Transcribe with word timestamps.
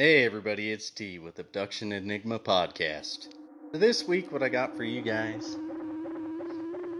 Hey 0.00 0.24
everybody, 0.24 0.72
it's 0.72 0.88
T 0.88 1.18
with 1.18 1.38
Abduction 1.38 1.92
Enigma 1.92 2.38
Podcast. 2.38 3.28
This 3.72 4.08
week, 4.08 4.32
what 4.32 4.42
I 4.42 4.48
got 4.48 4.74
for 4.74 4.82
you 4.82 5.02
guys 5.02 5.58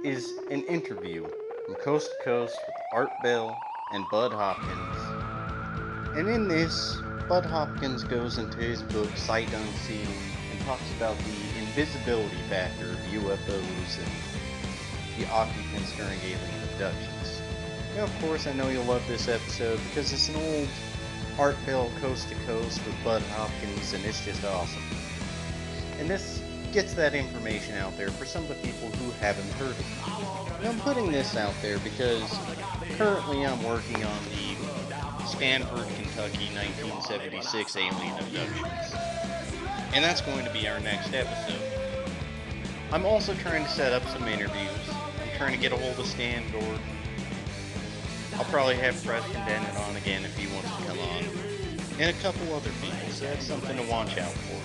is 0.05 0.31
an 0.51 0.65
interview 0.65 1.27
from 1.65 1.77
Coast 1.77 2.11
to 2.11 2.25
Coast 2.27 2.59
with 2.67 2.77
Art 2.93 3.23
Bell 3.23 3.57
and 3.91 4.05
Budd 4.11 4.33
Hopkins. 4.33 6.15
And 6.15 6.29
in 6.29 6.47
this, 6.47 7.01
Budd 7.27 7.47
Hopkins 7.47 8.05
goes 8.05 8.37
into 8.37 8.59
his 8.59 8.83
book 8.83 9.09
Sight 9.17 9.51
Unseen 9.51 10.07
and 10.53 10.61
talks 10.67 10.93
about 10.99 11.17
the 11.21 11.59
invisibility 11.59 12.37
factor 12.51 12.91
of 12.91 12.99
UFOs 13.15 13.97
and 13.97 15.19
the 15.19 15.27
occupants 15.33 15.97
during 15.97 16.19
alien 16.19 16.69
abductions. 16.75 17.41
Now, 17.97 18.03
of 18.03 18.21
course, 18.21 18.47
I 18.47 18.53
know 18.53 18.69
you'll 18.69 18.85
love 18.85 19.09
this 19.09 19.27
episode 19.27 19.81
because 19.89 20.13
it's 20.13 20.29
an 20.29 20.37
old 20.37 20.69
Art 21.41 21.57
Bell 21.65 21.91
Coast 22.03 22.29
to 22.29 22.35
Coast 22.47 22.85
with 22.85 22.95
Budd 23.03 23.23
Hopkins, 23.23 23.95
and 23.95 24.05
it's 24.05 24.23
just 24.23 24.45
awesome. 24.45 24.83
And 25.99 26.11
this 26.11 26.43
gets 26.71 26.93
that 26.93 27.15
information 27.15 27.77
out 27.77 27.97
there 27.97 28.11
for 28.11 28.27
some 28.27 28.43
of 28.43 28.49
the 28.51 28.57
people 28.57 28.91
who 28.91 29.11
haven't 29.13 29.51
heard 29.53 29.75
it. 29.75 30.59
And 30.59 30.69
I'm 30.69 30.79
putting 30.81 31.11
this 31.11 31.39
out 31.39 31.55
there 31.63 31.79
because 31.79 32.31
currently 32.99 33.47
I'm 33.47 33.63
working 33.65 34.05
on 34.05 34.19
the 34.29 35.25
Stanford, 35.25 35.87
Kentucky 35.97 36.51
1976 36.53 37.77
alien 37.77 38.19
abductions. 38.19 38.95
And 39.95 40.05
that's 40.05 40.21
going 40.21 40.45
to 40.45 40.53
be 40.53 40.69
our 40.69 40.81
next 40.81 41.15
episode. 41.15 41.63
I'm 42.93 43.07
also 43.07 43.33
trying 43.37 43.65
to 43.65 43.71
set 43.71 43.95
up 43.95 44.07
some 44.09 44.29
interviews. 44.29 44.69
I'm 44.91 45.39
trying 45.39 45.53
to 45.53 45.59
get 45.59 45.73
a 45.73 45.77
hold 45.79 45.99
of 45.99 46.05
Stan 46.05 46.43
Gordon. 46.53 46.83
I'll 48.41 48.47
probably 48.47 48.77
have 48.77 48.95
Preston 49.05 49.35
Dennett 49.47 49.77
on 49.87 49.97
again 49.97 50.25
if 50.25 50.35
he 50.35 50.47
wants 50.55 50.75
to 50.75 50.85
come 50.85 50.99
on. 50.99 51.30
And 52.01 52.09
a 52.09 52.19
couple 52.23 52.55
other 52.55 52.71
people, 52.81 53.11
so 53.11 53.27
that's 53.27 53.47
something 53.47 53.77
to 53.77 53.83
watch 53.83 54.17
out 54.17 54.33
for. 54.33 54.59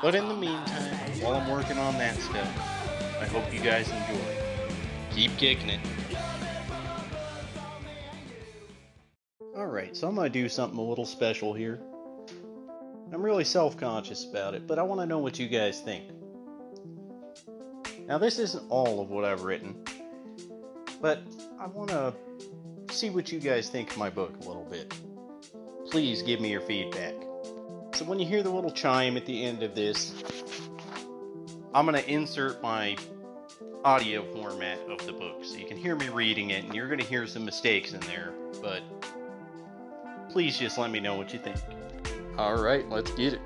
But 0.00 0.14
in 0.14 0.28
the 0.28 0.36
meantime, 0.36 0.94
while 1.20 1.34
I'm 1.34 1.50
working 1.50 1.78
on 1.78 1.94
that 1.94 2.14
stuff, 2.14 2.48
I 3.20 3.24
hope 3.24 3.52
you 3.52 3.58
guys 3.58 3.90
enjoy. 3.90 4.36
Keep 5.10 5.36
kicking 5.36 5.68
it. 5.68 5.80
Alright, 9.56 9.96
so 9.96 10.06
I'm 10.06 10.14
going 10.14 10.32
to 10.32 10.42
do 10.42 10.48
something 10.48 10.78
a 10.78 10.82
little 10.82 11.04
special 11.04 11.54
here. 11.54 11.80
I'm 13.12 13.20
really 13.20 13.42
self 13.42 13.76
conscious 13.76 14.24
about 14.24 14.54
it, 14.54 14.68
but 14.68 14.78
I 14.78 14.84
want 14.84 15.00
to 15.00 15.06
know 15.06 15.18
what 15.18 15.40
you 15.40 15.48
guys 15.48 15.80
think. 15.80 16.04
Now, 18.06 18.18
this 18.18 18.38
isn't 18.38 18.64
all 18.68 19.00
of 19.00 19.10
what 19.10 19.24
I've 19.24 19.42
written, 19.42 19.82
but 21.02 21.20
I 21.58 21.66
want 21.66 21.90
to 21.90 22.14
see 22.92 23.10
what 23.10 23.32
you 23.32 23.40
guys 23.40 23.68
think 23.68 23.90
of 23.90 23.96
my 23.96 24.08
book 24.08 24.36
a 24.36 24.46
little 24.46 24.68
bit. 24.70 24.94
Please 25.90 26.22
give 26.22 26.40
me 26.40 26.50
your 26.50 26.60
feedback. 26.60 27.14
So, 27.94 28.04
when 28.04 28.18
you 28.18 28.26
hear 28.26 28.42
the 28.42 28.50
little 28.50 28.70
chime 28.70 29.16
at 29.16 29.26
the 29.26 29.44
end 29.44 29.62
of 29.62 29.74
this, 29.74 30.14
I'm 31.74 31.86
going 31.86 32.00
to 32.00 32.10
insert 32.10 32.62
my 32.62 32.96
audio 33.84 34.24
format 34.34 34.78
of 34.88 35.04
the 35.06 35.12
book 35.12 35.44
so 35.44 35.56
you 35.56 35.66
can 35.66 35.76
hear 35.76 35.96
me 35.96 36.08
reading 36.08 36.50
it, 36.50 36.64
and 36.64 36.74
you're 36.74 36.88
going 36.88 37.00
to 37.00 37.06
hear 37.06 37.26
some 37.26 37.44
mistakes 37.44 37.92
in 37.92 38.00
there, 38.00 38.32
but 38.60 38.82
please 40.30 40.58
just 40.58 40.78
let 40.78 40.90
me 40.90 41.00
know 41.00 41.16
what 41.16 41.32
you 41.32 41.38
think. 41.38 41.56
Alright, 42.38 42.88
let's 42.90 43.10
get 43.12 43.34
it. 43.34 43.40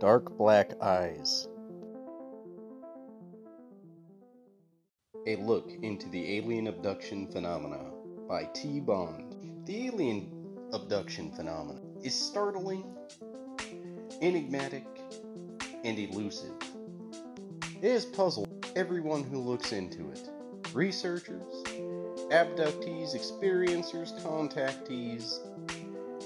Dark 0.00 0.36
Black 0.38 0.80
Eyes. 0.82 1.46
A 5.26 5.36
Look 5.36 5.70
into 5.82 6.08
the 6.08 6.38
Alien 6.38 6.66
Abduction 6.66 7.26
Phenomena 7.26 7.90
by 8.26 8.44
T. 8.54 8.80
Bond. 8.80 9.34
The 9.66 9.88
alien 9.88 10.30
abduction 10.72 11.30
phenomenon 11.32 11.82
is 12.02 12.14
startling, 12.14 12.84
enigmatic, 14.22 14.86
and 15.84 15.98
elusive. 15.98 16.54
It 17.82 17.92
has 17.92 18.06
puzzled 18.06 18.48
everyone 18.74 19.22
who 19.22 19.38
looks 19.38 19.72
into 19.72 20.10
it 20.10 20.26
researchers, 20.72 21.52
abductees, 22.30 23.14
experiencers, 23.14 24.18
contactees, 24.22 25.40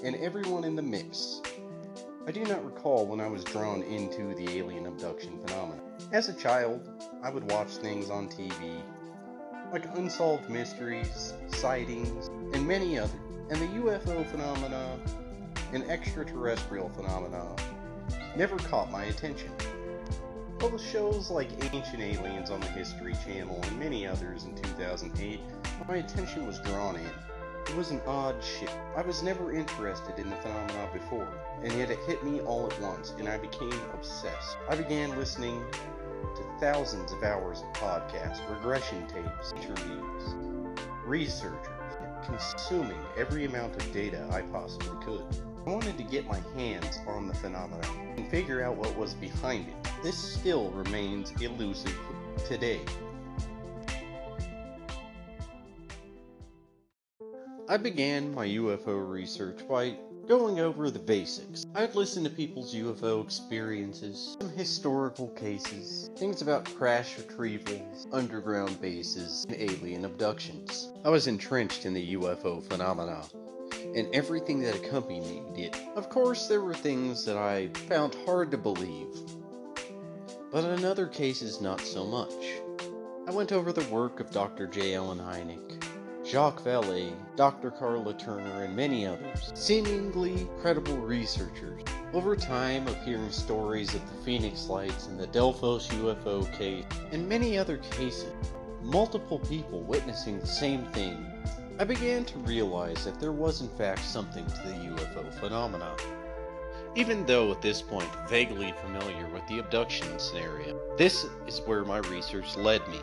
and 0.04 0.14
everyone 0.16 0.62
in 0.62 0.76
the 0.76 0.82
mix. 0.82 1.42
I 2.28 2.30
do 2.30 2.44
not 2.44 2.64
recall 2.64 3.06
when 3.06 3.20
I 3.20 3.26
was 3.26 3.42
drawn 3.42 3.82
into 3.82 4.34
the 4.36 4.56
alien 4.56 4.86
abduction 4.86 5.36
phenomenon. 5.44 5.83
As 6.12 6.28
a 6.28 6.32
child, 6.32 6.88
I 7.22 7.30
would 7.30 7.50
watch 7.50 7.68
things 7.68 8.10
on 8.10 8.28
TV, 8.28 8.82
like 9.72 9.84
unsolved 9.96 10.48
mysteries, 10.48 11.34
sightings, 11.48 12.28
and 12.52 12.66
many 12.66 12.98
others. 12.98 13.14
And 13.50 13.60
the 13.60 13.66
UFO 13.80 14.24
phenomena 14.26 14.98
and 15.72 15.84
extraterrestrial 15.90 16.88
phenomena 16.90 17.44
never 18.36 18.56
caught 18.56 18.90
my 18.90 19.04
attention. 19.04 19.50
But 20.58 20.72
with 20.72 20.82
shows 20.82 21.30
like 21.30 21.50
Ancient 21.74 22.00
Aliens 22.00 22.50
on 22.50 22.60
the 22.60 22.68
History 22.68 23.14
Channel 23.24 23.60
and 23.62 23.78
many 23.78 24.06
others 24.06 24.44
in 24.44 24.54
2008, 24.54 25.40
my 25.88 25.96
attention 25.96 26.46
was 26.46 26.58
drawn 26.60 26.96
in. 26.96 27.10
It 27.68 27.76
was 27.76 27.90
an 27.90 28.02
odd 28.06 28.36
shift. 28.44 28.76
I 28.94 29.00
was 29.00 29.22
never 29.22 29.50
interested 29.52 30.18
in 30.18 30.28
the 30.28 30.36
phenomena 30.36 30.88
before, 30.92 31.28
and 31.62 31.72
yet 31.72 31.90
it 31.90 31.98
hit 32.06 32.22
me 32.22 32.40
all 32.40 32.66
at 32.70 32.78
once, 32.80 33.14
and 33.18 33.28
I 33.28 33.38
became 33.38 33.72
obsessed. 33.94 34.58
I 34.68 34.76
began 34.76 35.16
listening 35.16 35.64
to 36.36 36.42
thousands 36.60 37.10
of 37.12 37.22
hours 37.22 37.62
of 37.62 37.72
podcasts, 37.72 38.48
regression 38.50 39.06
tapes, 39.06 39.52
interviews, 39.52 40.34
researchers, 41.06 41.96
consuming 42.26 42.98
every 43.16 43.46
amount 43.46 43.76
of 43.76 43.92
data 43.92 44.28
I 44.30 44.42
possibly 44.42 45.02
could. 45.04 45.24
I 45.66 45.70
wanted 45.70 45.96
to 45.96 46.04
get 46.04 46.26
my 46.26 46.40
hands 46.54 46.98
on 47.06 47.26
the 47.26 47.34
phenomena 47.34 47.86
and 48.16 48.28
figure 48.30 48.62
out 48.62 48.76
what 48.76 48.94
was 48.96 49.14
behind 49.14 49.68
it. 49.68 49.74
This 50.02 50.16
still 50.16 50.70
remains 50.70 51.32
elusive 51.40 51.98
today. 52.46 52.82
I 57.66 57.78
began 57.78 58.34
my 58.34 58.46
UFO 58.46 59.10
research 59.10 59.66
by 59.66 59.96
going 60.28 60.60
over 60.60 60.90
the 60.90 60.98
basics. 60.98 61.64
I'd 61.74 61.94
listen 61.94 62.22
to 62.24 62.30
people's 62.30 62.74
UFO 62.74 63.24
experiences, 63.24 64.36
some 64.38 64.50
historical 64.50 65.28
cases, 65.28 66.10
things 66.18 66.42
about 66.42 66.66
crash 66.76 67.16
retrievals, 67.16 68.06
underground 68.12 68.78
bases, 68.82 69.46
and 69.48 69.56
alien 69.58 70.04
abductions. 70.04 70.92
I 71.06 71.08
was 71.08 71.26
entrenched 71.26 71.86
in 71.86 71.94
the 71.94 72.14
UFO 72.16 72.62
phenomena 72.62 73.24
and 73.94 74.14
everything 74.14 74.60
that 74.60 74.76
accompanied 74.76 75.56
it. 75.56 75.74
Of 75.96 76.10
course, 76.10 76.46
there 76.48 76.60
were 76.60 76.74
things 76.74 77.24
that 77.24 77.38
I 77.38 77.68
found 77.88 78.14
hard 78.26 78.50
to 78.50 78.58
believe, 78.58 79.08
but 80.52 80.64
in 80.64 80.84
other 80.84 81.06
cases, 81.06 81.62
not 81.62 81.80
so 81.80 82.04
much. 82.04 82.60
I 83.26 83.30
went 83.30 83.52
over 83.52 83.72
the 83.72 83.88
work 83.88 84.20
of 84.20 84.30
Dr. 84.30 84.66
J. 84.66 84.96
Allen 84.96 85.18
Hynek, 85.18 85.73
Jacques 86.24 86.64
Vallée, 86.64 87.12
Dr. 87.36 87.70
Karla 87.70 88.14
Turner, 88.14 88.64
and 88.64 88.74
many 88.74 89.06
others, 89.06 89.52
seemingly 89.54 90.48
credible 90.58 90.96
researchers. 90.96 91.82
Over 92.14 92.34
time 92.34 92.88
of 92.88 92.96
hearing 93.04 93.30
stories 93.30 93.94
of 93.94 94.00
the 94.08 94.24
Phoenix 94.24 94.68
Lights 94.68 95.06
and 95.06 95.20
the 95.20 95.26
Delphos 95.26 95.86
UFO 95.88 96.50
case, 96.56 96.86
and 97.12 97.28
many 97.28 97.58
other 97.58 97.76
cases, 97.76 98.32
multiple 98.82 99.38
people 99.40 99.82
witnessing 99.82 100.40
the 100.40 100.46
same 100.46 100.86
thing, 100.92 101.26
I 101.78 101.84
began 101.84 102.24
to 102.24 102.38
realize 102.38 103.04
that 103.04 103.20
there 103.20 103.32
was 103.32 103.60
in 103.60 103.68
fact 103.76 104.02
something 104.02 104.46
to 104.46 104.62
the 104.68 104.94
UFO 104.94 105.30
phenomena. 105.34 105.94
Even 106.94 107.26
though 107.26 107.50
at 107.50 107.60
this 107.60 107.82
point 107.82 108.08
vaguely 108.30 108.72
familiar 108.82 109.28
with 109.28 109.46
the 109.48 109.58
abduction 109.58 110.18
scenario, 110.18 110.80
this 110.96 111.26
is 111.46 111.60
where 111.66 111.84
my 111.84 111.98
research 111.98 112.56
led 112.56 112.86
me. 112.88 113.00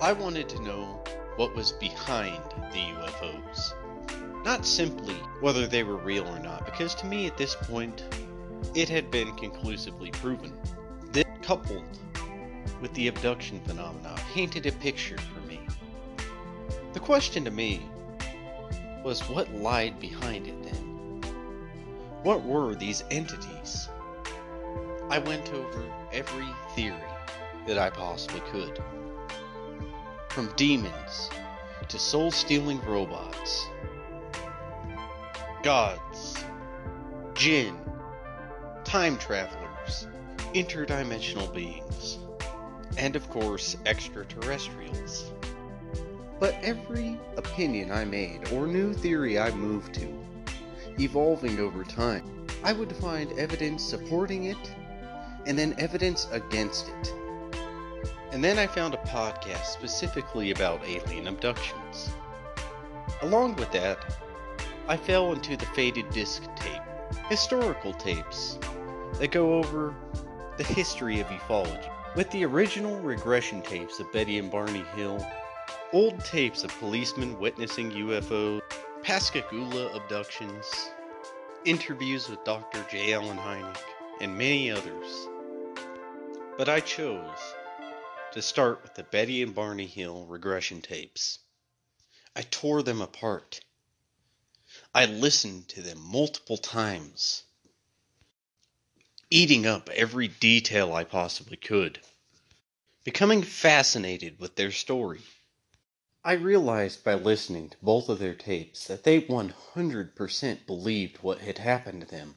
I 0.00 0.14
wanted 0.14 0.48
to 0.48 0.62
know 0.62 1.02
what 1.36 1.54
was 1.54 1.72
behind 1.72 2.42
the 2.72 2.78
UFOs. 2.78 3.72
Not 4.44 4.64
simply 4.64 5.14
whether 5.40 5.66
they 5.66 5.82
were 5.82 5.96
real 5.96 6.26
or 6.28 6.38
not, 6.38 6.64
because 6.64 6.94
to 6.96 7.06
me 7.06 7.26
at 7.26 7.36
this 7.36 7.54
point, 7.54 8.04
it 8.74 8.88
had 8.88 9.10
been 9.10 9.34
conclusively 9.36 10.10
proven. 10.10 10.52
This, 11.12 11.24
coupled 11.42 11.98
with 12.80 12.92
the 12.94 13.08
abduction 13.08 13.60
phenomena, 13.60 14.14
painted 14.32 14.66
a 14.66 14.72
picture 14.72 15.18
for 15.18 15.40
me. 15.48 15.60
The 16.92 17.00
question 17.00 17.44
to 17.44 17.50
me 17.50 17.82
was 19.02 19.20
what 19.28 19.52
lied 19.54 19.98
behind 19.98 20.46
it 20.46 20.62
then? 20.62 21.22
What 22.22 22.42
were 22.42 22.74
these 22.74 23.04
entities? 23.10 23.88
I 25.10 25.18
went 25.18 25.52
over 25.52 25.84
every 26.12 26.48
theory 26.74 26.96
that 27.66 27.78
I 27.78 27.90
possibly 27.90 28.40
could. 28.50 28.82
From 30.34 30.52
demons 30.56 31.30
to 31.86 31.96
soul 31.96 32.32
stealing 32.32 32.84
robots, 32.84 33.68
gods, 35.62 36.34
jinn, 37.34 37.78
time 38.82 39.16
travelers, 39.18 40.08
interdimensional 40.52 41.54
beings, 41.54 42.18
and 42.98 43.14
of 43.14 43.30
course, 43.30 43.76
extraterrestrials. 43.86 45.30
But 46.40 46.56
every 46.62 47.16
opinion 47.36 47.92
I 47.92 48.04
made 48.04 48.50
or 48.50 48.66
new 48.66 48.92
theory 48.92 49.38
I 49.38 49.52
moved 49.52 49.94
to, 49.94 50.12
evolving 50.98 51.60
over 51.60 51.84
time, 51.84 52.44
I 52.64 52.72
would 52.72 52.90
find 52.96 53.30
evidence 53.38 53.84
supporting 53.84 54.46
it 54.46 54.74
and 55.46 55.56
then 55.56 55.76
evidence 55.78 56.26
against 56.32 56.88
it. 56.88 57.14
And 58.34 58.42
then 58.42 58.58
I 58.58 58.66
found 58.66 58.94
a 58.94 58.96
podcast 58.96 59.66
specifically 59.66 60.50
about 60.50 60.82
alien 60.84 61.28
abductions. 61.28 62.10
Along 63.22 63.54
with 63.54 63.70
that, 63.70 63.96
I 64.88 64.96
fell 64.96 65.32
into 65.32 65.56
the 65.56 65.66
faded 65.66 66.10
disc 66.10 66.42
tape, 66.56 66.82
historical 67.28 67.94
tapes 67.94 68.58
that 69.20 69.30
go 69.30 69.54
over 69.54 69.94
the 70.56 70.64
history 70.64 71.20
of 71.20 71.28
ufology, 71.28 71.88
with 72.16 72.28
the 72.32 72.44
original 72.44 72.96
regression 73.02 73.62
tapes 73.62 74.00
of 74.00 74.12
Betty 74.12 74.40
and 74.40 74.50
Barney 74.50 74.84
Hill, 74.96 75.24
old 75.92 76.18
tapes 76.24 76.64
of 76.64 76.76
policemen 76.80 77.38
witnessing 77.38 77.92
UFOs, 77.92 78.62
Pascagoula 79.04 79.94
abductions, 79.94 80.90
interviews 81.64 82.28
with 82.28 82.42
Dr. 82.42 82.84
J. 82.90 83.12
Allen 83.12 83.38
Hynek, 83.38 83.78
and 84.20 84.36
many 84.36 84.72
others. 84.72 85.28
But 86.58 86.68
I 86.68 86.80
chose 86.80 87.54
to 88.34 88.42
start 88.42 88.82
with 88.82 88.96
the 88.96 89.04
Betty 89.04 89.44
and 89.44 89.54
Barney 89.54 89.86
Hill 89.86 90.26
regression 90.26 90.82
tapes. 90.82 91.38
I 92.34 92.42
tore 92.42 92.82
them 92.82 93.00
apart. 93.00 93.60
I 94.92 95.06
listened 95.06 95.68
to 95.68 95.82
them 95.82 96.00
multiple 96.00 96.56
times, 96.56 97.44
eating 99.30 99.66
up 99.66 99.88
every 99.90 100.26
detail 100.26 100.92
I 100.92 101.04
possibly 101.04 101.56
could, 101.56 102.00
becoming 103.04 103.44
fascinated 103.44 104.40
with 104.40 104.56
their 104.56 104.72
story. 104.72 105.22
I 106.24 106.32
realized 106.32 107.04
by 107.04 107.14
listening 107.14 107.70
to 107.70 107.76
both 107.82 108.08
of 108.08 108.18
their 108.18 108.34
tapes 108.34 108.88
that 108.88 109.04
they 109.04 109.20
100% 109.20 110.66
believed 110.66 111.18
what 111.18 111.38
had 111.38 111.58
happened 111.58 112.00
to 112.00 112.08
them. 112.08 112.36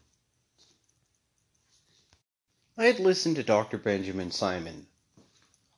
I 2.77 2.85
had 2.85 2.99
listened 2.99 3.38
to 3.38 3.44
Dr. 3.44 3.79
Benjamin 3.79 4.29
Simon 4.29 4.85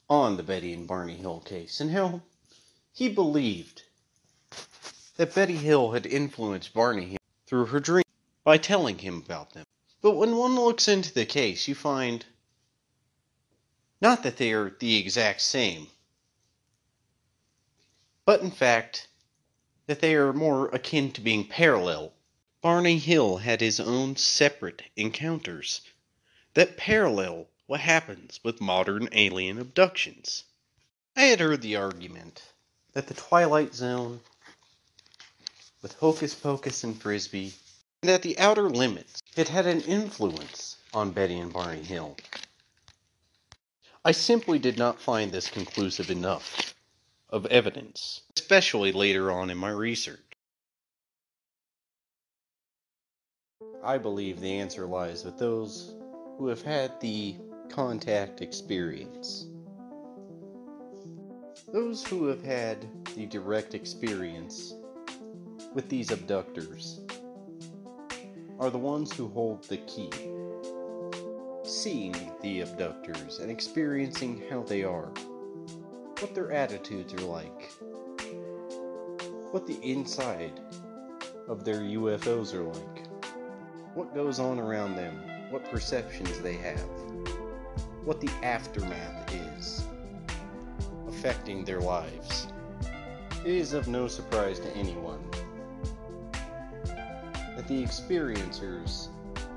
on 0.09 0.37
the 0.37 0.43
Betty 0.43 0.73
and 0.73 0.87
Barney 0.87 1.17
Hill 1.17 1.41
case 1.41 1.79
and 1.79 1.91
how 1.91 2.21
he 2.93 3.09
believed 3.09 3.83
that 5.17 5.35
Betty 5.35 5.57
Hill 5.57 5.91
had 5.91 6.05
influenced 6.05 6.73
Barney 6.73 7.09
Hill 7.09 7.19
through 7.45 7.67
her 7.67 7.79
dream 7.79 8.03
by 8.43 8.57
telling 8.57 8.97
him 8.97 9.17
about 9.17 9.53
them. 9.53 9.65
But 10.01 10.15
when 10.15 10.35
one 10.37 10.55
looks 10.55 10.87
into 10.87 11.13
the 11.13 11.25
case, 11.25 11.67
you 11.67 11.75
find 11.75 12.25
not 14.01 14.23
that 14.23 14.37
they 14.37 14.53
are 14.53 14.69
the 14.79 14.95
exact 14.95 15.41
same, 15.41 15.87
but 18.25 18.41
in 18.41 18.49
fact 18.51 19.07
that 19.87 19.99
they 19.99 20.15
are 20.15 20.33
more 20.33 20.69
akin 20.69 21.11
to 21.11 21.21
being 21.21 21.47
parallel. 21.47 22.13
Barney 22.61 22.97
Hill 22.97 23.37
had 23.37 23.61
his 23.61 23.79
own 23.79 24.15
separate 24.15 24.83
encounters 24.95 25.81
that 26.53 26.77
parallel 26.77 27.47
what 27.69 27.81
happens 27.81 28.39
with 28.43 28.59
modern 28.59 29.07
alien 29.11 29.59
abductions. 29.59 30.43
I 31.15 31.25
had 31.25 31.39
heard 31.39 31.61
the 31.61 31.75
argument 31.75 32.41
that 32.93 33.05
the 33.05 33.13
Twilight 33.13 33.75
Zone, 33.75 34.21
with 35.83 35.93
Hocus 35.93 36.33
Pocus 36.33 36.83
and 36.83 36.99
Frisby, 36.99 37.53
and 38.01 38.09
that 38.09 38.23
the 38.23 38.39
Outer 38.39 38.71
Limits 38.71 39.21
had 39.35 39.49
had 39.49 39.67
an 39.67 39.81
influence 39.81 40.77
on 40.95 41.11
Betty 41.11 41.37
and 41.37 41.53
Barney 41.53 41.83
Hill. 41.83 42.17
I 44.03 44.13
simply 44.13 44.57
did 44.57 44.79
not 44.79 44.99
find 44.99 45.31
this 45.31 45.47
conclusive 45.47 46.09
enough 46.09 46.73
of 47.29 47.45
evidence, 47.45 48.21
especially 48.35 48.91
later 48.91 49.31
on 49.31 49.51
in 49.51 49.59
my 49.59 49.69
research. 49.69 50.19
I 53.83 53.99
believe 53.99 54.39
the 54.39 54.53
answer 54.53 54.87
lies 54.87 55.23
with 55.23 55.37
those 55.37 55.93
who 56.39 56.47
have 56.47 56.63
had 56.63 56.99
the 56.99 57.35
contact 57.69 58.41
experience. 58.41 59.45
Those 61.71 62.05
who 62.05 62.25
have 62.25 62.43
had 62.43 62.87
the 63.15 63.27
direct 63.27 63.75
experience 63.75 64.73
with 65.73 65.87
these 65.87 66.11
abductors 66.11 67.01
are 68.59 68.71
the 68.71 68.77
ones 68.77 69.15
who 69.15 69.27
hold 69.29 69.63
the 69.65 69.77
key. 69.77 70.09
Seeing 71.63 72.15
the 72.41 72.61
abductors 72.61 73.39
and 73.39 73.51
experiencing 73.51 74.41
how 74.49 74.63
they 74.63 74.83
are, 74.83 75.11
what 76.19 76.33
their 76.33 76.51
attitudes 76.51 77.13
are 77.13 77.27
like, 77.27 77.71
what 79.51 79.67
the 79.67 79.79
inside 79.83 80.59
of 81.47 81.63
their 81.63 81.81
UFOs 81.81 82.53
are 82.53 82.63
like, 82.63 83.07
what 83.93 84.15
goes 84.15 84.39
on 84.39 84.59
around 84.59 84.95
them, 84.95 85.21
what 85.51 85.69
perceptions 85.69 86.39
they 86.41 86.57
have 86.57 87.28
what 88.09 88.19
the 88.19 88.31
aftermath 88.41 89.31
is 89.31 89.85
affecting 91.07 91.63
their 91.63 91.79
lives. 91.79 92.47
It 93.45 93.51
is 93.53 93.73
of 93.73 93.87
no 93.87 94.07
surprise 94.07 94.59
to 94.61 94.75
anyone 94.75 95.19
that 97.55 97.67
the 97.67 97.83
experiencers 97.83 99.09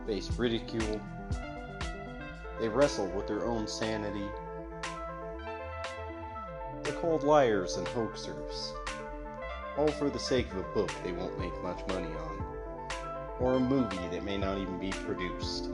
face 0.06 0.30
ridicule, 0.36 1.00
they 2.60 2.68
wrestle 2.68 3.06
with 3.06 3.26
their 3.26 3.46
own 3.46 3.66
sanity, 3.66 4.28
they're 6.82 6.92
called 7.00 7.22
liars 7.22 7.78
and 7.78 7.86
hoaxers, 7.86 8.72
all 9.78 9.88
for 9.92 10.10
the 10.10 10.18
sake 10.18 10.50
of 10.52 10.58
a 10.58 10.74
book 10.74 10.90
they 11.02 11.12
won't 11.12 11.38
make 11.38 11.62
much 11.62 11.80
money 11.88 12.14
on, 12.28 12.44
or 13.40 13.54
a 13.54 13.58
movie 13.58 14.08
that 14.10 14.24
may 14.24 14.36
not 14.36 14.58
even 14.58 14.78
be 14.78 14.90
produced. 14.90 15.70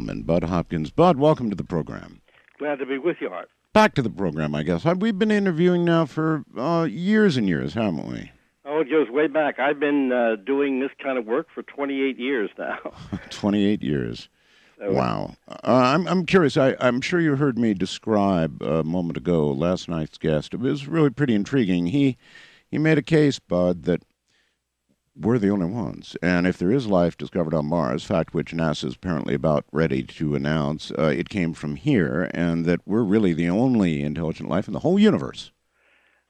Gentleman, 0.00 0.22
Budd 0.22 0.44
Hopkins. 0.44 0.90
Budd, 0.90 1.18
welcome 1.18 1.50
to 1.50 1.56
the 1.56 1.62
program. 1.62 2.22
Glad 2.58 2.78
to 2.78 2.86
be 2.86 2.96
with 2.96 3.18
you, 3.20 3.28
Art. 3.28 3.50
Back 3.74 3.92
to 3.96 4.02
the 4.02 4.08
program, 4.08 4.54
I 4.54 4.62
guess. 4.62 4.82
We've 4.82 5.18
been 5.18 5.30
interviewing 5.30 5.84
now 5.84 6.06
for 6.06 6.42
uh, 6.56 6.88
years 6.90 7.36
and 7.36 7.46
years, 7.46 7.74
haven't 7.74 8.06
we? 8.06 8.32
Oh, 8.64 8.80
it 8.80 8.88
goes 8.88 9.10
way 9.10 9.26
back. 9.26 9.58
I've 9.58 9.78
been 9.78 10.10
uh, 10.10 10.36
doing 10.36 10.80
this 10.80 10.88
kind 11.02 11.18
of 11.18 11.26
work 11.26 11.48
for 11.54 11.62
28 11.62 12.18
years 12.18 12.48
now. 12.58 12.78
28 13.28 13.82
years. 13.82 14.30
So, 14.78 14.90
wow. 14.90 15.34
Uh, 15.46 15.54
I'm, 15.64 16.08
I'm 16.08 16.24
curious. 16.24 16.56
I, 16.56 16.76
I'm 16.80 17.02
sure 17.02 17.20
you 17.20 17.36
heard 17.36 17.58
me 17.58 17.74
describe 17.74 18.62
a 18.62 18.82
moment 18.82 19.18
ago 19.18 19.50
last 19.50 19.86
night's 19.86 20.16
guest. 20.16 20.54
It 20.54 20.60
was 20.60 20.88
really 20.88 21.10
pretty 21.10 21.34
intriguing. 21.34 21.88
He, 21.88 22.16
he 22.70 22.78
made 22.78 22.96
a 22.96 23.02
case, 23.02 23.38
Budd, 23.38 23.82
that 23.82 24.02
we're 25.20 25.38
the 25.38 25.50
only 25.50 25.66
ones. 25.66 26.16
And 26.22 26.46
if 26.46 26.58
there 26.58 26.72
is 26.72 26.86
life 26.86 27.16
discovered 27.16 27.54
on 27.54 27.66
Mars, 27.66 28.04
fact 28.04 28.34
which 28.34 28.52
NASA 28.52 28.84
is 28.84 28.94
apparently 28.94 29.34
about 29.34 29.64
ready 29.70 30.02
to 30.02 30.34
announce, 30.34 30.90
uh, 30.92 31.04
it 31.04 31.28
came 31.28 31.52
from 31.52 31.76
here, 31.76 32.30
and 32.32 32.64
that 32.64 32.80
we're 32.86 33.02
really 33.02 33.32
the 33.32 33.48
only 33.48 34.02
intelligent 34.02 34.48
life 34.48 34.66
in 34.66 34.72
the 34.72 34.80
whole 34.80 34.98
universe. 34.98 35.52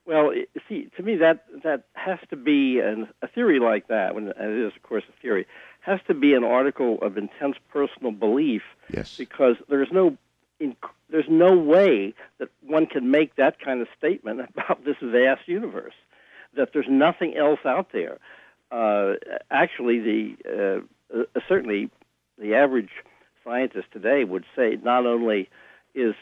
Well, 0.06 0.32
see, 0.68 0.88
to 0.97 1.02
me 1.04 1.16
that 1.16 1.44
that 1.62 1.85
has 1.92 2.18
to 2.30 2.37
be 2.37 2.80
an, 2.80 3.06
a 3.23 3.28
theory 3.28 3.61
like 3.61 3.87
that. 3.88 4.14
When 4.14 4.28
it 4.28 4.37
is, 4.40 4.73
of 4.75 4.82
course, 4.82 5.04
a 5.09 5.23
theory, 5.23 5.47
has 5.82 6.00
to 6.09 6.14
be 6.14 6.35
an 6.35 6.42
article 6.42 6.99
of 7.00 7.16
intense 7.16 7.56
personal 7.68 8.11
belief. 8.11 8.62
Yes. 8.92 9.16
Because 9.16 9.54
there's 9.68 9.92
no 9.92 10.16
in, 10.59 10.75
there's 11.11 11.28
no 11.28 11.56
way 11.56 12.12
that 12.38 12.49
one 12.62 12.87
can 12.87 13.12
make 13.12 13.37
that 13.37 13.61
kind 13.61 13.80
of 13.80 13.88
statement 13.97 14.40
about 14.56 14.85
this 14.85 14.97
vast 15.00 15.47
universe. 15.47 15.94
That 16.56 16.70
there's 16.73 16.88
nothing 16.88 17.37
else 17.37 17.61
out 17.64 17.92
there 17.92 18.18
uh, 18.70 19.14
actually, 19.50 19.98
the 20.00 20.84
uh, 21.12 21.18
uh, 21.20 21.40
certainly 21.48 21.90
the 22.38 22.54
average 22.54 22.90
scientist 23.44 23.88
today 23.92 24.24
would 24.24 24.44
say 24.56 24.76
not 24.82 25.06
only 25.06 25.48
is 25.94 26.14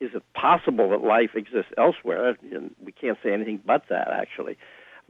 is 0.00 0.10
it 0.14 0.22
possible 0.32 0.90
that 0.90 1.02
life 1.02 1.30
exists 1.34 1.72
elsewhere, 1.76 2.36
and 2.50 2.74
we 2.82 2.92
can't 2.92 3.18
say 3.22 3.32
anything 3.32 3.60
but 3.64 3.82
that 3.90 4.08
actually. 4.10 4.56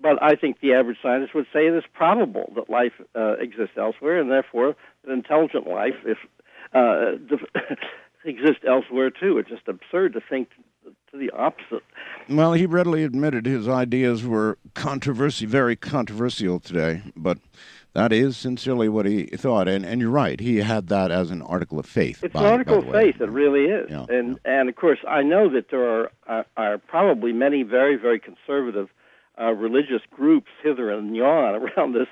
But 0.03 0.23
I 0.23 0.35
think 0.35 0.61
the 0.61 0.73
average 0.73 0.97
scientist 1.03 1.35
would 1.35 1.47
say 1.53 1.67
it 1.67 1.75
is 1.75 1.85
probable 1.93 2.53
that 2.57 2.71
life 2.71 2.95
uh, 3.15 3.33
exists 3.39 3.77
elsewhere, 3.77 4.21
and 4.21 4.31
therefore 4.31 4.75
that 5.05 5.13
intelligent 5.13 5.67
life 5.67 5.95
if, 6.05 6.19
uh, 6.75 7.37
exists 8.25 8.65
elsewhere 8.67 9.11
too. 9.11 9.39
It's 9.39 9.51
just 9.51 9.69
absurd 9.69 10.15
to 10.15 10.21
think 10.21 10.49
to 11.13 11.19
the 11.19 11.31
opposite. 11.31 11.83
Well, 12.29 12.53
he 12.53 12.67
readily 12.67 13.05
admitted 13.05 13.47
his 13.47 13.69
ideas 13.69 14.25
were 14.25 14.59
controversy, 14.75 15.47
very 15.47 15.77
controversial 15.77 16.61
today, 16.61 17.03
but 17.17 17.39
that 17.95 18.13
is 18.13 18.37
sincerely 18.37 18.89
what 18.89 19.07
he 19.07 19.25
thought. 19.27 19.69
And, 19.69 19.85
and 19.85 20.01
you're 20.01 20.11
right, 20.11 20.39
he 20.39 20.59
had 20.59 20.89
that 20.89 21.11
as 21.11 21.31
an 21.31 21.43
article 21.43 21.79
of 21.79 21.87
faith. 21.87 22.23
It's 22.23 22.33
by, 22.33 22.41
an 22.41 22.47
article 22.47 22.79
of 22.79 22.91
faith, 22.91 23.21
it 23.21 23.31
really 23.31 23.65
is. 23.65 23.91
Yeah, 23.91 24.07
and, 24.09 24.39
yeah. 24.45 24.61
and 24.61 24.69
of 24.69 24.77
course, 24.77 25.01
I 25.09 25.23
know 25.23 25.49
that 25.51 25.71
there 25.71 26.03
are, 26.03 26.13
are, 26.27 26.47
are 26.57 26.79
probably 26.79 27.33
many 27.33 27.63
very, 27.63 27.97
very 27.97 28.21
conservative 28.21 28.89
uh, 29.41 29.53
religious 29.53 30.03
groups 30.11 30.49
hither 30.63 30.91
and 30.91 31.17
yon 31.17 31.55
around 31.77 31.95
this 31.95 32.09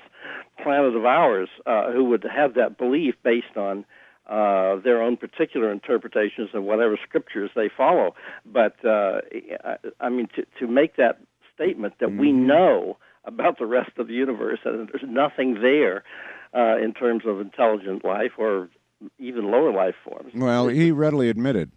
planet 0.61 0.95
of 0.95 1.05
ours 1.05 1.49
uh, 1.65 1.91
who 1.91 2.03
would 2.05 2.25
have 2.29 2.55
that 2.55 2.77
belief 2.77 3.15
based 3.23 3.55
on 3.55 3.85
uh, 4.29 4.75
their 4.77 5.01
own 5.01 5.17
particular 5.17 5.71
interpretations 5.71 6.49
of 6.53 6.63
whatever 6.63 6.97
scriptures 7.03 7.49
they 7.55 7.69
follow. 7.75 8.15
But 8.45 8.75
uh, 8.85 9.21
I 9.99 10.09
mean, 10.09 10.29
to, 10.35 10.45
to 10.59 10.67
make 10.67 10.95
that 10.97 11.19
statement 11.53 11.95
that 11.99 12.09
mm-hmm. 12.09 12.19
we 12.19 12.31
know 12.31 12.97
about 13.25 13.57
the 13.57 13.65
rest 13.65 13.91
of 13.97 14.07
the 14.07 14.13
universe 14.13 14.59
and 14.63 14.87
there's 14.87 15.03
nothing 15.07 15.61
there 15.61 16.03
uh, 16.55 16.77
in 16.77 16.93
terms 16.93 17.23
of 17.25 17.41
intelligent 17.41 18.05
life 18.05 18.33
or 18.37 18.69
even 19.17 19.51
lower 19.51 19.73
life 19.73 19.95
forms. 20.03 20.31
Well, 20.35 20.67
he 20.67 20.91
readily 20.91 21.29
admitted 21.29 21.71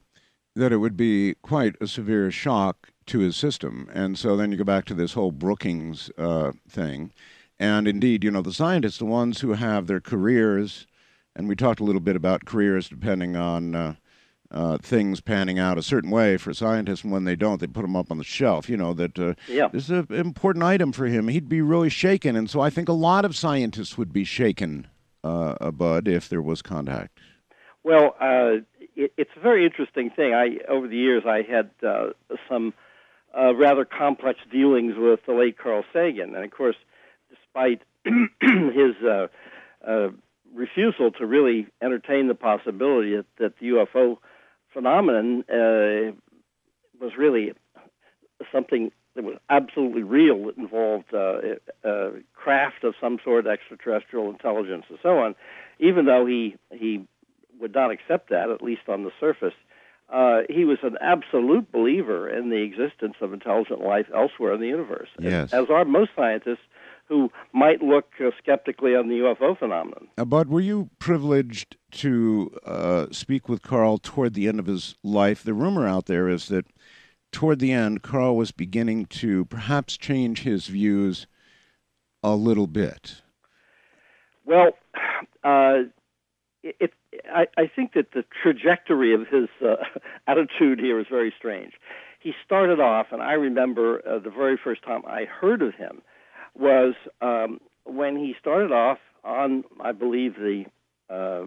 that 0.55 0.73
it 0.73 0.77
would 0.77 0.97
be 0.97 1.35
quite 1.43 1.75
a 1.81 1.87
severe 1.87 2.31
shock 2.31 2.91
to 3.07 3.21
his 3.21 3.37
system. 3.37 3.89
And 3.93 4.19
so 4.19 4.37
then 4.37 4.53
you 4.53 4.59
go 4.59 4.65
back 4.65 4.85
to 4.87 4.95
this 4.95 5.15
whole 5.15 5.33
Brookings 5.33 6.11
uh, 6.19 6.53
thing. 6.69 7.13
And 7.59 7.89
indeed, 7.89 8.25
you 8.25 8.31
know, 8.31 8.43
the 8.43 8.53
scientists, 8.53 8.99
the 8.99 9.05
ones 9.05 9.41
who 9.41 9.55
have 9.55 9.87
their 9.87 10.01
careers, 10.01 10.87
and 11.35 11.49
we 11.49 11.57
talked 11.57 11.81
a 11.81 11.85
little 11.85 12.01
bit 12.01 12.17
about 12.17 12.45
careers 12.45 12.89
depending 12.89 13.37
on 13.37 13.75
uh, 13.75 13.95
uh, 14.51 14.79
things 14.79 15.21
panning 15.21 15.59
out 15.59 15.79
a 15.79 15.83
certain 15.83 16.11
way 16.11 16.37
for 16.37 16.53
scientists, 16.53 17.03
and 17.03 17.13
when 17.13 17.25
they 17.25 17.37
don't, 17.37 17.61
they 17.61 17.67
put 17.67 17.83
them 17.83 17.97
up 17.97 18.11
on 18.11 18.19
the 18.19 18.25
shelf. 18.25 18.69
You 18.69 18.77
know 18.77 18.93
that 18.95 19.19
uh, 19.19 19.35
yeah. 19.49 19.69
this 19.69 19.85
is 19.85 19.91
an 19.91 20.07
important 20.11 20.63
item 20.65 20.93
for 20.93 21.07
him. 21.07 21.29
He'd 21.29 21.49
be 21.49 21.63
really 21.63 21.89
shaken, 21.89 22.37
and 22.37 22.51
so 22.51 22.61
I 22.61 22.71
think 22.71 22.89
a 22.89 22.95
lot 22.95 23.25
of 23.25 23.35
scientists 23.35 23.97
would 23.97 24.13
be 24.13 24.25
shaken, 24.25 24.89
uh, 25.25 25.71
Budd, 25.71 26.07
if 26.07 26.29
there 26.29 26.43
was 26.43 26.61
contact. 26.61 27.19
Well, 27.83 28.15
uh, 28.21 28.63
it, 28.95 29.13
it's 29.17 29.31
a 29.37 29.41
very 29.41 29.65
interesting 29.65 30.11
thing. 30.11 30.35
I 30.35 30.59
over 30.69 30.87
the 30.87 30.97
years 30.97 31.25
I 31.27 31.43
had 31.43 31.71
uh, 31.87 32.11
some 32.49 32.75
uh, 33.37 33.55
rather 33.55 33.85
complex 33.85 34.41
dealings 34.51 34.95
with 34.97 35.21
the 35.27 35.33
late 35.33 35.57
Carl 35.59 35.85
Sagan, 35.93 36.35
and 36.35 36.45
of 36.45 36.51
course, 36.51 36.77
despite 37.31 37.83
his 38.05 38.97
uh, 39.03 39.29
uh, 39.87 40.09
refusal 40.55 41.11
to 41.13 41.27
really 41.27 41.67
entertain 41.81 42.29
the 42.29 42.35
possibility 42.35 43.17
that, 43.17 43.27
that 43.39 43.59
the 43.59 43.67
UFO 43.69 44.19
phenomenon 44.73 45.45
uh, 45.49 46.13
was 47.01 47.13
really 47.17 47.53
something 48.51 48.91
that 49.15 49.25
was 49.25 49.37
absolutely 49.51 50.03
real 50.03 50.47
that 50.47 50.57
involved 50.57 51.13
uh, 51.13 51.41
uh, 51.87 52.11
craft 52.35 52.85
of 52.85 52.95
some 53.01 53.19
sort, 53.23 53.47
extraterrestrial 53.47 54.31
intelligence, 54.31 54.85
and 54.89 54.99
so 55.03 55.19
on. 55.19 55.35
Even 55.79 56.07
though 56.07 56.25
he 56.27 56.57
he 56.73 57.07
would 57.61 57.75
not 57.75 57.91
accept 57.91 58.31
that, 58.31 58.51
at 58.51 58.63
least 58.63 58.83
on 58.89 59.05
the 59.05 59.11
surface, 59.21 59.55
uh, 60.13 60.41
he 60.49 60.65
was 60.65 60.79
an 60.83 60.97
absolute 61.01 61.71
believer 61.71 62.29
in 62.29 62.51
the 62.51 62.63
existence 62.63 63.15
of 63.21 63.33
intelligent 63.33 63.81
life 63.81 64.07
elsewhere 64.15 64.55
in 64.55 64.61
the 64.61 64.67
universe. 64.67 65.09
Yes. 65.19 65.53
As 65.53 65.69
are 65.71 65.85
most 65.85 66.11
scientists 66.17 66.65
who 67.09 67.31
might 67.53 67.83
look 67.83 68.13
uh, 68.21 68.31
skeptically 68.39 68.95
on 68.95 69.09
the 69.09 69.17
UFO 69.17 69.59
phenomenon. 69.59 70.09
Uh, 70.17 70.25
Budd, 70.25 70.49
were 70.49 70.61
you 70.61 70.89
privileged 70.99 71.77
to 71.93 72.51
uh, 72.65 73.07
speak 73.11 73.49
with 73.49 73.63
Carl 73.63 73.99
toward 73.99 74.35
the 74.35 74.49
end 74.49 74.59
of 74.59 74.67
his 74.67 74.95
life? 75.03 75.43
The 75.43 75.55
rumor 75.55 75.87
out 75.87 76.07
there 76.07 76.29
is 76.29 76.49
that 76.49 76.67
toward 77.31 77.59
the 77.59 77.73
end, 77.73 78.03
Carl 78.03 78.37
was 78.37 78.51
beginning 78.53 79.07
to 79.07 79.45
perhaps 79.47 79.97
change 79.97 80.43
his 80.43 80.67
views 80.67 81.27
a 82.23 82.35
little 82.35 82.67
bit. 82.67 83.23
Well, 84.45 84.71
uh, 85.45 85.85
it, 86.63 86.93
I, 87.29 87.49
I, 87.57 87.67
think 87.67 87.95
that 87.95 88.13
the 88.13 88.25
trajectory 88.43 89.13
of 89.15 89.27
his 89.27 89.49
uh, 89.65 89.77
attitude 90.27 90.79
here 90.79 91.01
is 91.01 91.07
very 91.11 91.35
strange. 91.37 91.73
He 92.21 92.35
started 92.45 92.79
off, 92.79 93.09
and 93.11 93.21
I 93.21 93.33
remember 93.33 94.01
uh, 94.07 94.21
the 94.21 94.31
very 94.31 94.57
first 94.57 94.83
time 94.83 95.03
I 95.07 95.25
heard 95.25 95.61
of 95.61 95.75
him 95.75 96.03
was 96.59 96.95
um, 97.21 97.61
when 97.85 98.17
he 98.17 98.35
started 98.39 98.73
off 98.73 98.99
on, 99.25 99.65
I 99.81 99.93
believe, 99.93 100.35
the 100.35 100.65
uh, 101.09 101.47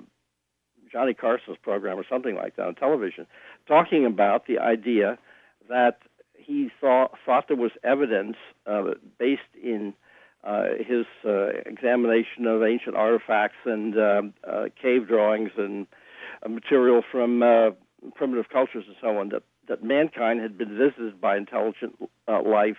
Johnny 0.91 1.13
Carson's 1.13 1.57
program 1.62 1.97
or 1.97 2.05
something 2.09 2.35
like 2.35 2.55
that 2.55 2.67
on 2.67 2.75
television, 2.75 3.27
talking 3.67 4.05
about 4.05 4.47
the 4.47 4.59
idea 4.59 5.17
that 5.69 6.00
he 6.38 6.69
thought 6.79 7.12
thought 7.25 7.47
there 7.47 7.57
was 7.57 7.71
evidence 7.83 8.38
uh, 8.67 8.83
based 9.17 9.41
in 9.62 9.93
uh, 10.43 10.65
his 10.77 11.05
uh, 11.25 11.47
examination 11.65 12.45
of 12.45 12.63
ancient 12.63 12.95
artifacts 12.95 13.57
and 13.65 13.97
uh, 13.97 14.21
uh, 14.47 14.65
cave 14.79 15.07
drawings 15.07 15.51
and 15.57 15.88
uh, 16.45 16.50
material 16.50 17.01
from 17.12 17.41
uh, 17.41 17.71
primitive 18.13 18.50
cultures 18.50 18.85
and 18.88 18.95
so 19.01 19.17
on 19.17 19.29
that 19.29 19.43
that 19.67 19.83
mankind 19.83 20.39
had 20.39 20.57
been 20.57 20.77
visited 20.77 21.19
by 21.19 21.35
intelligent 21.35 21.95
uh, 22.27 22.41
life 22.43 22.77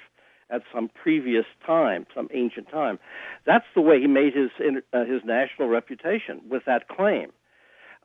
at 0.51 0.63
some 0.73 0.89
previous 0.89 1.45
time, 1.65 2.07
some 2.15 2.29
ancient 2.33 2.71
time. 2.71 2.99
That's 3.45 3.65
the 3.75 3.81
way 3.81 4.01
he 4.01 4.07
made 4.07 4.35
his 4.35 4.51
uh, 4.93 5.05
his 5.05 5.23
national 5.25 5.69
reputation 5.69 6.41
with 6.49 6.65
that 6.67 6.89
claim. 6.89 7.33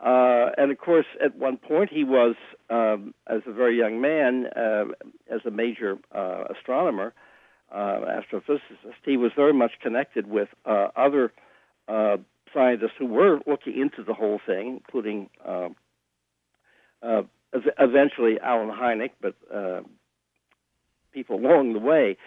Uh, 0.03 0.49
and 0.57 0.71
of 0.71 0.79
course, 0.79 1.05
at 1.23 1.35
one 1.35 1.57
point, 1.57 1.91
he 1.91 2.03
was, 2.03 2.35
um, 2.71 3.13
as 3.27 3.41
a 3.45 3.51
very 3.51 3.77
young 3.77 4.01
man, 4.01 4.47
uh, 4.55 4.85
as 5.29 5.41
a 5.45 5.51
major 5.51 5.99
uh, 6.13 6.45
astronomer, 6.49 7.13
uh, 7.71 7.99
astrophysicist, 8.09 8.95
he 9.05 9.15
was 9.15 9.31
very 9.35 9.53
much 9.53 9.73
connected 9.81 10.27
with 10.27 10.49
uh, 10.65 10.87
other 10.95 11.31
scientists 12.53 12.95
who 12.97 13.05
were 13.05 13.39
looking 13.45 13.79
into 13.79 14.03
the 14.03 14.13
whole 14.13 14.39
thing, 14.45 14.77
including 14.77 15.29
eventually 17.77 18.39
Allen 18.39 18.69
Hynek, 18.69 19.11
but 19.21 19.35
people 21.11 21.35
along 21.39 21.73
the 21.73 21.79
way. 21.79 22.17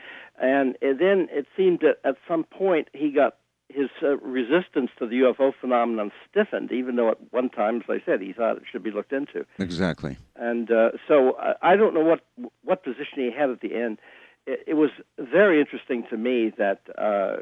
And, 0.40 0.76
then 0.80 1.28
it 1.30 1.46
seemed 1.56 1.80
that 1.80 1.98
at 2.04 2.16
some 2.26 2.44
point 2.44 2.88
he 2.92 3.10
got 3.10 3.36
his 3.68 3.88
uh, 4.02 4.16
resistance 4.18 4.90
to 4.98 5.06
the 5.06 5.20
UFO 5.20 5.52
phenomenon 5.58 6.12
stiffened, 6.30 6.70
even 6.70 6.96
though 6.96 7.10
at 7.10 7.18
one 7.32 7.48
time, 7.48 7.76
as 7.76 7.82
I 7.88 8.02
said, 8.04 8.20
he 8.20 8.32
thought 8.32 8.56
it 8.56 8.64
should 8.70 8.82
be 8.82 8.90
looked 8.90 9.12
into. 9.12 9.46
Exactly. 9.58 10.16
And 10.36 10.70
uh, 10.70 10.90
so 11.08 11.36
I, 11.38 11.72
I 11.72 11.76
don't 11.76 11.94
know 11.94 12.04
what 12.04 12.20
what 12.62 12.84
position 12.84 13.16
he 13.16 13.30
had 13.36 13.50
at 13.50 13.60
the 13.60 13.74
end. 13.74 13.98
It, 14.46 14.64
it 14.68 14.74
was 14.74 14.90
very 15.18 15.60
interesting 15.60 16.04
to 16.10 16.16
me 16.16 16.52
that 16.58 16.80
uh, 16.98 17.36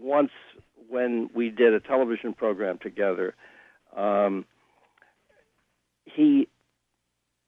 once 0.00 0.30
when 0.88 1.28
we 1.34 1.50
did 1.50 1.74
a 1.74 1.80
television 1.80 2.32
program 2.32 2.78
together, 2.78 3.34
um, 3.96 4.46
he 6.04 6.48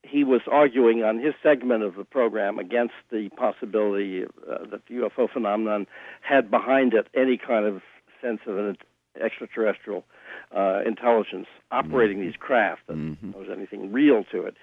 he 0.02 0.24
was 0.24 0.40
arguing 0.50 1.02
on 1.02 1.18
his 1.18 1.34
segment 1.42 1.82
of 1.82 1.94
the 1.96 2.04
program 2.04 2.58
against 2.58 2.94
the 3.10 3.28
possibility 3.36 4.24
uh, 4.24 4.64
that 4.70 4.86
the 4.88 4.94
UFO 4.94 5.30
phenomenon 5.30 5.86
had 6.22 6.50
behind 6.50 6.94
it 6.94 7.08
any 7.14 7.36
kind 7.36 7.66
of 7.66 7.82
sense 8.20 8.40
of 8.46 8.58
an 8.58 8.76
extraterrestrial 9.20 10.04
uh, 10.56 10.80
intelligence 10.86 11.46
operating 11.70 12.18
mm-hmm. 12.18 12.26
these 12.26 12.36
craft, 12.36 12.82
that 12.86 12.96
mm-hmm. 12.96 13.32
there 13.32 13.40
was 13.40 13.50
anything 13.50 13.92
real 13.92 14.24
to 14.32 14.46
it. 14.46 14.56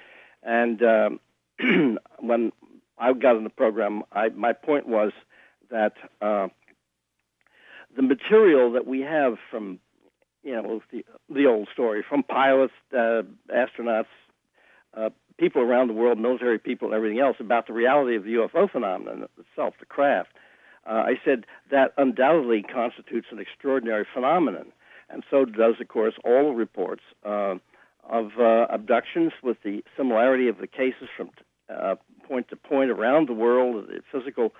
And 0.43 0.81
um, 0.83 1.19
when 2.19 2.51
I 2.97 3.13
got 3.13 3.35
in 3.35 3.43
the 3.43 3.49
program, 3.49 4.03
I, 4.11 4.29
my 4.29 4.53
point 4.53 4.87
was 4.87 5.11
that 5.69 5.93
uh, 6.21 6.47
the 7.95 8.01
material 8.01 8.71
that 8.73 8.87
we 8.87 9.01
have 9.01 9.37
from, 9.51 9.79
you 10.43 10.53
know, 10.53 10.81
the, 10.91 11.05
the 11.29 11.45
old 11.45 11.67
story 11.71 12.03
from 12.07 12.23
pilots, 12.23 12.73
uh, 12.93 13.23
astronauts, 13.53 14.05
uh, 14.95 15.09
people 15.37 15.61
around 15.61 15.87
the 15.87 15.93
world, 15.93 16.19
military 16.19 16.59
people, 16.59 16.87
and 16.87 16.95
everything 16.95 17.19
else, 17.19 17.37
about 17.39 17.67
the 17.67 17.73
reality 17.73 18.15
of 18.15 18.23
the 18.23 18.33
UFO 18.33 18.69
phenomenon 18.69 19.27
itself, 19.37 19.75
the 19.79 19.85
craft. 19.85 20.29
Uh, 20.85 21.03
I 21.05 21.19
said 21.23 21.45
that 21.69 21.93
undoubtedly 21.97 22.63
constitutes 22.63 23.27
an 23.31 23.39
extraordinary 23.39 24.05
phenomenon, 24.13 24.71
and 25.09 25.23
so 25.29 25.45
does, 25.45 25.75
of 25.81 25.87
course, 25.87 26.13
all 26.23 26.53
reports 26.53 27.03
uh, 27.25 27.55
of 28.09 28.31
uh, 28.39 28.67
abductions 28.69 29.33
with 29.43 29.57
the 29.63 29.83
similarity 29.95 30.47
of 30.47 30.57
the 30.59 30.67
cases 30.67 31.09
from 31.15 31.29
uh, 31.69 31.95
point 32.27 32.47
to 32.49 32.55
point 32.55 32.89
around 32.89 33.27
the 33.27 33.33
world, 33.33 33.87
the 33.87 34.01
physical 34.11 34.53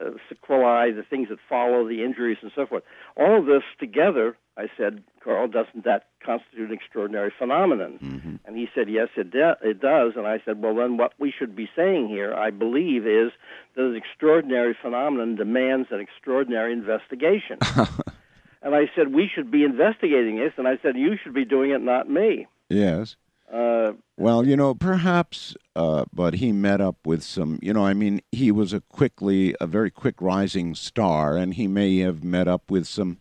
uh, 0.00 0.10
sequelae, 0.28 0.92
the 0.92 1.02
things 1.08 1.28
that 1.28 1.38
follow, 1.48 1.86
the 1.86 2.04
injuries, 2.04 2.38
and 2.42 2.50
so 2.54 2.66
forth. 2.66 2.82
All 3.16 3.38
of 3.38 3.46
this 3.46 3.62
together, 3.78 4.36
I 4.56 4.66
said, 4.76 5.02
Carl, 5.22 5.48
doesn't 5.48 5.84
that 5.84 6.08
constitute 6.24 6.70
an 6.70 6.74
extraordinary 6.74 7.32
phenomenon? 7.36 7.98
Mm-hmm. 8.02 8.36
And 8.44 8.56
he 8.56 8.68
said, 8.74 8.88
yes, 8.88 9.08
it, 9.16 9.30
de- 9.30 9.56
it 9.62 9.80
does. 9.80 10.12
And 10.16 10.26
I 10.26 10.40
said, 10.44 10.62
well, 10.62 10.74
then 10.74 10.96
what 10.96 11.12
we 11.18 11.32
should 11.36 11.56
be 11.56 11.68
saying 11.74 12.08
here, 12.08 12.34
I 12.34 12.50
believe, 12.50 13.06
is 13.06 13.32
that 13.74 13.84
an 13.84 13.96
extraordinary 13.96 14.76
phenomenon 14.80 15.36
demands 15.36 15.88
an 15.90 16.00
extraordinary 16.00 16.72
investigation. 16.72 17.58
and 18.62 18.74
I 18.74 18.90
said, 18.94 19.12
we 19.14 19.30
should 19.32 19.50
be 19.50 19.64
investigating 19.64 20.36
this. 20.36 20.52
And 20.56 20.68
I 20.68 20.78
said, 20.82 20.96
you 20.96 21.16
should 21.22 21.34
be 21.34 21.44
doing 21.44 21.70
it, 21.70 21.80
not 21.80 22.08
me. 22.10 22.46
Yes. 22.68 23.16
Uh, 23.52 23.92
well, 24.16 24.46
you 24.46 24.56
know, 24.56 24.74
perhaps, 24.74 25.56
uh, 25.74 26.04
but 26.12 26.34
he 26.34 26.52
met 26.52 26.80
up 26.80 26.96
with 27.04 27.22
some, 27.22 27.58
you 27.62 27.72
know, 27.72 27.84
I 27.84 27.94
mean, 27.94 28.20
he 28.30 28.52
was 28.52 28.72
a 28.72 28.80
quickly, 28.80 29.56
a 29.60 29.66
very 29.66 29.90
quick 29.90 30.20
rising 30.20 30.74
star, 30.74 31.36
and 31.36 31.54
he 31.54 31.66
may 31.66 31.98
have 31.98 32.22
met 32.22 32.46
up 32.46 32.70
with 32.70 32.86
some 32.86 33.18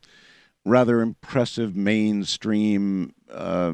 rather 0.65 1.01
impressive 1.01 1.75
mainstream 1.75 3.13
uh, 3.31 3.73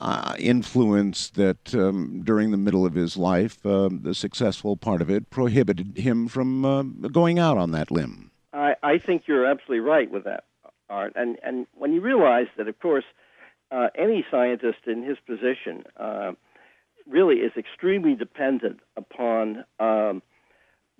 uh 0.00 0.34
influence 0.38 1.28
that 1.30 1.74
um, 1.74 2.22
during 2.24 2.50
the 2.50 2.56
middle 2.56 2.84
of 2.84 2.94
his 2.94 3.16
life, 3.16 3.64
uh, 3.64 3.88
the 3.90 4.14
successful 4.14 4.76
part 4.76 5.00
of 5.00 5.10
it 5.10 5.30
prohibited 5.30 5.98
him 5.98 6.28
from 6.28 6.64
uh, 6.64 6.82
going 6.82 7.38
out 7.38 7.56
on 7.56 7.72
that 7.72 7.90
limb. 7.90 8.30
I, 8.52 8.74
I 8.82 8.98
think 8.98 9.24
you're 9.26 9.46
absolutely 9.46 9.80
right 9.80 10.10
with 10.10 10.24
that, 10.24 10.44
Art. 10.88 11.12
And, 11.14 11.38
and 11.42 11.66
when 11.74 11.92
you 11.92 12.00
realize 12.00 12.46
that, 12.56 12.68
of 12.68 12.78
course, 12.80 13.04
uh, 13.70 13.88
any 13.96 14.24
scientist 14.30 14.86
in 14.86 15.02
his 15.02 15.18
position 15.26 15.84
uh, 15.98 16.32
really 17.08 17.36
is 17.36 17.52
extremely 17.56 18.14
dependent 18.14 18.80
upon 18.96 19.64
um, 19.78 20.22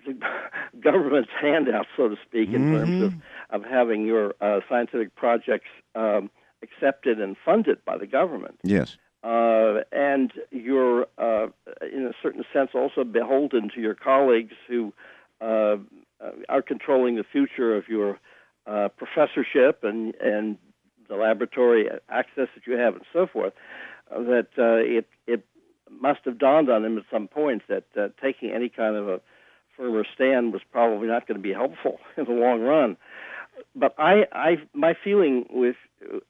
the 0.04 0.18
government's 0.80 1.30
handout, 1.40 1.86
so 1.96 2.08
to 2.08 2.16
speak, 2.26 2.48
in 2.48 2.62
mm-hmm. 2.62 2.74
terms 2.76 3.02
of, 3.02 3.62
of 3.62 3.70
having 3.70 4.04
your 4.04 4.34
uh, 4.40 4.60
scientific 4.68 5.14
projects 5.14 5.68
um, 5.94 6.30
accepted 6.62 7.20
and 7.20 7.36
funded 7.44 7.84
by 7.84 7.96
the 7.96 8.06
government. 8.06 8.58
Yes. 8.62 8.96
Uh, 9.22 9.80
and 9.90 10.32
you're, 10.50 11.06
uh, 11.18 11.48
in 11.92 12.06
a 12.06 12.12
certain 12.22 12.44
sense, 12.52 12.70
also 12.74 13.02
beholden 13.02 13.70
to 13.74 13.80
your 13.80 13.94
colleagues 13.94 14.54
who 14.68 14.92
uh, 15.40 15.76
are 16.48 16.62
controlling 16.62 17.16
the 17.16 17.24
future 17.24 17.76
of 17.76 17.88
your 17.88 18.18
uh, 18.66 18.88
professorship 18.96 19.84
and 19.84 20.14
and 20.16 20.58
the 21.08 21.16
laboratory 21.16 21.88
access 22.08 22.48
that 22.54 22.66
you 22.66 22.74
have 22.74 22.94
and 22.94 23.04
so 23.12 23.26
forth. 23.26 23.52
Uh, 24.10 24.22
that 24.22 24.48
uh, 24.58 24.76
it 24.76 25.06
it 25.26 25.44
must 25.90 26.20
have 26.24 26.38
dawned 26.38 26.70
on 26.70 26.84
him 26.84 26.98
at 26.98 27.04
some 27.10 27.28
point 27.28 27.62
that 27.68 27.84
uh, 27.98 28.08
taking 28.22 28.50
any 28.50 28.68
kind 28.68 28.96
of 28.96 29.08
a 29.08 29.20
firmer 29.76 30.04
stand 30.14 30.52
was 30.52 30.62
probably 30.72 31.08
not 31.08 31.26
going 31.26 31.36
to 31.36 31.42
be 31.42 31.52
helpful 31.52 31.98
in 32.16 32.24
the 32.24 32.30
long 32.30 32.60
run. 32.60 32.96
But 33.74 33.94
I, 33.98 34.26
I, 34.32 34.56
my 34.74 34.94
feeling 35.02 35.46
with 35.50 35.76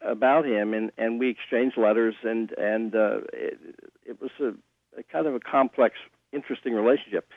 about 0.00 0.46
him, 0.46 0.74
and, 0.74 0.92
and 0.96 1.18
we 1.18 1.30
exchanged 1.30 1.76
letters, 1.76 2.14
and 2.22 2.52
and 2.56 2.94
uh, 2.94 3.18
it, 3.32 3.58
it 4.04 4.20
was 4.20 4.30
a, 4.40 4.52
a 4.98 5.02
kind 5.10 5.26
of 5.26 5.34
a 5.34 5.40
complex, 5.40 5.96
interesting 6.32 6.74
relationship. 6.74 7.28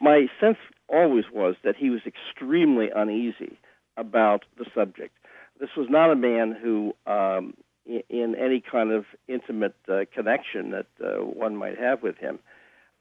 My 0.00 0.26
sense 0.40 0.58
always 0.88 1.24
was 1.32 1.54
that 1.64 1.76
he 1.76 1.90
was 1.90 2.00
extremely 2.06 2.88
uneasy 2.94 3.58
about 3.96 4.44
the 4.58 4.66
subject. 4.74 5.14
This 5.60 5.70
was 5.76 5.88
not 5.90 6.10
a 6.10 6.16
man 6.16 6.56
who, 6.60 6.94
um, 7.06 7.54
in, 7.84 8.02
in 8.08 8.34
any 8.36 8.60
kind 8.60 8.92
of 8.92 9.04
intimate 9.26 9.74
uh, 9.88 10.00
connection 10.14 10.70
that 10.70 10.86
uh, 11.02 11.24
one 11.24 11.56
might 11.56 11.78
have 11.78 12.02
with 12.02 12.16
him, 12.18 12.38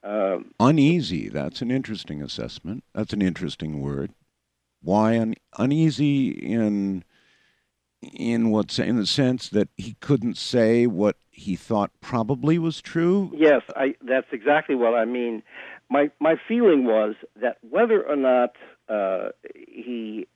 um, 0.04 0.54
uneasy. 0.60 1.30
That's 1.30 1.62
an 1.62 1.72
interesting 1.72 2.22
assessment. 2.22 2.84
That's 2.94 3.14
an 3.14 3.22
interesting 3.22 3.82
word. 3.82 4.12
Why 4.82 5.20
un- 5.20 5.36
uneasy 5.58 6.30
in 6.30 7.04
in 8.02 8.52
what 8.52 8.78
in 8.78 8.98
the 8.98 9.08
sense 9.08 9.50
that 9.50 9.70
he 9.76 9.96
couldn't 10.00 10.38
say 10.38 10.86
what 10.86 11.18
he 11.32 11.56
thought 11.56 11.92
probably 12.00 12.58
was 12.60 12.82
true? 12.82 13.32
Yes, 13.36 13.62
I, 13.76 13.96
that's 14.02 14.28
exactly 14.32 14.76
what 14.76 14.94
I 14.94 15.06
mean. 15.06 15.44
My 15.90 16.12
my 16.20 16.36
feeling 16.48 16.86
was 16.86 17.16
that 17.42 17.58
whether 17.68 18.04
or 18.04 18.16
not 18.16 18.56
uh, 18.88 19.30
he 19.56 20.28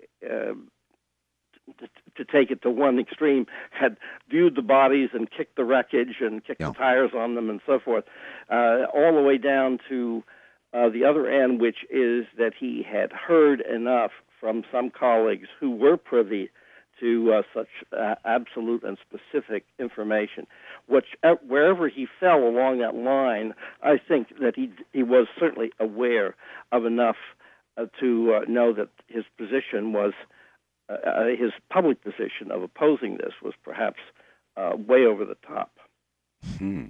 to, 2.15 2.25
take 2.25 2.51
it 2.51 2.61
to 2.61 2.69
one 2.69 2.99
extreme, 2.99 3.45
had 3.71 3.97
viewed 4.29 4.55
the 4.55 4.61
bodies 4.61 5.09
and 5.13 5.29
kicked 5.29 5.55
the 5.55 5.63
wreckage 5.63 6.17
and 6.21 6.43
kicked 6.45 6.61
yeah. 6.61 6.67
the 6.67 6.73
tires 6.73 7.11
on 7.15 7.35
them 7.35 7.49
and 7.49 7.61
so 7.65 7.79
forth, 7.79 8.05
uh, 8.49 8.85
all 8.93 9.15
the 9.15 9.21
way 9.21 9.37
down 9.37 9.79
to 9.89 10.23
uh, 10.73 10.89
the 10.89 11.03
other 11.03 11.27
end, 11.27 11.59
which 11.59 11.77
is 11.89 12.25
that 12.37 12.53
he 12.57 12.83
had 12.83 13.11
heard 13.11 13.61
enough 13.61 14.11
from 14.39 14.63
some 14.71 14.89
colleagues 14.89 15.47
who 15.59 15.71
were 15.71 15.97
privy 15.97 16.49
to 16.99 17.33
uh, 17.33 17.41
such 17.53 17.67
uh, 17.97 18.15
absolute 18.25 18.83
and 18.83 18.97
specific 18.99 19.65
information. 19.79 20.47
Which, 20.87 21.07
uh, 21.23 21.35
wherever 21.47 21.89
he 21.89 22.07
fell 22.19 22.43
along 22.43 22.79
that 22.79 22.95
line, 22.95 23.53
I 23.81 23.97
think 23.97 24.39
that 24.39 24.55
he 24.55 24.71
he 24.93 25.03
was 25.03 25.27
certainly 25.39 25.71
aware 25.79 26.35
of 26.71 26.85
enough 26.85 27.17
uh, 27.77 27.85
to 27.99 28.35
uh, 28.35 28.39
know 28.47 28.73
that 28.73 28.89
his 29.07 29.25
position 29.37 29.93
was 29.93 30.13
uh, 30.91 31.10
uh, 31.10 31.25
his 31.27 31.51
public 31.69 32.03
position 32.03 32.51
of 32.51 32.62
opposing 32.62 33.17
this 33.17 33.33
was 33.41 33.53
perhaps 33.63 34.00
uh, 34.57 34.71
way 34.75 35.05
over 35.05 35.25
the 35.25 35.38
top. 35.48 35.71
Hmm. 36.57 36.88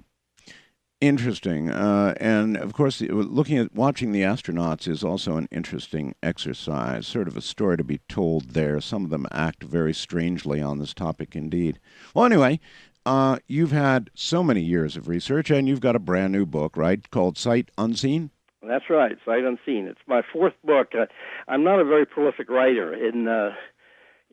Interesting, 1.00 1.68
uh, 1.68 2.14
and 2.20 2.56
of 2.56 2.74
course, 2.74 3.00
looking 3.00 3.58
at 3.58 3.74
watching 3.74 4.12
the 4.12 4.22
astronauts 4.22 4.86
is 4.86 5.02
also 5.02 5.36
an 5.36 5.48
interesting 5.50 6.14
exercise. 6.22 7.08
Sort 7.08 7.26
of 7.26 7.36
a 7.36 7.40
story 7.40 7.76
to 7.76 7.82
be 7.82 7.98
told 8.08 8.50
there. 8.50 8.80
Some 8.80 9.04
of 9.04 9.10
them 9.10 9.26
act 9.32 9.64
very 9.64 9.92
strangely 9.92 10.62
on 10.62 10.78
this 10.78 10.94
topic, 10.94 11.34
indeed. 11.34 11.80
Well, 12.14 12.24
anyway, 12.24 12.60
uh, 13.04 13.38
you've 13.48 13.72
had 13.72 14.10
so 14.14 14.44
many 14.44 14.60
years 14.60 14.96
of 14.96 15.08
research, 15.08 15.50
and 15.50 15.66
you've 15.66 15.80
got 15.80 15.96
a 15.96 15.98
brand 16.00 16.32
new 16.32 16.46
book, 16.46 16.76
right, 16.76 17.10
called 17.10 17.36
Sight 17.36 17.72
Unseen. 17.76 18.30
That's 18.62 18.88
right, 18.88 19.18
Sight 19.24 19.42
Unseen. 19.42 19.88
It's 19.88 20.00
my 20.06 20.22
fourth 20.32 20.54
book. 20.64 20.92
Uh, 20.94 21.06
I'm 21.48 21.64
not 21.64 21.80
a 21.80 21.84
very 21.84 22.06
prolific 22.06 22.48
writer. 22.48 22.94
In 22.94 23.26
uh, 23.26 23.54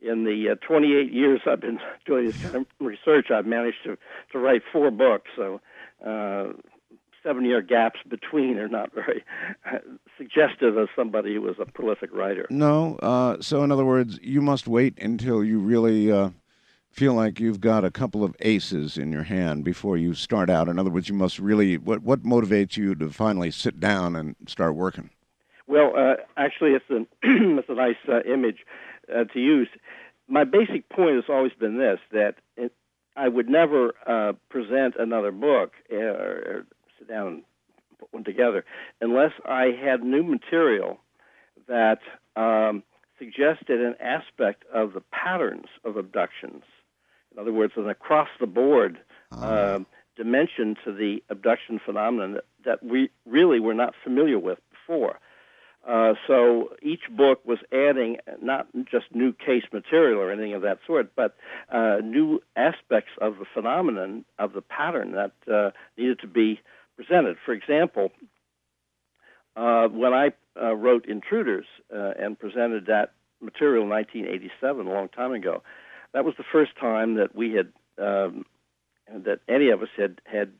in 0.02 0.24
the 0.24 0.50
uh, 0.50 0.54
28 0.66 1.12
years 1.12 1.40
I've 1.46 1.60
been 1.60 1.78
doing 2.06 2.26
this 2.26 2.40
kind 2.42 2.56
of 2.56 2.66
research, 2.78 3.30
I've 3.30 3.46
managed 3.46 3.78
to 3.84 3.96
to 4.32 4.38
write 4.38 4.62
four 4.72 4.90
books. 4.90 5.30
So. 5.36 5.60
Uh, 6.04 6.54
seven 7.22 7.44
year 7.44 7.60
gaps 7.60 8.00
between 8.08 8.56
are 8.58 8.68
not 8.68 8.92
very 8.94 9.22
suggestive 10.16 10.78
of 10.78 10.88
somebody 10.96 11.34
who 11.34 11.42
was 11.42 11.56
a 11.60 11.66
prolific 11.66 12.10
writer. 12.14 12.46
No. 12.48 12.96
Uh, 13.02 13.36
so, 13.40 13.62
in 13.62 13.70
other 13.70 13.84
words, 13.84 14.18
you 14.22 14.40
must 14.40 14.66
wait 14.66 14.98
until 14.98 15.44
you 15.44 15.58
really 15.58 16.10
uh, 16.10 16.30
feel 16.90 17.14
like 17.14 17.40
you've 17.40 17.60
got 17.60 17.84
a 17.84 17.90
couple 17.90 18.24
of 18.24 18.34
aces 18.40 18.96
in 18.96 19.12
your 19.12 19.22
hand 19.22 19.64
before 19.64 19.96
you 19.96 20.14
start 20.14 20.50
out. 20.50 20.68
In 20.68 20.78
other 20.78 20.90
words, 20.90 21.08
you 21.08 21.14
must 21.14 21.38
really. 21.38 21.78
What, 21.78 22.02
what 22.02 22.22
motivates 22.22 22.76
you 22.76 22.94
to 22.96 23.10
finally 23.10 23.50
sit 23.50 23.80
down 23.80 24.16
and 24.16 24.36
start 24.46 24.74
working? 24.74 25.10
Well, 25.66 25.92
uh, 25.96 26.16
actually, 26.36 26.72
it's 26.72 26.90
a, 26.90 27.06
it's 27.22 27.68
a 27.68 27.74
nice 27.74 27.96
uh, 28.08 28.22
image 28.22 28.66
uh, 29.14 29.24
to 29.24 29.40
use. 29.40 29.68
My 30.28 30.44
basic 30.44 30.88
point 30.88 31.16
has 31.16 31.24
always 31.28 31.52
been 31.52 31.78
this: 31.78 31.98
that 32.12 32.36
it, 32.56 32.72
I 33.16 33.28
would 33.28 33.48
never 33.48 33.94
uh, 34.06 34.32
present 34.48 34.94
another 34.98 35.32
book 35.32 35.72
uh, 35.92 35.96
or 35.96 36.66
sit 36.98 37.08
down 37.08 37.26
and 37.26 37.42
put 37.98 38.12
one 38.12 38.24
together 38.24 38.64
unless 39.00 39.32
I 39.44 39.76
had 39.82 40.02
new 40.02 40.22
material 40.22 40.98
that 41.68 42.00
um, 42.36 42.82
suggested 43.18 43.80
an 43.80 43.94
aspect 44.00 44.64
of 44.72 44.94
the 44.94 45.02
patterns 45.12 45.66
of 45.84 45.96
abductions. 45.96 46.62
In 47.32 47.38
other 47.38 47.52
words, 47.52 47.74
an 47.76 47.88
across 47.88 48.28
the 48.40 48.46
board 48.46 48.98
uh, 49.32 49.80
dimension 50.16 50.76
to 50.84 50.92
the 50.92 51.22
abduction 51.30 51.80
phenomenon 51.84 52.34
that, 52.34 52.44
that 52.64 52.82
we 52.82 53.10
really 53.26 53.60
were 53.60 53.74
not 53.74 53.94
familiar 54.02 54.38
with 54.38 54.58
before. 54.70 55.18
Uh, 55.86 56.12
so 56.26 56.68
each 56.82 57.02
book 57.10 57.40
was 57.46 57.58
adding 57.72 58.18
not 58.42 58.66
just 58.90 59.06
new 59.12 59.32
case 59.32 59.64
material 59.72 60.20
or 60.20 60.30
anything 60.30 60.52
of 60.52 60.62
that 60.62 60.78
sort, 60.86 61.12
but 61.16 61.36
uh, 61.72 61.96
new 62.04 62.40
aspects 62.54 63.12
of 63.20 63.38
the 63.38 63.46
phenomenon 63.54 64.24
of 64.38 64.52
the 64.52 64.60
pattern 64.60 65.12
that 65.12 65.32
uh, 65.52 65.70
needed 65.96 66.18
to 66.20 66.26
be 66.26 66.60
presented. 66.96 67.36
For 67.46 67.52
example, 67.52 68.10
uh, 69.56 69.88
when 69.88 70.12
I 70.12 70.32
uh, 70.60 70.74
wrote 70.74 71.06
Intruders 71.06 71.66
and 71.90 72.38
presented 72.38 72.86
that 72.86 73.12
material 73.40 73.84
in 73.84 73.88
1987, 73.88 74.86
a 74.86 74.90
long 74.90 75.08
time 75.08 75.32
ago, 75.32 75.62
that 76.12 76.24
was 76.24 76.34
the 76.36 76.44
first 76.52 76.72
time 76.78 77.14
that 77.14 77.34
we 77.34 77.54
had 77.54 77.72
um, 77.98 78.44
that 79.08 79.40
any 79.48 79.70
of 79.70 79.82
us 79.82 79.88
had 79.96 80.20
had 80.24 80.52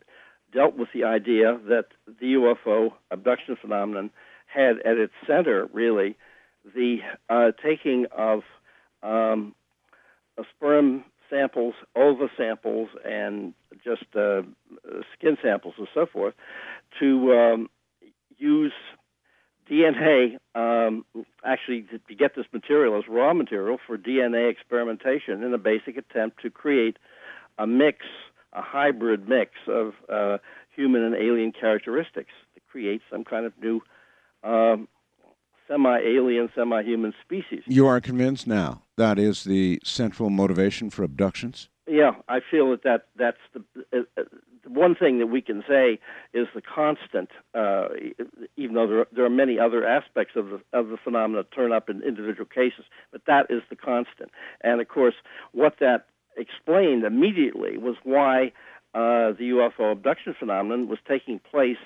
dealt 0.53 0.77
with 0.77 0.89
the 0.93 1.05
idea 1.05 1.59
that 1.69 1.87
the 2.07 2.35
UFO 2.35 2.93
abduction 3.11 3.57
phenomenon 3.61 4.11
had 4.53 4.79
at 4.85 4.97
its 4.97 5.13
center, 5.27 5.69
really, 5.73 6.17
the 6.75 6.99
uh, 7.29 7.53
taking 7.63 8.07
of 8.17 8.43
um, 9.03 9.55
sperm 10.57 11.05
samples, 11.29 11.75
ova 11.95 12.29
samples, 12.37 12.89
and 13.05 13.55
just 13.85 14.05
uh, 14.17 14.43
skin 15.17 15.37
samples 15.43 15.75
and 15.79 15.89
so 15.95 16.07
forth 16.07 16.35
to 16.99 17.33
um, 17.33 17.71
use 18.37 18.73
DNA, 19.71 20.37
um, 20.55 21.05
actually, 21.45 21.83
to, 21.83 21.99
to 21.99 22.15
get 22.15 22.35
this 22.35 22.47
material 22.53 22.99
as 22.99 23.05
raw 23.09 23.33
material 23.33 23.79
for 23.87 23.97
DNA 23.97 24.51
experimentation 24.51 25.45
in 25.45 25.55
a 25.55 25.59
basic 25.59 25.97
attempt 25.97 26.43
to 26.43 26.51
create 26.51 26.99
a 27.59 27.67
mix, 27.67 27.99
a 28.53 28.63
hybrid 28.63 29.29
mix 29.29 29.53
of 29.69 29.93
uh, 30.13 30.39
human 30.75 31.03
and 31.03 31.15
alien 31.15 31.53
characteristics 31.53 32.33
to 32.55 32.61
create 32.71 33.01
some 33.11 33.23
kind 33.23 33.47
of 33.47 33.53
new 33.63 33.81
um, 34.43 34.89
semi-alien, 35.69 36.51
semi-human 36.55 37.15
species. 37.25 37.63
You 37.67 37.87
are 37.87 38.01
convinced 38.01 38.47
now 38.47 38.83
that 38.97 39.19
is 39.19 39.45
the 39.45 39.81
central 39.85 40.31
motivation 40.31 40.91
for 40.91 41.03
abductions. 41.03 41.69
Yeah, 41.87 42.13
I 42.29 42.41
feel 42.49 42.71
that, 42.71 42.83
that 42.85 43.07
that's 43.17 43.39
the, 43.53 43.63
uh, 43.93 44.03
uh, 44.17 44.25
one 44.67 44.95
thing 44.95 45.19
that 45.19 45.27
we 45.27 45.41
can 45.41 45.65
say 45.69 45.99
is 46.33 46.47
the 46.55 46.63
constant. 46.63 47.31
Uh, 47.55 47.89
even 48.57 48.75
though 48.75 48.87
there 48.87 49.01
are, 49.01 49.09
there 49.13 49.25
are 49.25 49.31
many 49.31 49.59
other 49.59 49.85
aspects 49.85 50.35
of 50.37 50.47
the 50.51 50.61
of 50.73 50.89
the 50.89 50.97
phenomena 51.03 51.43
that 51.43 51.53
turn 51.53 51.73
up 51.73 51.89
in 51.89 52.03
individual 52.03 52.47
cases, 52.47 52.85
but 53.11 53.23
that 53.27 53.47
is 53.51 53.63
the 53.71 53.77
constant. 53.77 54.31
And 54.61 54.81
of 54.81 54.89
course, 54.89 55.15
what 55.53 55.77
that 55.81 56.07
explained 56.37 57.05
immediately 57.05 57.77
was 57.77 57.97
why 58.05 58.53
uh, 58.95 59.33
the 59.33 59.51
UFO 59.55 59.93
abduction 59.93 60.35
phenomenon 60.39 60.89
was 60.89 60.99
taking 61.09 61.41
place 61.41 61.79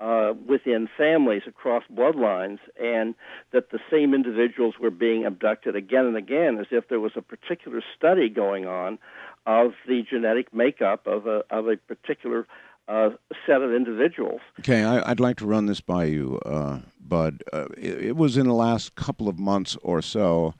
uh, 0.00 0.32
within 0.46 0.88
families 0.96 1.42
across 1.46 1.82
bloodlines, 1.92 2.58
and 2.80 3.14
that 3.52 3.70
the 3.70 3.80
same 3.90 4.14
individuals 4.14 4.74
were 4.80 4.90
being 4.90 5.24
abducted 5.24 5.74
again 5.74 6.06
and 6.06 6.16
again, 6.16 6.58
as 6.58 6.66
if 6.70 6.88
there 6.88 7.00
was 7.00 7.12
a 7.16 7.22
particular 7.22 7.82
study 7.96 8.28
going 8.28 8.66
on 8.66 8.98
of 9.46 9.72
the 9.86 10.02
genetic 10.08 10.54
makeup 10.54 11.06
of 11.06 11.26
a 11.26 11.42
of 11.50 11.68
a 11.68 11.76
particular 11.76 12.46
uh, 12.88 13.10
set 13.46 13.60
of 13.62 13.72
individuals. 13.72 14.40
Okay, 14.60 14.82
I, 14.82 15.08
would 15.08 15.20
like 15.20 15.36
to 15.38 15.46
run 15.46 15.66
this 15.66 15.80
by 15.80 16.04
you, 16.04 16.38
uh, 16.46 16.80
Budd. 17.00 17.42
Uh, 17.52 17.66
it, 17.76 18.06
it, 18.06 18.16
was 18.16 18.36
in 18.36 18.46
the 18.46 18.54
last 18.54 18.94
couple 18.94 19.28
of 19.28 19.38
months 19.38 19.76
or 19.82 20.00
so. 20.00 20.54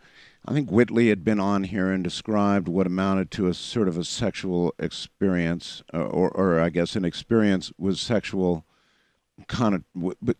I 0.47 0.53
think 0.53 0.71
Whitley 0.71 1.09
had 1.09 1.25
been 1.25 1.41
on 1.41 1.65
here 1.65 1.91
and 1.91 2.03
described 2.03 2.69
what 2.69 2.87
amounted 2.87 3.31
to 3.33 3.49
a 3.49 3.55
sort 3.55 3.89
of 3.89 3.99
a 3.99 4.05
sexual 4.05 4.75
experience, 4.79 5.83
uh, 5.93 5.99
or, 5.99 6.31
or 6.31 6.61
I 6.61 6.71
guess 6.71 6.97
an 6.97 7.05
experience 7.05 7.73
with 7.79 7.99
sexual 7.99 8.65
con- 9.47 9.85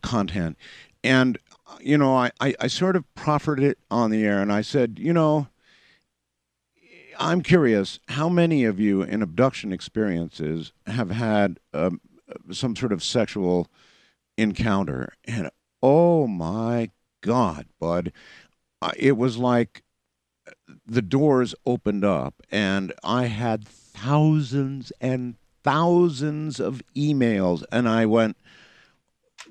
content. 0.01 0.57
And, 1.03 1.37
you 1.79 1.97
know, 1.97 2.15
I, 2.15 2.31
I, 2.39 2.55
I 2.59 2.67
sort 2.67 2.95
of 2.95 3.13
proffered 3.15 3.59
it 3.59 3.77
on 3.89 4.11
the 4.11 4.25
air 4.25 4.41
and 4.41 4.51
I 4.51 4.61
said, 4.61 4.99
you 4.99 5.13
know, 5.13 5.47
I'm 7.17 7.41
curious 7.41 7.99
how 8.09 8.29
many 8.29 8.63
of 8.63 8.79
you 8.79 9.01
in 9.01 9.21
abduction 9.21 9.73
experiences 9.73 10.71
have 10.87 11.11
had 11.11 11.59
um, 11.73 11.99
some 12.51 12.75
sort 12.75 12.93
of 12.93 13.03
sexual 13.03 13.67
encounter? 14.37 15.13
And 15.25 15.49
oh 15.83 16.27
my 16.27 16.91
God, 17.21 17.67
Budd, 17.79 18.11
uh, 18.81 18.91
it 18.97 19.17
was 19.17 19.37
like 19.37 19.83
the 20.85 21.01
doors 21.01 21.53
opened 21.65 22.05
up 22.05 22.35
and 22.49 22.93
I 23.03 23.25
had 23.25 23.67
thousands 23.67 24.91
and 25.01 25.35
thousands 25.63 26.59
of 26.59 26.81
emails, 26.95 27.63
and 27.71 27.87
I 27.87 28.05
went, 28.05 28.37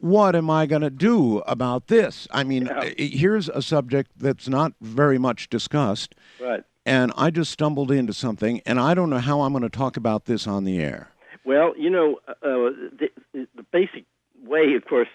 what 0.01 0.37
am 0.37 0.51
I 0.51 0.66
going 0.66 0.83
to 0.83 0.90
do 0.90 1.38
about 1.40 1.88
this? 1.88 2.29
I 2.31 2.44
mean, 2.44 2.66
yeah. 2.66 2.90
here's 2.96 3.48
a 3.48 3.62
subject 3.62 4.12
that's 4.16 4.48
not 4.48 4.72
very 4.81 5.18
much 5.18 5.48
discussed. 5.48 6.14
Right 6.40 6.64
and 6.88 7.12
I 7.16 7.31
just 7.31 7.53
stumbled 7.53 7.90
into 7.90 8.14
something, 8.14 8.62
and 8.64 8.81
I 8.81 8.94
don't 8.94 9.11
know 9.11 9.18
how 9.18 9.42
I'm 9.42 9.53
going 9.53 9.62
to 9.62 9.68
talk 9.68 9.98
about 9.98 10.24
this 10.24 10.46
on 10.46 10.64
the 10.64 10.79
air. 10.79 11.11
Well, 11.44 11.74
you 11.77 11.90
know, 11.90 12.18
uh, 12.27 12.33
the, 12.42 13.11
the, 13.35 13.62
basic 13.70 14.07
way, 14.42 14.74
of 14.74 14.87
course, 14.87 15.09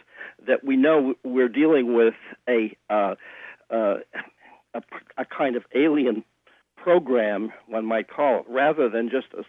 that 0.45 0.63
we 0.63 0.77
know 0.77 1.15
we're 1.23 1.49
dealing 1.49 1.95
with 1.95 2.13
a 2.47 2.77
uh, 2.91 3.15
uh, 3.71 3.95
a, 4.75 4.81
a, 5.17 5.25
kind 5.25 5.55
of 5.55 5.63
alien 5.73 6.23
program, 6.77 7.51
one 7.67 7.85
might 7.85 8.07
call 8.07 8.41
it, 8.41 8.45
rather 8.47 8.87
than 8.87 9.09
just 9.09 9.27
a, 9.33 9.43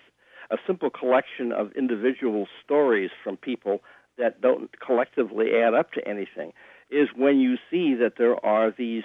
a 0.54 0.56
simple 0.66 0.88
collection 0.88 1.52
of 1.52 1.72
individual 1.72 2.46
stories 2.64 3.10
from 3.22 3.36
people 3.36 3.82
that 4.18 4.40
don't 4.40 4.70
collectively 4.78 5.56
add 5.56 5.74
up 5.74 5.92
to 5.92 6.06
anything, 6.06 6.52
is 6.90 7.08
when 7.16 7.40
you 7.40 7.56
see 7.70 7.94
that 7.94 8.14
there 8.18 8.44
are 8.44 8.70
these 8.70 9.04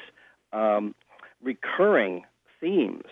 um, 0.54 0.94
recurring 1.42 2.24
themes 2.60 3.06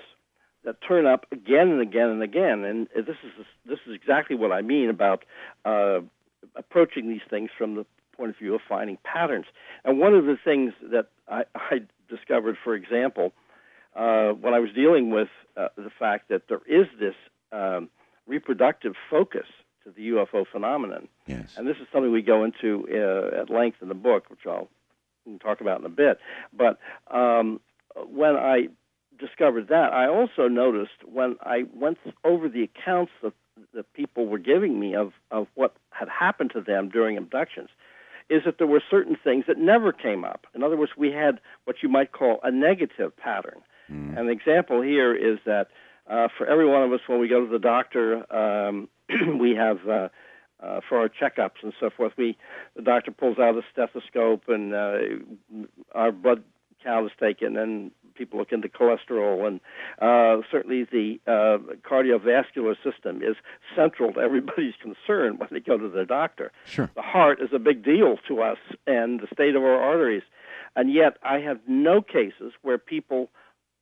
that 0.64 0.76
turn 0.86 1.06
up 1.06 1.26
again 1.32 1.70
and 1.70 1.82
again 1.82 2.10
and 2.10 2.22
again. 2.22 2.64
And 2.64 2.88
this 2.96 3.16
is 3.24 3.46
this 3.66 3.80
is 3.88 3.96
exactly 3.96 4.36
what 4.36 4.52
I 4.52 4.62
mean 4.62 4.90
about 4.90 5.24
uh, 5.66 6.00
approaching 6.56 7.08
these 7.08 7.22
things 7.30 7.50
from 7.58 7.76
the 7.76 7.86
point 8.16 8.32
of 8.32 8.38
view 8.38 8.56
of 8.56 8.62
finding 8.68 8.98
patterns. 9.04 9.46
And 9.86 10.00
one 10.00 10.14
of 10.14 10.26
the 10.26 10.38
things 10.44 10.74
that 10.92 11.08
I, 11.28 11.44
I 11.56 11.82
discovered, 12.10 12.58
for 12.64 12.76
example, 12.76 13.32
uh, 13.96 14.30
when 14.30 14.54
I 14.54 14.60
was 14.60 14.72
dealing 14.74 15.10
with 15.10 15.30
uh, 15.56 15.70
the 15.78 15.92
fact 15.98 16.30
that 16.30 16.44
there 16.50 16.62
is 16.68 16.88
this 17.00 17.16
um, 17.52 17.90
reproductive 18.28 18.94
focus 19.10 19.48
to 19.88 19.94
the 19.96 20.10
UFO 20.10 20.46
phenomenon, 20.52 21.08
yes. 21.26 21.54
and 21.56 21.66
this 21.68 21.78
is 21.78 21.88
something 21.94 22.12
we 22.12 22.22
go 22.22 22.44
into 22.44 22.88
uh, 22.92 23.42
at 23.42 23.50
length 23.50 23.78
in 23.82 23.88
the 23.88 23.96
book, 23.96 24.30
which 24.30 24.42
I'll 24.46 24.68
talk 25.42 25.62
about 25.62 25.80
in 25.80 25.86
a 25.86 25.90
bit. 25.90 26.20
But 26.54 26.78
um, 27.10 27.62
when 27.96 28.36
I 28.36 28.68
discovered 29.18 29.68
that. 29.70 29.94
I 29.94 30.08
also 30.08 30.48
noticed 30.48 31.04
when 31.06 31.38
I 31.42 31.64
went 31.74 31.98
over 32.24 32.50
the 32.50 32.64
accounts 32.64 33.12
that 33.24 33.34
the 33.74 33.84
people 33.84 34.28
were 34.28 34.38
giving 34.38 34.80
me 34.80 34.96
of, 34.96 35.14
of 35.32 35.48
what 35.56 35.76
had 35.90 36.08
happened 36.10 36.52
to 36.54 36.62
them 36.62 36.90
during 36.90 37.18
abductions, 37.18 37.70
is 38.30 38.44
that 38.46 38.58
there 38.58 38.68
were 38.68 38.84
certain 38.90 39.18
things 39.24 39.46
that 39.48 39.58
never 39.58 39.92
came 39.92 40.24
up. 40.24 40.46
In 40.54 40.64
other 40.64 40.78
words, 40.78 40.92
we 40.98 41.12
had 41.12 41.40
what 41.66 41.78
you 41.82 41.90
might 41.90 42.12
call 42.12 42.40
a 42.44 42.52
negative 42.52 43.16
pattern. 43.18 43.62
Mm. 43.92 44.18
An 44.20 44.30
example 44.30 44.82
here 44.82 45.16
is 45.16 45.40
that 45.46 45.68
uh, 46.10 46.28
for 46.38 46.46
every 46.46 46.68
one 46.68 46.84
of 46.84 46.92
us, 46.92 47.00
when 47.08 47.20
we 47.20 47.28
go 47.28 47.44
to 47.44 47.52
the 47.52 47.60
doctor, 47.60 48.32
um, 48.34 48.90
we 49.40 49.56
have 49.56 49.88
uh, 49.88 50.10
uh, 50.62 50.82
for 50.88 51.00
our 51.00 51.10
checkups 51.10 51.64
and 51.64 51.74
so 51.80 51.90
forth. 51.90 52.14
We 52.18 52.38
the 52.76 52.82
doctor 52.82 53.12
pulls 53.12 53.40
out 53.40 53.56
a 53.56 53.62
stethoscope 53.72 54.44
and 54.48 54.74
uh, 54.74 54.98
our 55.94 56.12
blood 56.12 56.44
count 56.84 57.06
is 57.06 57.12
taken, 57.20 57.58
and 57.58 57.92
people 58.16 58.40
look 58.40 58.52
into 58.52 58.68
cholesterol, 58.68 59.48
and 59.48 59.60
uh, 60.00 60.42
certainly 60.52 60.84
the 60.84 61.20
uh, 61.28 61.58
cardiovascular 61.88 62.76
system 62.84 63.22
is 63.22 63.36
central 63.76 64.14
to 64.14 64.20
everybody's 64.20 64.74
concern 64.82 65.38
when 65.38 65.50
they 65.52 65.60
go 65.60 65.78
to 65.78 65.90
the 65.90 66.06
doctor. 66.06 66.52
Sure. 66.66 66.90
The 66.96 67.02
heart 67.02 67.42
is 67.42 67.50
a 67.54 67.60
big 67.60 67.84
deal 67.84 68.18
to 68.28 68.42
us, 68.42 68.58
and 68.86 69.20
the 69.20 69.28
state 69.32 69.56
of 69.56 69.64
our 69.64 69.82
arteries. 69.82 70.24
And 70.76 70.94
yet, 70.94 71.18
I 71.24 71.40
have 71.40 71.60
no 71.68 72.02
cases 72.02 72.54
where 72.62 72.78
people 72.78 73.30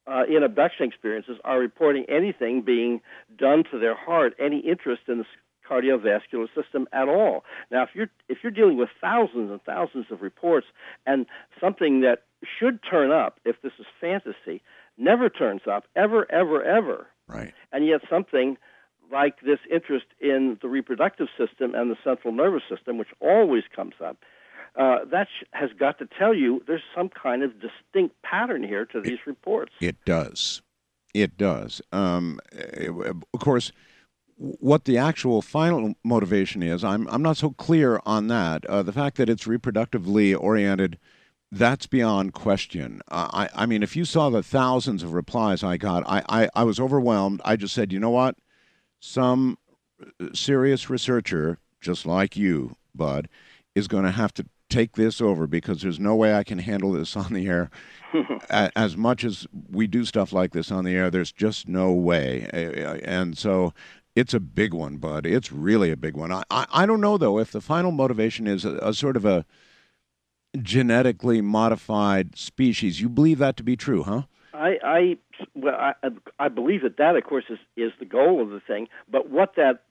uh, 0.08 0.24
in 0.30 0.44
abduction 0.44 0.88
experiences 0.88 1.38
are 1.44 1.60
reporting 1.60 2.06
anything 2.08 2.62
being 2.62 3.02
done 3.38 3.64
to 3.72 3.80
their 3.80 3.96
heart, 3.96 4.34
any 4.40 4.60
interest 4.60 5.04
in 5.08 5.20
the 5.20 5.26
cardiovascular 5.68 6.48
system 6.54 6.88
at 6.94 7.08
all. 7.08 7.44
Now, 7.72 7.84
if 7.84 7.90
you're 7.94 8.10
if 8.30 8.40
you're 8.44 8.52
dealing 8.52 8.78
with 8.78 8.90
thousands 9.02 9.50
and 9.50 9.62
thousands 9.64 10.06
of 10.12 10.22
reports 10.22 10.68
and 11.06 11.26
something 11.60 12.02
that 12.02 12.24
should 12.60 12.80
turn 12.88 13.12
up 13.12 13.40
if 13.46 13.62
this 13.62 13.74
is 13.80 13.86
fantasy 14.00 14.62
never 14.98 15.30
turns 15.30 15.62
up 15.70 15.86
ever 15.96 16.32
ever 16.32 16.64
ever. 16.64 17.08
Right. 17.28 17.54
And 17.72 17.86
yet 17.86 18.02
something 18.10 18.58
like 19.12 19.40
this 19.42 19.60
interest 19.72 20.06
in 20.20 20.58
the 20.62 20.68
reproductive 20.68 21.28
system 21.38 21.74
and 21.76 21.92
the 21.92 21.98
central 22.04 22.34
nervous 22.34 22.64
system, 22.70 22.98
which 22.98 23.10
always 23.20 23.64
comes 23.76 23.96
up, 24.04 24.18
uh, 24.78 25.06
that 25.12 25.28
sh- 25.28 25.46
has 25.52 25.70
got 25.80 26.00
to 26.00 26.08
tell 26.20 26.34
you 26.34 26.64
there's 26.68 26.84
some 26.96 27.10
kind 27.10 27.44
of 27.44 27.54
distinct 27.60 28.22
pattern 28.22 28.64
here 28.64 28.86
to 28.86 29.02
these 29.02 29.14
it, 29.14 29.28
reports. 29.28 29.74
It 29.80 29.98
does. 30.06 30.62
It 31.14 31.38
does. 31.38 31.82
Um, 31.94 32.40
of 32.54 33.40
course, 33.40 33.72
what 34.38 34.84
the 34.84 34.98
actual 34.98 35.42
final 35.42 35.94
motivation 36.04 36.62
is, 36.62 36.84
I'm 36.84 37.08
I'm 37.08 37.22
not 37.22 37.38
so 37.38 37.52
clear 37.52 38.02
on 38.06 38.28
that. 38.28 38.66
Uh, 38.66 38.84
the 38.84 38.92
fact 38.92 39.16
that 39.18 39.30
it's 39.30 39.46
reproductively 39.46 40.38
oriented, 40.38 41.00
that's 41.52 41.88
beyond 41.88 42.34
question. 42.34 43.02
Uh, 43.10 43.30
I 43.32 43.64
I 43.64 43.66
mean, 43.66 43.82
if 43.82 43.96
you 43.96 44.04
saw 44.04 44.30
the 44.30 44.44
thousands 44.44 45.04
of 45.04 45.14
replies 45.14 45.64
I 45.64 45.78
got, 45.78 46.04
I, 46.06 46.24
I 46.28 46.50
I 46.54 46.64
was 46.66 46.82
overwhelmed. 46.82 47.40
I 47.46 47.56
just 47.56 47.74
said, 47.74 47.94
you 47.94 48.00
know 48.00 48.10
what, 48.10 48.36
some 49.00 49.58
uh, 50.02 50.28
serious 50.34 50.90
researcher 50.90 51.60
just 51.80 52.06
like 52.06 52.36
you, 52.36 52.76
Budd, 52.94 53.30
is 53.74 53.88
going 53.88 54.04
to 54.04 54.12
have 54.12 54.34
to 54.34 54.46
take 54.70 54.94
this 54.94 55.22
over 55.22 55.48
because 55.48 55.82
there's 55.82 56.00
no 56.00 56.16
way 56.16 56.36
I 56.36 56.44
can 56.44 56.60
handle 56.60 56.92
this 56.92 57.16
on 57.16 57.34
the 57.34 57.48
air. 57.48 57.70
as 58.50 58.98
much 58.98 59.24
as 59.24 59.48
we 59.70 59.88
do 59.88 60.06
stuff 60.06 60.34
like 60.34 60.54
this 60.54 60.72
on 60.72 60.86
the 60.86 60.96
air, 60.96 61.10
there's 61.10 61.32
just 61.32 61.68
no 61.68 61.92
way. 61.92 62.50
And 63.04 63.38
so 63.38 63.74
it's 64.16 64.34
a 64.34 64.40
big 64.40 64.74
one, 64.74 64.98
Budd. 64.98 65.26
It's 65.26 65.52
really 65.52 65.92
a 65.92 65.98
big 65.98 66.16
one. 66.16 66.32
I, 66.32 66.44
I, 66.50 66.66
I 66.72 66.86
don't 66.86 67.02
know, 67.02 67.18
though, 67.18 67.40
if 67.40 67.52
the 67.52 67.62
final 67.62 67.92
motivation 67.92 68.48
is 68.48 68.66
a, 68.66 68.76
a 68.78 68.94
sort 68.94 69.18
of 69.18 69.26
a 69.26 69.46
genetically 70.62 71.42
modified 71.42 72.38
species. 72.38 73.02
You 73.02 73.10
believe 73.10 73.40
that 73.40 73.58
to 73.58 73.64
be 73.64 73.76
true, 73.76 74.04
huh? 74.04 74.24
I, 74.54 74.78
I 74.84 75.18
well, 75.54 75.76
I, 75.76 75.94
I 76.40 76.48
believe 76.48 76.84
that 76.84 76.98
that, 76.98 77.16
of 77.18 77.24
course, 77.26 77.46
is, 77.50 77.60
is 77.76 77.92
the 78.00 78.06
goal 78.06 78.42
of 78.42 78.50
the 78.50 78.62
thing. 78.62 78.88
But 79.12 79.30
what 79.30 79.56
that 79.58 79.84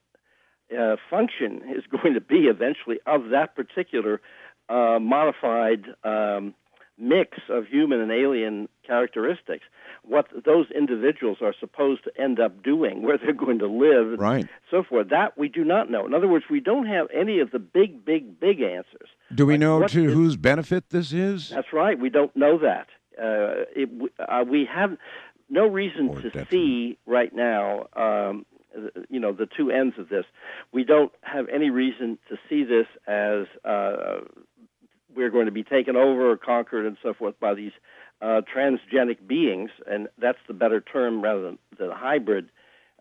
uh, 0.76 0.96
function 1.10 1.62
is 1.76 1.84
going 2.02 2.14
to 2.14 2.20
be 2.20 2.46
eventually 2.46 2.98
of 3.06 3.30
that 3.30 3.54
particular 3.54 4.20
uh, 4.68 4.98
modified 5.00 5.84
um, 6.04 6.54
mix 6.98 7.38
of 7.48 7.66
human 7.66 8.00
and 8.00 8.12
alien 8.12 8.68
characteristics 8.86 9.64
what 10.06 10.26
those 10.44 10.66
individuals 10.70 11.38
are 11.40 11.54
supposed 11.58 12.04
to 12.04 12.20
end 12.20 12.38
up 12.38 12.62
doing, 12.62 13.02
where 13.06 13.18
they're 13.18 13.32
going 13.32 13.58
to 13.58 13.66
live, 13.66 14.18
right. 14.18 14.46
so 14.70 14.82
forth. 14.82 15.08
That 15.10 15.36
we 15.38 15.48
do 15.48 15.64
not 15.64 15.90
know. 15.90 16.06
In 16.06 16.14
other 16.14 16.28
words, 16.28 16.44
we 16.50 16.60
don't 16.60 16.86
have 16.86 17.06
any 17.14 17.40
of 17.40 17.50
the 17.50 17.58
big, 17.58 18.04
big, 18.04 18.38
big 18.38 18.60
answers. 18.60 19.08
Do 19.34 19.46
we 19.46 19.54
like 19.54 19.60
know 19.60 19.86
to 19.86 20.06
is, 20.06 20.12
whose 20.12 20.36
benefit 20.36 20.90
this 20.90 21.12
is? 21.12 21.50
That's 21.50 21.72
right. 21.72 21.98
We 21.98 22.10
don't 22.10 22.34
know 22.36 22.58
that. 22.58 22.88
Uh, 23.16 23.64
it, 23.74 23.88
uh, 24.18 24.44
we 24.48 24.68
have 24.72 24.96
no 25.48 25.66
reason 25.66 26.08
or 26.08 26.16
to 26.16 26.30
definitely. 26.30 26.58
see 26.58 26.98
right 27.06 27.34
now. 27.34 27.86
Um, 27.96 28.46
you 29.08 29.20
know 29.20 29.32
the 29.32 29.46
two 29.46 29.70
ends 29.70 29.94
of 30.00 30.08
this. 30.08 30.24
We 30.72 30.82
don't 30.82 31.12
have 31.22 31.48
any 31.48 31.70
reason 31.70 32.18
to 32.28 32.36
see 32.48 32.64
this 32.64 32.86
as 33.06 33.46
uh, 33.64 34.22
we're 35.16 35.30
going 35.30 35.46
to 35.46 35.52
be 35.52 35.62
taken 35.62 35.96
over 35.96 36.30
or 36.30 36.36
conquered 36.36 36.86
and 36.86 36.96
so 37.02 37.14
forth 37.14 37.38
by 37.40 37.54
these 37.54 37.72
uh, 38.22 38.40
transgenic 38.54 39.26
beings, 39.26 39.70
and 39.86 40.08
that's 40.18 40.38
the 40.46 40.54
better 40.54 40.80
term 40.80 41.22
rather 41.22 41.42
than, 41.42 41.58
than 41.78 41.90
hybrid. 41.90 42.48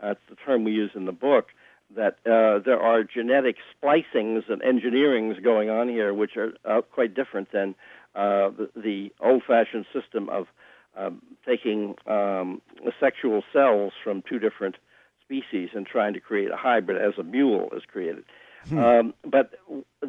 That's 0.01 0.19
uh, 0.29 0.31
the 0.31 0.35
term 0.35 0.63
we 0.63 0.71
use 0.71 0.91
in 0.95 1.05
the 1.05 1.11
book. 1.11 1.47
That 1.95 2.17
uh, 2.25 2.59
there 2.65 2.81
are 2.81 3.03
genetic 3.03 3.57
splicings 3.71 4.49
and 4.49 4.61
engineerings 4.61 5.41
going 5.43 5.69
on 5.69 5.87
here, 5.87 6.13
which 6.13 6.35
are 6.37 6.53
uh, 6.65 6.81
quite 6.81 7.13
different 7.13 7.51
than 7.51 7.75
uh, 8.15 8.49
the, 8.49 8.69
the 8.75 9.11
old-fashioned 9.19 9.85
system 9.93 10.27
of 10.29 10.47
um, 10.97 11.21
taking 11.45 11.95
um, 12.07 12.61
sexual 12.99 13.43
cells 13.53 13.93
from 14.03 14.23
two 14.27 14.39
different 14.39 14.75
species 15.23 15.69
and 15.73 15.85
trying 15.85 16.13
to 16.13 16.19
create 16.19 16.51
a 16.51 16.57
hybrid 16.57 17.01
as 17.01 17.17
a 17.19 17.23
mule 17.23 17.69
is 17.75 17.83
created. 17.85 18.23
Hmm. 18.69 18.79
Um, 18.79 19.13
but 19.23 19.51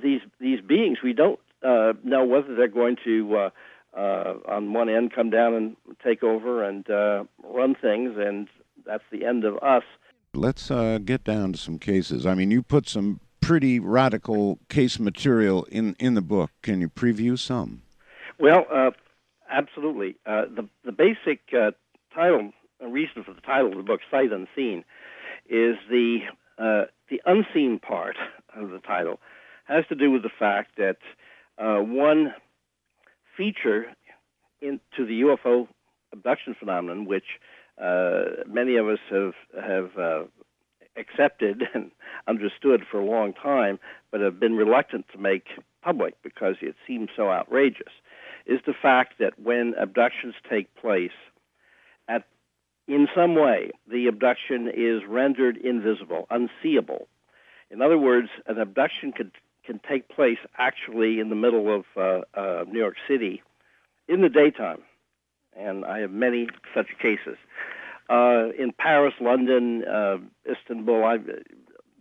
these 0.00 0.20
these 0.40 0.60
beings, 0.60 0.98
we 1.02 1.12
don't 1.12 1.40
uh, 1.64 1.94
know 2.02 2.24
whether 2.24 2.54
they're 2.54 2.68
going 2.68 2.96
to, 3.04 3.36
uh, 3.36 3.50
uh, 3.98 4.34
on 4.48 4.72
one 4.72 4.88
end, 4.88 5.12
come 5.12 5.30
down 5.30 5.54
and 5.54 5.76
take 6.04 6.22
over 6.22 6.62
and 6.62 6.88
uh, 6.90 7.24
run 7.42 7.74
things, 7.74 8.14
and 8.18 8.48
that's 8.86 9.04
the 9.10 9.24
end 9.24 9.44
of 9.44 9.56
us. 9.58 9.84
Let's 10.34 10.70
uh, 10.70 10.98
get 11.04 11.24
down 11.24 11.52
to 11.52 11.58
some 11.58 11.78
cases. 11.78 12.26
I 12.26 12.34
mean, 12.34 12.50
you 12.50 12.62
put 12.62 12.88
some 12.88 13.20
pretty 13.40 13.78
radical 13.78 14.58
case 14.68 14.98
material 14.98 15.64
in 15.64 15.94
in 15.98 16.14
the 16.14 16.22
book. 16.22 16.50
Can 16.62 16.80
you 16.80 16.88
preview 16.88 17.38
some? 17.38 17.82
Well, 18.38 18.66
uh, 18.72 18.90
absolutely. 19.50 20.16
Uh, 20.26 20.46
the 20.46 20.68
the 20.84 20.92
basic 20.92 21.40
uh, 21.52 21.70
title, 22.14 22.52
reason 22.80 23.22
for 23.22 23.32
the 23.32 23.40
title 23.40 23.70
of 23.70 23.76
the 23.76 23.84
book, 23.84 24.00
"Sight 24.10 24.32
Unseen," 24.32 24.84
is 25.48 25.76
the 25.88 26.18
uh, 26.58 26.84
the 27.08 27.20
unseen 27.26 27.78
part 27.78 28.16
of 28.56 28.70
the 28.70 28.80
title 28.80 29.20
has 29.64 29.84
to 29.88 29.94
do 29.94 30.10
with 30.10 30.22
the 30.22 30.30
fact 30.38 30.76
that 30.76 30.98
uh, 31.58 31.78
one 31.78 32.34
feature 33.36 33.86
into 34.60 35.06
the 35.06 35.22
UFO 35.22 35.68
abduction 36.12 36.54
phenomenon, 36.58 37.06
which 37.06 37.24
uh, 37.80 38.24
many 38.46 38.76
of 38.76 38.88
us 38.88 38.98
have 39.10 39.34
have 39.60 39.98
uh, 39.98 40.22
accepted 40.96 41.64
and 41.74 41.90
understood 42.28 42.84
for 42.90 43.00
a 43.00 43.04
long 43.04 43.32
time, 43.32 43.78
but 44.10 44.20
have 44.20 44.40
been 44.40 44.54
reluctant 44.54 45.06
to 45.12 45.18
make 45.18 45.46
public 45.82 46.14
because 46.22 46.56
it 46.62 46.76
seems 46.86 47.10
so 47.14 47.30
outrageous, 47.30 47.92
is 48.46 48.60
the 48.66 48.74
fact 48.80 49.14
that 49.18 49.38
when 49.38 49.74
abductions 49.78 50.34
take 50.48 50.74
place, 50.76 51.12
at 52.08 52.24
in 52.86 53.08
some 53.14 53.34
way 53.34 53.70
the 53.90 54.06
abduction 54.06 54.70
is 54.74 55.02
rendered 55.08 55.56
invisible, 55.56 56.26
unseeable. 56.30 57.08
In 57.70 57.82
other 57.82 57.98
words, 57.98 58.28
an 58.46 58.58
abduction 58.58 59.12
could 59.12 59.32
can 59.64 59.80
take 59.88 60.08
place 60.08 60.38
actually 60.58 61.20
in 61.20 61.28
the 61.28 61.34
middle 61.34 61.74
of 61.74 61.84
uh, 61.96 62.38
uh, 62.38 62.64
New 62.68 62.78
York 62.78 62.96
City 63.08 63.42
in 64.08 64.20
the 64.20 64.28
daytime, 64.28 64.82
and 65.56 65.84
I 65.84 66.00
have 66.00 66.10
many 66.10 66.48
such 66.74 66.88
cases. 67.00 67.36
Uh, 68.10 68.50
in 68.58 68.72
Paris, 68.76 69.14
London, 69.20 69.84
uh, 69.84 70.18
Istanbul, 70.50 71.04
I've, 71.04 71.28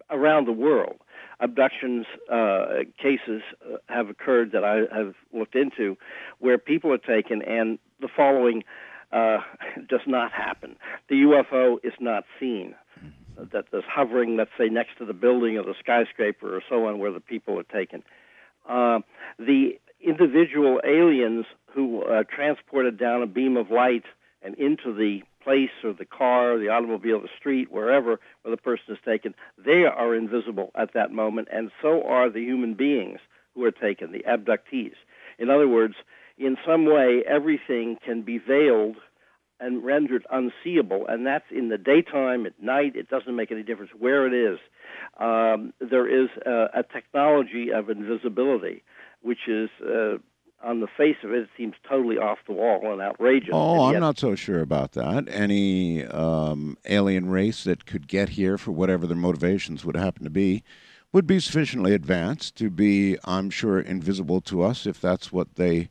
around 0.10 0.48
the 0.48 0.52
world, 0.52 0.98
abductions 1.40 2.06
uh, 2.32 2.84
cases 3.02 3.42
uh, 3.66 3.78
have 3.88 4.10
occurred 4.10 4.52
that 4.52 4.64
I 4.66 4.96
have 4.96 5.14
looked 5.32 5.56
into 5.56 5.98
where 6.40 6.58
people 6.58 6.92
are 6.92 6.98
taken 6.98 7.42
and 7.42 7.80
the 8.02 8.10
following 8.14 8.64
does 9.88 10.02
not 10.08 10.32
happen. 10.32 10.76
The 11.08 11.16
UFO 11.16 11.78
is 11.84 11.94
not 12.00 12.24
seen 12.40 12.76
that 13.38 13.66
is 13.74 13.84
hovering, 13.88 14.38
let's 14.38 14.52
say, 14.58 14.70
next 14.70 14.98
to 14.98 15.06
the 15.06 15.14
building 15.14 15.58
or 15.58 15.64
the 15.64 15.76
skyscraper 15.80 16.56
or 16.56 16.62
so 16.70 16.88
on, 16.88 17.00
where 17.00 17.12
the 17.12 17.20
people 17.20 17.60
are 17.60 17.64
taken. 17.64 18.04
Uh, 18.68 19.00
the 19.38 19.80
individual 20.02 20.82
aliens 20.84 21.46
who 21.74 22.04
are 22.04 22.24
transported 22.24 22.98
down 22.98 23.22
a 23.22 23.28
beam 23.28 23.58
of 23.58 23.72
light 23.72 24.04
and 24.42 24.56
into 24.56 24.94
the 24.94 25.24
place 25.44 25.72
or 25.84 25.94
the 25.94 26.06
car, 26.06 26.54
or 26.54 26.60
the 26.60 26.70
automobile, 26.70 27.20
the 27.20 27.30
street, 27.38 27.72
wherever 27.72 28.20
where 28.42 28.52
the 28.52 28.62
person 28.62 28.86
is 28.90 28.98
taken, 29.04 29.34
they 29.58 29.86
are 29.86 30.16
invisible 30.16 30.72
at 30.76 30.94
that 30.94 31.12
moment, 31.12 31.48
and 31.52 31.72
so 31.82 32.04
are 32.04 32.30
the 32.30 32.42
human 32.42 32.74
beings 32.74 33.20
who 33.54 33.64
are 33.64 33.72
taken, 33.72 34.12
the 34.12 34.24
abductees. 34.28 34.94
In 35.38 35.50
other 35.50 35.68
words, 35.68 35.96
in 36.38 36.58
some 36.66 36.86
way, 36.86 37.24
everything 37.28 37.98
can 38.04 38.22
be 38.22 38.38
veiled 38.38 38.96
and 39.60 39.84
rendered 39.84 40.26
unseeable, 40.32 41.06
and 41.08 41.26
that's 41.26 41.46
in 41.52 41.70
the 41.70 41.78
daytime, 41.78 42.46
at 42.46 42.62
night. 42.62 42.96
It 42.96 43.10
doesn't 43.10 43.36
make 43.36 43.52
any 43.52 43.64
difference 43.64 43.92
where 43.98 44.28
it 44.28 44.34
is. 44.34 44.60
Um, 45.20 45.74
there 45.80 46.08
is 46.08 46.30
a, 46.46 46.80
a, 46.80 46.84
technology 46.84 47.72
of 47.72 47.90
invisibility, 47.90 48.84
which 49.22 49.48
is. 49.48 49.70
Uh, 49.82 50.18
on 50.64 50.80
the 50.80 50.88
face 50.88 51.18
of 51.26 51.32
it, 51.32 51.40
it 51.40 51.50
seems 51.58 51.74
totally 51.86 52.18
off 52.18 52.38
the 52.48 52.54
wall 52.54 52.94
and 52.94 53.02
outrageous. 53.02 53.50
Oh, 53.52 53.88
and 53.88 53.98
I'm 53.98 54.02
not 54.02 54.18
so 54.18 54.34
sure 54.34 54.62
about 54.62 54.94
that. 54.94 55.28
Any 55.30 56.06
um, 56.06 56.78
alien 56.86 57.30
race 57.30 57.66
that 57.66 57.86
could 57.86 58.08
get 58.08 58.30
here 58.30 58.58
for 58.58 58.72
whatever 58.72 59.06
their 59.06 59.18
motivations 59.18 59.84
would 59.84 59.98
happen 59.98 60.24
to 60.24 60.30
be 60.30 60.64
would 61.12 61.28
be 61.28 61.40
sufficiently 61.40 61.94
advanced 61.94 62.56
to 62.56 62.70
be, 62.70 63.18
I'm 63.26 63.50
sure, 63.50 63.80
invisible 63.80 64.42
to 64.42 64.64
us 64.64 64.88
if 64.88 65.00
that's 65.00 65.32
what 65.32 65.56
they 65.56 65.90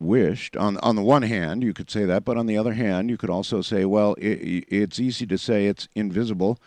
wished. 0.00 0.56
On 0.56 0.76
on 0.78 0.96
the 0.96 1.02
one 1.02 1.22
hand, 1.22 1.62
you 1.62 1.72
could 1.72 1.90
say 1.90 2.04
that, 2.04 2.24
but 2.24 2.36
on 2.36 2.46
the 2.46 2.56
other 2.56 2.74
hand, 2.74 3.10
you 3.10 3.16
could 3.16 3.30
also 3.30 3.60
say, 3.60 3.84
well, 3.84 4.14
it, 4.14 4.64
it's 4.68 5.00
easy 5.00 5.26
to 5.26 5.38
say 5.38 5.66
it's 5.66 5.88
invisible. 5.94 6.58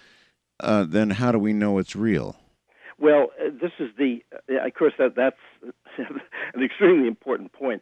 Uh, 0.59 0.85
then 0.87 1.11
how 1.11 1.31
do 1.31 1.39
we 1.39 1.53
know 1.53 1.79
it's 1.79 1.95
real? 1.95 2.35
Well, 2.99 3.31
uh, 3.43 3.49
this 3.59 3.71
is 3.79 3.89
the, 3.97 4.23
uh, 4.47 4.67
of 4.67 4.73
course, 4.75 4.93
that 4.99 5.15
that's 5.15 5.39
an 6.53 6.63
extremely 6.63 7.07
important 7.07 7.51
point. 7.51 7.81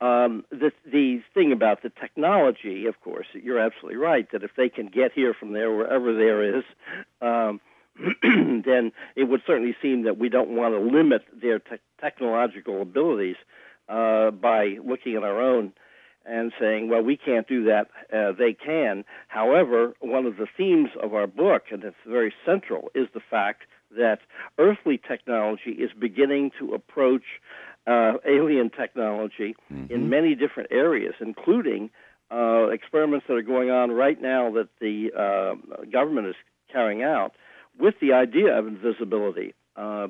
Um, 0.00 0.44
the 0.50 0.72
the 0.90 1.22
thing 1.34 1.52
about 1.52 1.82
the 1.82 1.90
technology, 1.90 2.86
of 2.86 3.00
course, 3.00 3.26
you're 3.34 3.58
absolutely 3.58 3.96
right 3.98 4.30
that 4.32 4.44
if 4.44 4.52
they 4.56 4.68
can 4.68 4.86
get 4.86 5.12
here 5.12 5.34
from 5.34 5.52
there, 5.52 5.72
wherever 5.72 6.14
there 6.14 6.58
is. 6.58 6.64
Um, 7.20 7.60
then 8.22 8.92
it 9.16 9.24
would 9.24 9.42
certainly 9.46 9.76
seem 9.82 10.04
that 10.04 10.16
we 10.16 10.28
don't 10.28 10.50
want 10.50 10.74
to 10.74 10.80
limit 10.80 11.22
their 11.34 11.58
te- 11.58 11.76
technological 12.00 12.80
abilities 12.80 13.36
uh, 13.90 14.30
by 14.30 14.76
looking 14.84 15.16
at 15.16 15.22
our 15.22 15.40
own 15.40 15.72
and 16.24 16.52
saying, 16.60 16.88
well, 16.88 17.02
we 17.02 17.16
can't 17.16 17.48
do 17.48 17.64
that. 17.64 17.88
Uh, 18.12 18.32
they 18.32 18.52
can. 18.52 19.04
However, 19.28 19.94
one 20.00 20.26
of 20.26 20.36
the 20.36 20.46
themes 20.56 20.90
of 21.02 21.14
our 21.14 21.26
book, 21.26 21.64
and 21.72 21.82
it's 21.82 21.96
very 22.06 22.32
central, 22.44 22.90
is 22.94 23.08
the 23.14 23.20
fact 23.30 23.62
that 23.96 24.18
earthly 24.58 24.98
technology 24.98 25.72
is 25.72 25.90
beginning 25.98 26.52
to 26.58 26.74
approach 26.74 27.24
uh, 27.86 28.12
alien 28.28 28.70
technology 28.70 29.56
mm-hmm. 29.72 29.92
in 29.92 30.08
many 30.08 30.34
different 30.34 30.70
areas, 30.70 31.14
including 31.20 31.90
uh, 32.30 32.68
experiments 32.68 33.26
that 33.28 33.34
are 33.34 33.42
going 33.42 33.70
on 33.70 33.90
right 33.90 34.20
now 34.20 34.52
that 34.52 34.68
the 34.80 35.10
uh, 35.16 35.84
government 35.90 36.28
is 36.28 36.36
carrying 36.70 37.02
out 37.02 37.32
with 37.78 37.94
the 38.00 38.12
idea 38.12 38.56
of 38.56 38.66
invisibility. 38.66 39.54
Uh, 39.74 40.08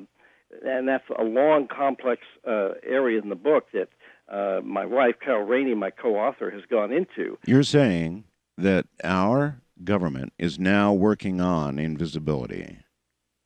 and 0.65 0.87
that's 0.87 1.03
a 1.17 1.23
long, 1.23 1.67
complex 1.67 2.21
uh, 2.47 2.69
area 2.83 3.21
in 3.21 3.29
the 3.29 3.35
book 3.35 3.67
that 3.73 3.89
uh, 4.31 4.61
my 4.63 4.85
wife, 4.85 5.15
Carol 5.23 5.43
Rainey, 5.43 5.75
my 5.75 5.89
co-author, 5.89 6.49
has 6.51 6.61
gone 6.69 6.91
into. 6.91 7.37
You're 7.45 7.63
saying 7.63 8.25
that 8.57 8.85
our 9.03 9.61
government 9.83 10.33
is 10.37 10.59
now 10.59 10.93
working 10.93 11.41
on 11.41 11.79
invisibility. 11.79 12.77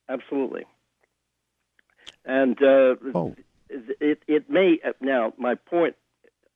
Absolutely. 0.10 0.66
And 2.26 2.58
uh, 2.62 2.96
oh. 3.14 3.36
it, 3.70 4.22
it 4.28 4.50
may, 4.50 4.80
uh, 4.86 4.92
now, 5.02 5.34
my 5.38 5.56
point, 5.56 5.96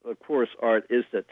of 0.05 0.19
course, 0.19 0.49
Art, 0.61 0.85
is 0.89 1.05
that 1.11 1.25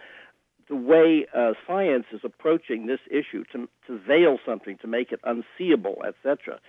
the 0.70 0.76
way 0.76 1.26
uh, 1.36 1.54
science 1.66 2.06
is 2.12 2.22
approaching 2.24 2.88
this 2.88 3.00
issue 3.10 3.44
to, 3.52 3.70
to 3.88 3.98
veil 4.00 4.38
something, 4.46 4.78
to 4.82 4.88
make 4.88 5.12
it 5.12 5.20
unseeable, 5.24 5.98
etc., 6.06 6.60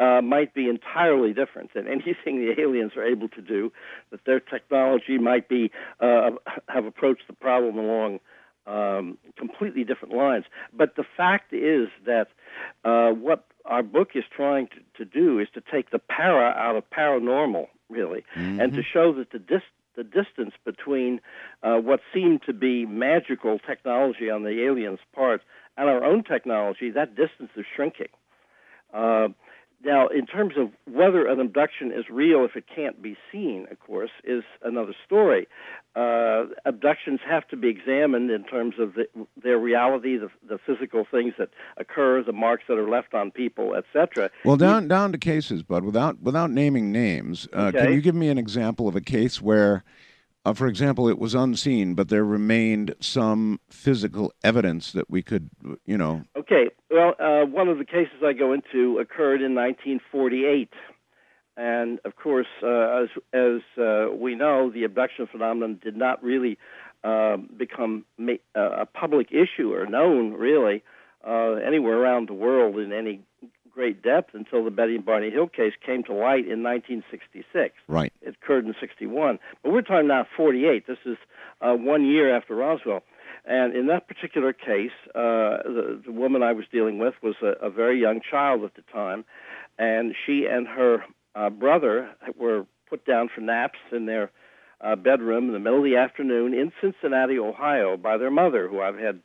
uh, 0.00 0.22
might 0.22 0.54
be 0.54 0.68
entirely 0.68 1.32
different 1.32 1.74
than 1.74 1.86
anything 1.98 2.40
the 2.40 2.54
aliens 2.60 2.92
are 2.96 3.04
able 3.04 3.28
to 3.28 3.42
do. 3.42 3.72
That 4.10 4.24
their 4.24 4.40
technology 4.40 5.18
might 5.18 5.48
be 5.48 5.70
uh, 6.00 6.30
have 6.68 6.86
approached 6.86 7.26
the 7.28 7.34
problem 7.34 7.78
along 7.78 8.20
um, 8.66 9.18
completely 9.36 9.84
different 9.84 10.14
lines. 10.14 10.44
But 10.72 10.96
the 10.96 11.04
fact 11.16 11.52
is 11.52 11.88
that 12.06 12.28
uh, 12.84 13.10
what 13.10 13.46
our 13.64 13.82
book 13.82 14.10
is 14.14 14.24
trying 14.34 14.68
to, 14.68 15.04
to, 15.04 15.04
do 15.04 15.38
is 15.38 15.48
to 15.54 15.62
take 15.72 15.90
the 15.90 15.98
para 15.98 16.54
out 16.56 16.76
of 16.76 16.84
paranormal, 16.90 17.66
really, 17.88 18.24
mm-hmm. 18.36 18.60
and 18.60 18.72
to 18.74 18.82
show 18.82 19.12
that 19.14 19.32
the 19.32 19.38
dis- 19.38 19.62
the 19.96 20.04
distance 20.04 20.54
between 20.64 21.20
uh, 21.62 21.76
what 21.76 22.00
seemed 22.14 22.42
to 22.46 22.52
be 22.52 22.86
magical 22.86 23.58
technology 23.58 24.30
on 24.30 24.44
the 24.44 24.64
aliens' 24.64 25.00
part 25.14 25.42
and 25.76 25.90
our 25.90 26.04
own 26.04 26.22
technology, 26.22 26.90
that 26.90 27.16
distance 27.16 27.50
is 27.56 27.64
shrinking. 27.74 28.08
Uh, 28.94 29.28
now, 29.82 30.08
in 30.08 30.26
terms 30.26 30.54
of 30.58 30.70
whether 30.84 31.26
an 31.26 31.40
abduction 31.40 31.90
is 31.90 32.04
real 32.10 32.44
if 32.44 32.54
it 32.54 32.64
can't 32.74 33.00
be 33.00 33.16
seen, 33.32 33.66
of 33.70 33.80
course, 33.80 34.10
is 34.24 34.42
another 34.62 34.94
story. 35.06 35.48
Uh, 35.96 36.44
abductions 36.66 37.20
have 37.26 37.48
to 37.48 37.56
be 37.56 37.68
examined 37.68 38.30
in 38.30 38.44
terms 38.44 38.74
of 38.78 38.94
the, 38.94 39.06
their 39.42 39.58
reality, 39.58 40.18
the, 40.18 40.30
the, 40.46 40.58
physical 40.58 41.06
things 41.10 41.32
that 41.38 41.48
occur, 41.78 42.22
the 42.22 42.32
marks 42.32 42.64
that 42.68 42.76
are 42.78 42.88
left 42.88 43.14
on 43.14 43.30
people, 43.30 43.74
etc. 43.74 44.30
Well, 44.44 44.56
down 44.56 44.86
down 44.86 45.12
to 45.12 45.18
cases, 45.18 45.62
but 45.62 45.82
without 45.82 46.20
without 46.20 46.50
naming 46.50 46.92
names, 46.92 47.48
uh, 47.52 47.72
okay. 47.74 47.78
can 47.78 47.92
you 47.94 48.00
give 48.02 48.14
me 48.14 48.28
an 48.28 48.38
example 48.38 48.86
of 48.86 48.94
a 48.94 49.00
case 49.00 49.40
where 49.40 49.82
uh, 50.44 50.54
for 50.54 50.66
example, 50.66 51.08
it 51.08 51.18
was 51.18 51.34
unseen, 51.34 51.94
but 51.94 52.08
there 52.08 52.24
remained 52.24 52.94
some 53.00 53.60
physical 53.68 54.32
evidence 54.42 54.92
that 54.92 55.10
we 55.10 55.22
could, 55.22 55.50
you 55.84 55.98
know. 55.98 56.22
Okay. 56.36 56.70
Well, 56.90 57.14
uh, 57.20 57.44
one 57.44 57.68
of 57.68 57.78
the 57.78 57.84
cases 57.84 58.22
I 58.24 58.32
go 58.32 58.52
into 58.52 58.98
occurred 58.98 59.42
in 59.42 59.54
1948. 59.54 60.72
And 61.56 62.00
of 62.06 62.16
course, 62.16 62.46
uh, 62.62 63.02
as, 63.02 63.08
as 63.34 63.60
uh, 63.78 64.06
we 64.14 64.34
know, 64.34 64.70
the 64.70 64.84
abduction 64.84 65.26
phenomenon 65.26 65.78
did 65.82 65.94
not 65.94 66.22
really 66.22 66.58
uh, 67.04 67.36
become 67.36 68.06
ma- 68.16 68.34
uh, 68.56 68.82
a 68.82 68.86
public 68.86 69.28
issue 69.32 69.74
or 69.74 69.84
known 69.84 70.32
really 70.32 70.82
uh, 71.26 71.52
anywhere 71.54 71.98
around 71.98 72.28
the 72.28 72.34
world 72.34 72.78
in 72.78 72.92
any 72.92 73.20
great 73.80 74.02
depth 74.02 74.34
until 74.34 74.62
the 74.62 74.70
Betty 74.70 74.94
and 74.94 75.06
Barney 75.06 75.30
Hill 75.30 75.48
case 75.48 75.72
came 75.80 76.04
to 76.04 76.12
light 76.12 76.44
in 76.44 76.62
1966. 76.62 77.74
Right. 77.88 78.12
It 78.20 78.36
occurred 78.42 78.66
in 78.66 78.74
61. 78.78 79.38
But 79.62 79.72
we're 79.72 79.80
talking 79.80 80.08
now 80.08 80.26
48. 80.36 80.86
This 80.86 80.98
is 81.06 81.16
uh, 81.62 81.72
one 81.72 82.04
year 82.04 82.36
after 82.36 82.54
Roswell. 82.54 83.02
And 83.46 83.74
in 83.74 83.86
that 83.86 84.06
particular 84.06 84.52
case, 84.52 84.90
uh, 85.14 85.64
the, 85.64 86.02
the 86.04 86.12
woman 86.12 86.42
I 86.42 86.52
was 86.52 86.66
dealing 86.70 86.98
with 86.98 87.14
was 87.22 87.36
a, 87.42 87.68
a 87.68 87.70
very 87.70 87.98
young 87.98 88.20
child 88.20 88.64
at 88.64 88.74
the 88.74 88.82
time, 88.92 89.24
and 89.78 90.14
she 90.26 90.44
and 90.44 90.68
her 90.68 91.02
uh, 91.34 91.48
brother 91.48 92.10
were 92.38 92.66
put 92.86 93.06
down 93.06 93.30
for 93.34 93.40
naps 93.40 93.78
in 93.92 94.04
their 94.04 94.30
uh, 94.82 94.96
bedroom 94.96 95.46
in 95.46 95.52
the 95.52 95.58
middle 95.58 95.78
of 95.78 95.84
the 95.84 95.96
afternoon 95.96 96.54
in 96.54 96.72
Cincinnati, 96.80 97.38
Ohio, 97.38 97.96
by 97.96 98.16
their 98.16 98.30
mother, 98.30 98.68
who 98.68 98.80
I've 98.80 98.98
had 98.98 99.20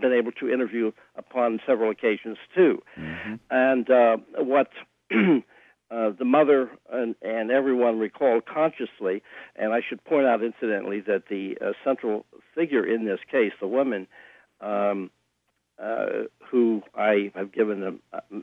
been 0.00 0.12
able 0.12 0.32
to 0.32 0.48
interview 0.48 0.92
upon 1.16 1.60
several 1.66 1.90
occasions 1.90 2.38
too. 2.54 2.82
Mm-hmm. 2.98 3.34
And 3.50 3.90
uh, 3.90 4.16
what 4.38 4.68
uh, 5.10 6.10
the 6.18 6.24
mother 6.24 6.70
and, 6.92 7.16
and 7.22 7.50
everyone 7.50 7.98
recalled 7.98 8.44
consciously, 8.46 9.22
and 9.56 9.72
I 9.72 9.80
should 9.86 10.04
point 10.04 10.26
out 10.26 10.42
incidentally 10.42 11.00
that 11.00 11.24
the 11.28 11.58
uh, 11.60 11.72
central 11.84 12.24
figure 12.54 12.86
in 12.86 13.04
this 13.04 13.20
case, 13.30 13.52
the 13.60 13.68
woman 13.68 14.06
um, 14.60 15.10
uh, 15.82 16.26
who 16.50 16.82
I 16.94 17.32
have 17.34 17.52
given 17.52 18.00
a, 18.12 18.20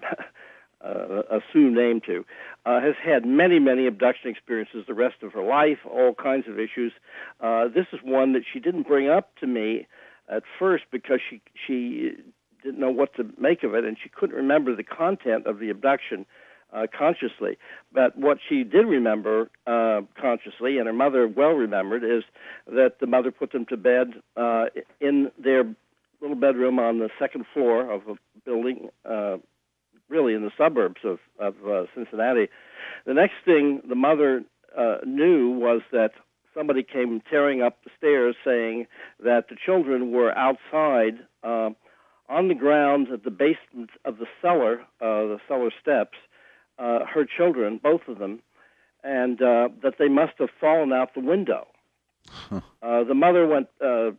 uh, 0.84 1.22
assumed 1.30 1.76
name 1.76 2.02
to, 2.06 2.26
uh, 2.66 2.82
has 2.82 2.96
had 3.04 3.26
many, 3.26 3.60
many 3.60 3.88
abduction 3.88 4.30
experiences 4.30 4.84
the 4.88 4.94
rest 4.94 5.16
of 5.22 5.34
her 5.34 5.44
life, 5.44 5.80
all 5.86 6.14
kinds 6.14 6.48
of 6.48 6.60
issues. 6.60 6.92
Uh, 7.40 7.68
this 7.68 7.86
is 7.94 8.00
one 8.04 8.34
that 8.34 8.44
she 8.52 8.60
didn't 8.60 8.88
bring 8.88 9.10
up 9.10 9.36
to 9.40 9.48
me 9.48 9.88
at 10.30 10.44
first 10.60 10.86
because 10.92 11.20
she 11.30 11.42
she 11.68 12.12
didn't 12.64 12.80
know 12.80 12.92
what 12.92 13.16
to 13.16 13.26
make 13.40 13.64
of 13.64 13.74
it, 13.74 13.84
and 13.86 13.98
she 14.02 14.10
couldn't 14.10 14.36
remember 14.36 14.76
the 14.76 14.84
content 14.84 15.48
of 15.48 15.60
the 15.60 15.70
abduction 15.70 16.26
uh, 16.74 16.88
consciously. 16.98 17.58
But 17.94 18.18
what 18.18 18.38
she 18.48 18.64
did 18.64 18.86
remember 18.86 19.50
uh, 19.68 20.02
consciously, 20.20 20.78
and 20.78 20.88
her 20.88 20.94
mother 20.94 21.28
well 21.28 21.52
remembered, 21.52 22.04
is 22.04 22.24
that 22.68 23.00
the 23.00 23.08
mother 23.08 23.32
put 23.32 23.52
them 23.52 23.66
to 23.68 23.78
bed 23.78 24.14
uh, 24.38 24.66
in 25.00 25.32
their 25.44 25.64
little 26.22 26.38
bedroom 26.38 26.80
on 26.80 27.00
the 27.00 27.10
second 27.20 27.46
floor 27.54 27.92
of 27.92 28.02
a 28.08 28.14
building, 28.46 28.90
uh, 29.06 29.38
really 30.12 30.34
in 30.34 30.44
the 30.44 30.52
suburbs 30.58 31.02
of, 31.04 31.18
of 31.40 31.56
uh, 31.66 31.86
Cincinnati. 31.96 32.50
The 33.06 33.14
next 33.14 33.36
thing 33.46 33.82
the 33.88 33.96
mother 33.96 34.44
uh, 34.78 34.98
knew 35.06 35.50
was 35.50 35.82
that 35.92 36.12
somebody 36.54 36.84
came 36.84 37.22
tearing 37.30 37.62
up 37.62 37.78
the 37.84 37.90
stairs 37.98 38.36
saying 38.46 38.88
that 39.24 39.48
the 39.50 39.56
children 39.66 40.12
were 40.12 40.38
outside 40.38 41.20
uh, 41.44 41.70
on 42.30 42.48
the 42.48 42.56
ground 42.56 43.08
at 43.12 43.24
the 43.24 43.32
basement 43.32 43.90
of 44.06 44.18
the 44.18 44.28
cellar, 44.42 44.82
uh, 45.02 45.28
the 45.28 45.40
cellar 45.48 45.72
steps, 45.82 46.18
uh, 46.78 47.00
her 47.06 47.26
children, 47.26 47.80
both 47.82 48.02
of 48.08 48.20
them, 48.20 48.42
and 49.04 49.42
uh, 49.42 49.70
that 49.82 49.96
they 49.98 50.08
must 50.08 50.34
have 50.40 50.50
fallen 50.60 50.92
out 50.94 51.14
the 51.14 51.22
window. 51.22 51.68
Huh. 52.28 52.62
Uh, 52.82 53.04
the 53.04 53.14
mother 53.14 53.48
went 53.48 53.68
uh, 53.84 54.12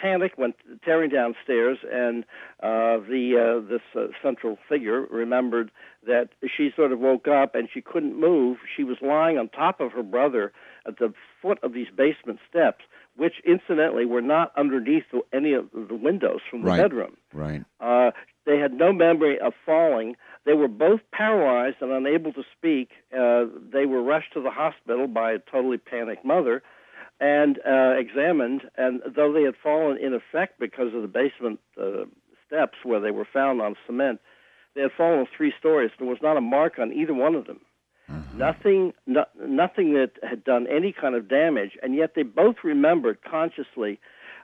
panicked, 0.00 0.38
went 0.38 0.56
tearing 0.84 1.10
downstairs, 1.10 1.78
and 1.90 2.24
uh, 2.62 2.98
the 3.08 3.36
uh, 3.36 3.68
this 3.68 3.80
uh, 3.94 4.12
central 4.22 4.58
figure 4.68 5.02
remembered 5.10 5.70
that 6.06 6.28
she 6.56 6.70
sort 6.74 6.92
of 6.92 7.00
woke 7.00 7.28
up 7.28 7.54
and 7.54 7.68
she 7.72 7.80
couldn't 7.80 8.18
move. 8.18 8.58
She 8.76 8.84
was 8.84 8.98
lying 9.00 9.38
on 9.38 9.48
top 9.48 9.80
of 9.80 9.92
her 9.92 10.02
brother 10.02 10.52
at 10.86 10.98
the 10.98 11.12
foot 11.42 11.58
of 11.62 11.72
these 11.72 11.88
basement 11.94 12.38
steps, 12.48 12.84
which 13.16 13.34
incidentally 13.44 14.04
were 14.04 14.22
not 14.22 14.52
underneath 14.56 15.04
the, 15.12 15.22
any 15.32 15.52
of 15.52 15.66
the 15.72 15.96
windows 15.96 16.40
from 16.48 16.62
the 16.62 16.68
right. 16.68 16.80
bedroom. 16.80 17.16
Right. 17.32 17.64
Uh, 17.80 18.10
they 18.44 18.58
had 18.58 18.72
no 18.72 18.92
memory 18.92 19.38
of 19.40 19.52
falling. 19.64 20.16
They 20.44 20.54
were 20.54 20.68
both 20.68 21.00
paralyzed 21.12 21.78
and 21.80 21.90
unable 21.90 22.32
to 22.34 22.44
speak. 22.56 22.90
Uh, 23.12 23.46
they 23.72 23.86
were 23.86 24.02
rushed 24.02 24.32
to 24.34 24.40
the 24.40 24.50
hospital 24.50 25.08
by 25.08 25.32
a 25.32 25.38
totally 25.38 25.78
panicked 25.78 26.24
mother 26.24 26.62
and 27.20 27.58
uh, 27.66 27.94
examined. 27.98 28.62
And 28.76 29.00
though 29.14 29.32
they 29.32 29.42
had 29.42 29.54
fallen 29.62 29.98
in 29.98 30.14
effect 30.14 30.58
because 30.58 30.94
of 30.94 31.02
the 31.02 31.08
basement 31.08 31.60
uh, 31.80 32.04
steps 32.46 32.78
where 32.84 33.00
they 33.00 33.10
were 33.10 33.26
found 33.30 33.60
on 33.60 33.74
cement, 33.86 34.20
they 34.74 34.82
had 34.82 34.92
fallen 34.96 35.26
three 35.36 35.52
stories. 35.58 35.90
There 35.98 36.08
was 36.08 36.18
not 36.22 36.36
a 36.36 36.40
mark 36.40 36.78
on 36.78 36.92
either 36.92 37.14
one 37.14 37.34
of 37.34 37.46
them. 37.46 37.60
Mm-hmm. 38.10 38.38
Nothing, 38.38 38.92
no, 39.06 39.24
nothing 39.44 39.94
that 39.94 40.12
had 40.22 40.44
done 40.44 40.66
any 40.68 40.92
kind 40.92 41.14
of 41.14 41.28
damage, 41.28 41.72
and 41.82 41.94
yet 41.94 42.12
they 42.14 42.22
both 42.22 42.56
remembered 42.62 43.18
consciously 43.28 43.98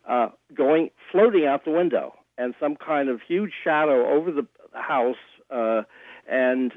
uh, 0.09 0.29
going 0.53 0.91
floating 1.13 1.47
out 1.47 1.65
the 1.65 1.71
window 1.71 2.15
and 2.39 2.55
some 2.59 2.75
kind 2.77 3.09
of 3.09 3.21
huge 3.27 3.53
shadow 3.63 4.09
over 4.09 4.33
the 4.33 4.47
house, 4.73 5.17
uh, 5.51 5.83
and 6.29 6.73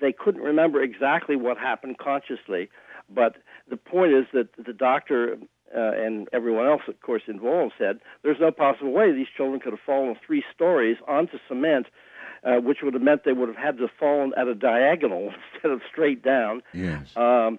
they 0.00 0.12
couldn't 0.12 0.40
remember 0.42 0.82
exactly 0.82 1.36
what 1.36 1.58
happened 1.58 1.98
consciously. 1.98 2.70
But 3.12 3.36
the 3.70 3.76
point 3.76 4.12
is 4.12 4.26
that 4.32 4.48
the 4.64 4.72
doctor 4.72 5.38
uh, 5.74 5.92
and 5.92 6.28
everyone 6.32 6.66
else, 6.66 6.82
of 6.88 7.00
course, 7.00 7.22
involved 7.28 7.72
said 7.78 8.00
there's 8.22 8.40
no 8.40 8.50
possible 8.50 8.92
way 8.92 9.12
these 9.12 9.28
children 9.36 9.60
could 9.60 9.72
have 9.72 9.80
fallen 9.86 10.16
three 10.26 10.44
stories 10.54 10.96
onto 11.06 11.38
cement, 11.48 11.86
uh, 12.44 12.56
which 12.56 12.78
would 12.82 12.94
have 12.94 13.02
meant 13.02 13.24
they 13.24 13.32
would 13.32 13.48
have 13.48 13.56
had 13.56 13.76
to 13.76 13.82
have 13.82 13.96
fallen 13.98 14.32
at 14.36 14.48
a 14.48 14.54
diagonal 14.54 15.32
instead 15.54 15.70
of 15.70 15.80
straight 15.90 16.22
down. 16.22 16.62
Yes. 16.74 17.16
Um, 17.16 17.58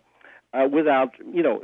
uh, 0.54 0.68
without, 0.70 1.12
you 1.34 1.42
know, 1.42 1.64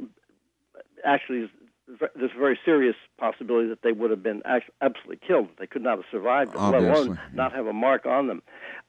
actually, 1.03 1.49
there's 1.87 2.31
a 2.35 2.39
very 2.39 2.59
serious 2.65 2.95
possibility 3.17 3.69
that 3.69 3.81
they 3.81 3.91
would 3.91 4.11
have 4.11 4.23
been 4.23 4.41
absolutely 4.81 5.19
killed. 5.25 5.47
They 5.57 5.67
could 5.67 5.83
not 5.83 5.97
have 5.97 6.05
survived, 6.11 6.55
let 6.55 6.73
alone 6.73 7.19
not 7.33 7.53
have 7.53 7.67
a 7.67 7.73
mark 7.73 8.05
on 8.05 8.27
them. 8.27 8.41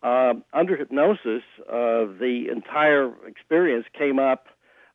Uh, 0.03 0.35
under 0.53 0.77
hypnosis, 0.77 1.43
uh, 1.69 2.07
the 2.19 2.47
entire 2.51 3.13
experience 3.27 3.87
came 3.97 4.19
up. 4.19 4.47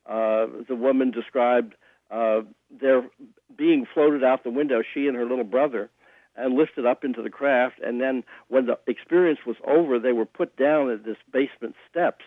Uh, 0.06 0.46
the 0.68 0.76
woman 0.76 1.10
described 1.10 1.74
uh, 2.10 2.42
their 2.70 3.08
being 3.56 3.86
floated 3.92 4.24
out 4.24 4.44
the 4.44 4.50
window, 4.50 4.82
she 4.82 5.06
and 5.06 5.16
her 5.16 5.24
little 5.24 5.44
brother, 5.44 5.90
and 6.36 6.54
lifted 6.54 6.84
up 6.86 7.04
into 7.04 7.22
the 7.22 7.30
craft. 7.30 7.76
And 7.82 8.00
then, 8.00 8.24
when 8.48 8.66
the 8.66 8.78
experience 8.86 9.40
was 9.46 9.56
over, 9.66 9.98
they 9.98 10.12
were 10.12 10.26
put 10.26 10.56
down 10.56 10.90
at 10.90 11.04
this 11.04 11.16
basement 11.32 11.74
steps. 11.90 12.24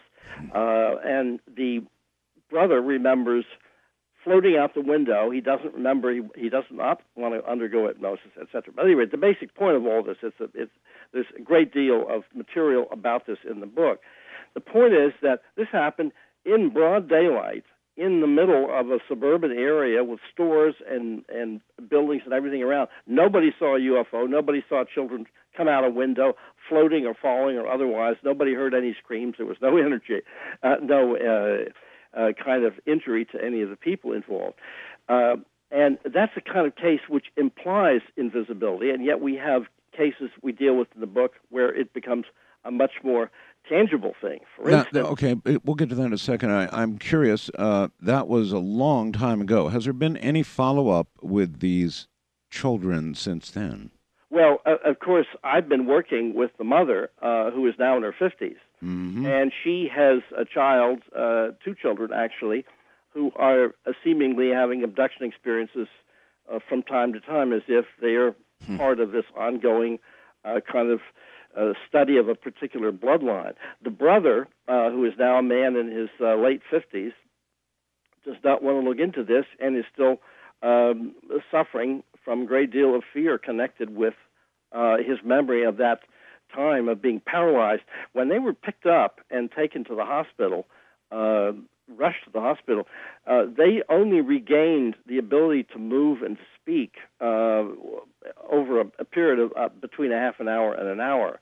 Uh, 0.54 0.96
and 1.04 1.40
the 1.56 1.82
brother 2.50 2.82
remembers 2.82 3.46
floating 4.24 4.58
out 4.58 4.74
the 4.74 4.82
window. 4.82 5.30
He 5.32 5.42
doesn't 5.42 5.74
remember. 5.74 6.14
He, 6.14 6.22
he 6.36 6.50
doesn't 6.50 6.78
want 6.78 7.00
to 7.16 7.50
undergo 7.50 7.88
hypnosis, 7.88 8.32
etc. 8.40 8.74
But 8.76 8.86
anyway, 8.86 9.06
the 9.10 9.18
basic 9.18 9.56
point 9.56 9.78
of 9.78 9.86
all 9.86 10.04
this 10.04 10.18
is 10.22 10.34
that 10.40 10.50
it's, 10.54 10.72
there's 11.14 11.28
a 11.38 11.42
great 11.42 11.74
deal 11.74 12.06
of 12.10 12.24
material 12.36 12.88
about 12.92 13.26
this 13.26 13.38
in 13.50 13.62
the 13.62 13.66
book. 13.66 14.02
The 14.54 14.62
point 14.62 14.94
is 14.94 15.14
that 15.22 15.42
this 15.56 15.68
happened 15.72 16.12
in 16.48 16.70
broad 16.70 17.10
daylight 17.10 17.64
in 17.98 18.22
the 18.22 18.28
middle 18.28 18.70
of 18.72 18.90
a 18.92 19.00
suburban 19.10 19.52
area 19.52 20.04
with 20.04 20.20
stores 20.32 20.76
and 20.90 21.24
and 21.30 21.62
buildings 21.90 22.22
and 22.26 22.34
everything 22.34 22.64
around. 22.64 22.88
Nobody 23.06 23.52
saw 23.58 23.76
a 23.76 23.80
UFO. 23.80 24.30
Nobody 24.30 24.64
saw 24.70 24.84
children 24.86 25.26
come 25.56 25.68
out 25.68 25.84
a 25.84 25.90
window, 25.90 26.34
floating 26.70 27.06
or 27.06 27.16
falling 27.20 27.58
or 27.58 27.68
otherwise. 27.68 28.16
Nobody 28.24 28.54
heard 28.54 28.74
any 28.74 28.96
screams. 29.04 29.36
There 29.38 29.48
was 29.48 29.58
no 29.62 29.78
energy, 29.86 30.22
uh, 30.64 30.76
no 30.82 31.18
uh, 31.18 32.18
uh, 32.18 32.32
kind 32.34 32.64
of 32.64 32.74
injury 32.86 33.26
to 33.26 33.44
any 33.44 33.62
of 33.62 33.70
the 33.70 33.76
people 33.76 34.14
involved. 34.14 34.56
Uh, 35.10 35.38
and 35.70 35.98
that's 36.06 36.34
the 36.36 36.42
kind 36.42 36.66
of 36.66 36.76
case 36.76 37.02
which 37.10 37.26
implies 37.36 38.00
invisibility, 38.16 38.90
and 38.90 39.04
yet 39.04 39.20
we 39.20 39.36
have 39.36 39.64
cases 39.92 40.30
we 40.42 40.54
deal 40.54 40.76
with 40.76 40.88
in 40.96 41.02
the 41.02 41.08
book 41.08 41.34
where 41.50 41.76
it 41.76 41.94
becomes 41.94 42.26
a 42.64 42.72
much 42.72 42.92
more 43.04 43.32
tangible 43.70 44.14
thing. 44.22 44.40
For 44.56 44.70
Now- 44.70 44.80
instance, 44.80 45.08
okay, 45.10 45.36
uh, 45.46 45.60
we'll 45.64 45.76
get 45.76 45.90
to 45.90 45.96
that 45.96 46.04
in 46.06 46.14
a 46.14 46.18
second. 46.18 46.52
I, 46.52 46.68
I'm 46.72 46.98
curious. 46.98 47.50
Uh, 47.58 47.90
that 48.02 48.28
was 48.28 48.52
a 48.52 48.60
long 48.60 49.12
time 49.12 49.42
ago. 49.42 49.68
Has 49.70 49.84
there 49.86 49.94
been 49.94 50.18
any 50.18 50.44
follow 50.44 50.90
up 50.90 51.08
with 51.22 51.60
these 51.60 52.08
children 52.50 53.14
since 53.16 53.52
then? 53.52 53.92
well, 54.30 54.60
uh, 54.66 54.76
of 54.84 55.00
course, 55.00 55.28
I've 55.44 55.70
been 55.70 55.86
working 55.86 56.34
with 56.36 56.52
the 56.58 56.64
mother, 56.66 57.10
uh, 57.22 57.50
who 57.52 57.66
is 57.66 57.76
now 57.80 57.96
in 57.98 58.04
her 58.04 58.14
50s, 58.20 58.58
hmm 58.82 59.26
and 59.26 59.52
she 59.64 59.88
has 59.94 60.20
a 60.38 60.44
child, 60.46 61.00
uh, 61.18 61.50
two 61.64 61.74
children 61.74 62.12
actually, 62.14 62.66
who 63.14 63.32
are 63.38 63.74
uh, 63.86 63.94
seemingly 64.04 64.50
having 64.50 64.84
abduction 64.84 65.24
experiences 65.26 65.88
uh, 66.52 66.60
from 66.68 66.84
time 66.84 67.14
to 67.14 67.20
time, 67.22 67.52
as 67.54 67.62
if 67.68 67.86
they 68.02 68.16
are 68.16 68.36
part 68.78 69.00
of 69.00 69.12
this 69.12 69.26
ongoing 69.36 69.98
uh, 70.46 70.60
kind 70.72 70.92
of 70.92 71.00
uh, 71.58 71.74
study 71.88 72.18
of 72.18 72.30
a 72.30 72.36
particular 72.36 72.92
bloodline. 72.92 73.54
The 73.84 73.90
brother, 73.90 74.48
uh, 74.68 74.90
who 74.92 75.06
is 75.06 75.14
now 75.18 75.40
a 75.40 75.44
man 75.44 75.76
in 75.76 75.92
his 75.92 76.10
uh, 76.22 76.36
late 76.36 76.62
50s, 76.72 77.14
does 78.26 78.36
not 78.44 78.62
want 78.62 78.84
to 78.84 78.88
look 78.88 79.00
into 79.00 79.24
this 79.24 79.46
and 79.60 79.78
is 79.78 79.86
still 79.94 80.18
um, 80.62 81.16
suffering 81.50 82.04
from 82.24 82.44
a 82.44 82.46
great 82.46 82.72
deal 82.72 82.96
of 82.96 83.04
fear 83.14 83.38
connected 83.38 83.96
with 83.96 84.14
uh, 84.72 84.98
his 84.98 85.18
memory 85.24 85.64
of 85.64 85.78
that 85.78 86.00
time 86.54 86.90
of 86.90 87.02
being 87.02 87.22
paralyzed. 87.26 87.84
When 88.14 88.30
they 88.30 88.40
were 88.40 88.54
picked 88.54 88.86
up 88.86 89.22
and 89.30 89.50
taken 89.52 89.84
to 89.86 89.96
the 89.96 90.06
hospital, 90.06 90.68
uh, 91.12 91.54
rushed 91.96 92.26
to 92.26 92.32
the 92.32 92.40
hospital, 92.40 92.88
uh, 93.26 93.44
they 93.46 93.82
only 93.90 94.22
regained 94.22 94.96
the 95.08 95.18
ability 95.18 95.64
to 95.74 95.80
move 95.80 96.22
and 96.22 96.38
speak 96.60 96.96
uh, 97.22 97.64
over 98.50 98.82
a, 98.82 98.86
a 99.00 99.06
period 99.06 99.40
of 99.40 99.54
uh, 99.58 99.70
between 99.82 100.12
a 100.12 100.18
half 100.18 100.40
an 100.40 100.48
hour 100.48 100.74
and 100.74 100.88
an 100.88 101.00
hour. 101.00 101.40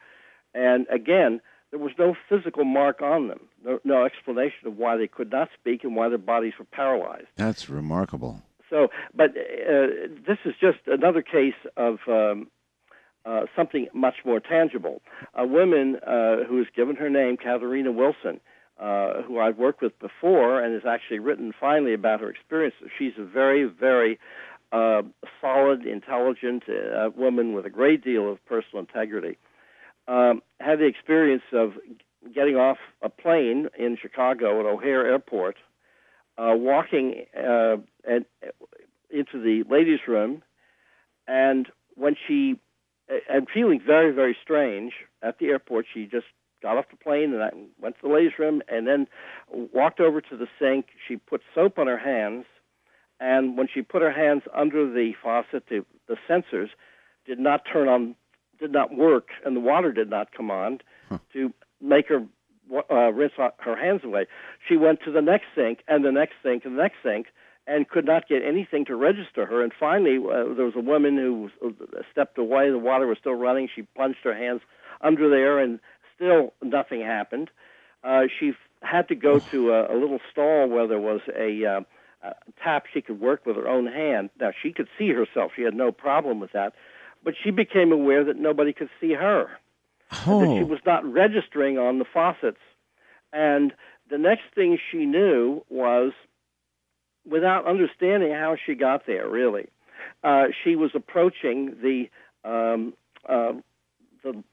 And 0.53 0.85
again, 0.89 1.41
there 1.71 1.79
was 1.79 1.93
no 1.97 2.15
physical 2.29 2.63
mark 2.63 3.01
on 3.01 3.27
them, 3.27 3.41
no, 3.63 3.79
no 3.83 4.05
explanation 4.05 4.67
of 4.67 4.77
why 4.77 4.97
they 4.97 5.07
could 5.07 5.31
not 5.31 5.49
speak 5.59 5.83
and 5.83 5.95
why 5.95 6.09
their 6.09 6.17
bodies 6.17 6.53
were 6.57 6.65
paralyzed. 6.65 7.27
That's 7.35 7.69
remarkable. 7.69 8.41
So, 8.69 8.87
but 9.13 9.31
uh, 9.31 10.07
this 10.27 10.37
is 10.45 10.53
just 10.59 10.79
another 10.87 11.21
case 11.21 11.53
of 11.77 11.99
um, 12.07 12.47
uh, 13.25 13.41
something 13.55 13.87
much 13.93 14.15
more 14.25 14.39
tangible. 14.39 15.01
A 15.33 15.45
woman 15.45 15.97
uh, 15.97 16.43
who 16.47 16.57
has 16.57 16.67
given 16.75 16.95
her 16.95 17.09
name, 17.09 17.37
Katharina 17.37 17.91
Wilson, 17.91 18.39
uh, 18.79 19.21
who 19.23 19.39
I've 19.39 19.57
worked 19.57 19.81
with 19.81 19.97
before 19.99 20.61
and 20.61 20.73
has 20.73 20.83
actually 20.85 21.19
written 21.19 21.53
finally 21.59 21.93
about 21.93 22.19
her 22.21 22.29
experience. 22.29 22.75
She's 22.97 23.13
a 23.17 23.23
very, 23.23 23.63
very 23.65 24.19
uh, 24.71 25.03
solid, 25.41 25.85
intelligent 25.85 26.63
uh, 26.67 27.09
woman 27.15 27.53
with 27.53 27.65
a 27.65 27.69
great 27.69 28.03
deal 28.03 28.31
of 28.31 28.43
personal 28.45 28.79
integrity. 28.79 29.37
Um, 30.07 30.41
had 30.59 30.79
the 30.79 30.85
experience 30.85 31.43
of 31.51 31.73
getting 32.33 32.55
off 32.55 32.77
a 33.01 33.09
plane 33.09 33.69
in 33.77 33.97
Chicago 34.01 34.59
at 34.59 34.65
O'Hare 34.65 35.07
Airport, 35.07 35.55
uh, 36.37 36.53
walking 36.55 37.25
uh, 37.35 37.77
and, 38.03 38.25
into 39.09 39.41
the 39.41 39.63
ladies' 39.69 39.99
room, 40.07 40.43
and 41.27 41.67
when 41.95 42.15
she 42.27 42.59
and 43.29 43.47
feeling 43.53 43.81
very, 43.85 44.11
very 44.11 44.35
strange 44.41 44.93
at 45.21 45.39
the 45.39 45.47
airport. 45.47 45.85
She 45.93 46.05
just 46.05 46.25
got 46.61 46.77
off 46.77 46.85
the 46.89 46.97
plane 46.97 47.33
and 47.33 47.43
I 47.43 47.51
went 47.79 47.95
to 47.95 48.07
the 48.07 48.13
ladies' 48.13 48.39
room 48.39 48.61
and 48.67 48.87
then 48.87 49.07
walked 49.73 49.99
over 49.99 50.21
to 50.21 50.37
the 50.37 50.47
sink. 50.59 50.87
She 51.07 51.17
put 51.17 51.41
soap 51.53 51.77
on 51.79 51.87
her 51.87 51.97
hands, 51.97 52.45
and 53.19 53.57
when 53.57 53.67
she 53.73 53.81
put 53.81 54.01
her 54.01 54.11
hands 54.11 54.43
under 54.53 54.91
the 54.91 55.13
faucet, 55.21 55.63
the, 55.69 55.85
the 56.07 56.17
sensors 56.29 56.69
did 57.25 57.39
not 57.39 57.61
turn 57.71 57.87
on, 57.87 58.15
did 58.59 58.71
not 58.71 58.95
work, 58.95 59.29
and 59.45 59.55
the 59.55 59.61
water 59.61 59.91
did 59.91 60.09
not 60.09 60.31
come 60.35 60.51
on 60.51 60.79
huh. 61.09 61.19
to 61.33 61.53
make 61.81 62.07
her 62.09 62.25
uh, 62.91 63.11
rinse 63.11 63.33
her 63.37 63.75
hands 63.75 64.01
away. 64.03 64.25
She 64.67 64.75
went 64.75 64.99
to 65.05 65.11
the 65.11 65.21
next 65.21 65.45
sink 65.55 65.79
and 65.87 66.03
the 66.03 66.11
next 66.11 66.35
sink 66.43 66.65
and 66.65 66.77
the 66.77 66.81
next 66.81 66.97
sink 67.03 67.27
and 67.67 67.87
could 67.87 68.05
not 68.05 68.27
get 68.27 68.43
anything 68.43 68.85
to 68.85 68.95
register 68.95 69.45
her. 69.45 69.63
And 69.63 69.71
finally, 69.79 70.17
uh, 70.17 70.53
there 70.53 70.65
was 70.65 70.75
a 70.75 70.81
woman 70.81 71.17
who 71.17 71.49
uh, 71.65 72.01
stepped 72.11 72.37
away. 72.37 72.69
The 72.69 72.77
water 72.77 73.07
was 73.07 73.17
still 73.19 73.33
running. 73.33 73.69
She 73.73 73.83
plunged 73.83 74.19
her 74.23 74.35
hands 74.35 74.61
under 75.01 75.29
there, 75.29 75.59
and 75.59 75.79
still 76.15 76.53
nothing 76.61 77.01
happened. 77.01 77.49
Uh, 78.03 78.23
she 78.39 78.49
f- 78.49 78.55
had 78.81 79.07
to 79.07 79.15
go 79.15 79.39
to 79.39 79.71
a, 79.71 79.93
a 79.93 79.97
little 79.97 80.19
stall 80.31 80.67
where 80.67 80.87
there 80.87 80.99
was 80.99 81.21
a, 81.35 81.65
uh, 81.65 81.81
a 82.23 82.33
tap 82.63 82.85
she 82.93 83.01
could 83.01 83.19
work 83.19 83.45
with 83.45 83.55
her 83.55 83.67
own 83.67 83.87
hand. 83.87 84.29
Now, 84.39 84.51
she 84.61 84.71
could 84.71 84.87
see 84.97 85.09
herself. 85.09 85.51
She 85.55 85.63
had 85.63 85.73
no 85.73 85.91
problem 85.91 86.39
with 86.39 86.51
that. 86.53 86.73
But 87.23 87.33
she 87.43 87.49
became 87.49 87.91
aware 87.91 88.23
that 88.23 88.37
nobody 88.37 88.73
could 88.73 88.89
see 89.01 89.13
her. 89.13 89.49
Oh. 90.27 90.41
That 90.41 90.57
she 90.59 90.63
was 90.63 90.79
not 90.85 91.03
registering 91.11 91.77
on 91.77 91.97
the 91.97 92.05
faucets. 92.05 92.59
And 93.33 93.73
the 94.09 94.17
next 94.17 94.43
thing 94.53 94.77
she 94.91 95.05
knew 95.05 95.63
was 95.69 96.13
without 97.27 97.67
understanding 97.67 98.31
how 98.31 98.55
she 98.63 98.75
got 98.75 99.07
there. 99.07 99.27
Really, 99.27 99.67
uh, 100.23 100.45
she 100.63 100.75
was 100.75 100.91
approaching 100.93 101.75
the 101.81 102.09
um, 102.47 102.93
uh, 103.27 103.53
the 104.23 104.43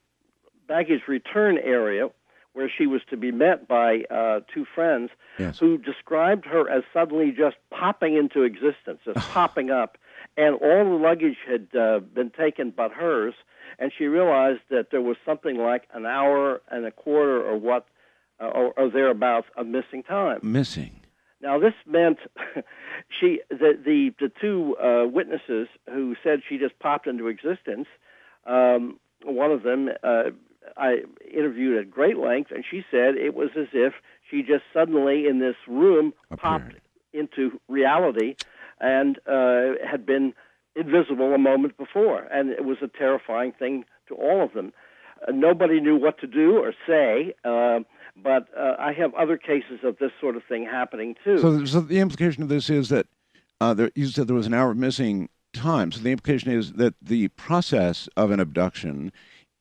baggage 0.67 1.03
return 1.09 1.59
area 1.59 2.09
where 2.55 2.71
she 2.77 2.87
was 2.87 3.01
to 3.09 3.17
be 3.17 3.31
met 3.33 3.67
by 3.67 4.03
uh, 4.11 4.41
two 4.53 4.67
friends 4.75 5.11
yes. 5.39 5.59
who 5.59 5.79
described 5.79 6.45
her 6.45 6.69
as 6.69 6.83
suddenly 6.93 7.33
just 7.33 7.57
popping 7.71 8.17
into 8.17 8.43
existence, 8.43 9.01
just 9.05 9.19
popping 9.31 9.71
up, 9.71 9.97
and 10.37 10.55
all 10.57 10.85
the 10.85 11.03
luggage 11.03 11.37
had 11.49 11.69
uh, 11.79 12.01
been 12.01 12.31
taken 12.31 12.71
but 12.71 12.93
hers. 12.93 13.35
And 13.79 13.91
she 13.97 14.05
realized 14.05 14.61
that 14.71 14.91
there 14.91 15.01
was 15.01 15.17
something 15.25 15.57
like 15.57 15.89
an 15.95 16.05
hour 16.05 16.61
and 16.71 16.85
a 16.85 16.91
quarter, 16.91 17.43
or 17.43 17.57
what, 17.57 17.87
uh, 18.39 18.49
or, 18.49 18.73
or 18.77 18.91
thereabouts, 18.91 19.47
of 19.57 19.67
missing 19.67 20.03
time. 20.03 20.41
Missing. 20.43 21.01
Now 21.41 21.59
this 21.59 21.75
meant 21.87 22.19
she 23.21 23.41
the 23.51 23.77
the, 23.85 24.15
the 24.21 24.31
two 24.41 24.77
uh, 24.77 25.07
witnesses 25.09 25.69
who 25.89 26.15
said 26.23 26.43
she 26.49 26.59
just 26.59 26.79
popped 26.79 27.07
into 27.07 27.29
existence. 27.29 27.89
Um, 28.47 29.01
one 29.25 29.51
of 29.51 29.63
them 29.63 29.89
uh, 30.05 30.31
I 30.77 31.03
interviewed 31.33 31.79
at 31.79 31.91
great 31.91 32.19
length, 32.19 32.51
and 32.51 32.65
she 32.69 32.85
said 32.91 33.17
it 33.17 33.35
was 33.35 33.51
as 33.57 33.69
if 33.73 33.95
she 34.31 34.43
just 34.43 34.65
suddenly 34.73 35.27
in 35.27 35.39
this 35.39 35.57
room 35.67 36.13
Appeared. 36.31 36.41
popped 36.41 36.75
into 37.13 37.61
reality 37.69 38.37
and 38.81 39.19
uh, 39.27 39.75
had 39.89 40.07
been 40.07 40.35
invisible 40.75 41.35
a 41.35 41.39
moment 41.39 41.77
before, 41.77 42.21
and 42.33 42.51
it 42.51 42.65
was 42.65 42.79
a 42.83 42.89
terrifying 42.89 43.53
thing 43.53 43.85
to 44.09 44.15
all 44.15 44.43
of 44.43 44.53
them. 44.55 44.73
Uh, 45.27 45.33
nobody 45.33 45.81
knew 45.81 45.97
what 45.97 46.19
to 46.21 46.27
do 46.27 46.57
or 46.57 46.73
say. 46.87 47.35
Uh, 47.45 47.81
but 48.17 48.49
uh, 48.57 48.75
I 48.79 48.93
have 48.93 49.15
other 49.15 49.37
cases 49.37 49.81
of 49.85 49.99
this 49.99 50.11
sort 50.21 50.37
of 50.37 50.43
thing 50.45 50.65
happening 50.65 51.15
too. 51.25 51.39
So, 51.39 51.65
so 51.65 51.81
the 51.81 51.99
implication 51.99 52.43
of 52.43 52.49
this 52.49 52.69
is 52.69 52.89
that 52.91 53.07
uh, 53.61 53.75
there, 53.75 53.91
you 53.95 54.07
said 54.07 54.27
there 54.27 54.37
was 54.37 54.47
an 54.47 54.55
hour 54.55 54.75
missing 54.75 55.29
time. 55.53 55.93
So 55.93 56.01
the 56.01 56.11
implication 56.11 56.51
is 56.51 56.75
that 56.75 56.95
the 57.01 57.29
process 57.29 58.09
of 58.17 58.31
an 58.31 58.41
abduction 58.41 59.13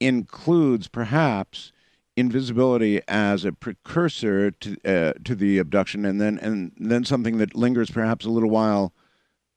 includes 0.01 0.87
perhaps 0.87 1.71
invisibility 2.17 3.01
as 3.07 3.45
a 3.45 3.51
precursor 3.51 4.51
to 4.51 4.77
uh, 4.85 5.13
to 5.23 5.35
the 5.35 5.57
abduction, 5.57 6.05
and 6.05 6.19
then 6.19 6.37
and 6.39 6.71
then 6.77 7.05
something 7.05 7.37
that 7.37 7.55
lingers 7.55 7.89
perhaps 7.89 8.25
a 8.25 8.29
little 8.29 8.49
while 8.49 8.93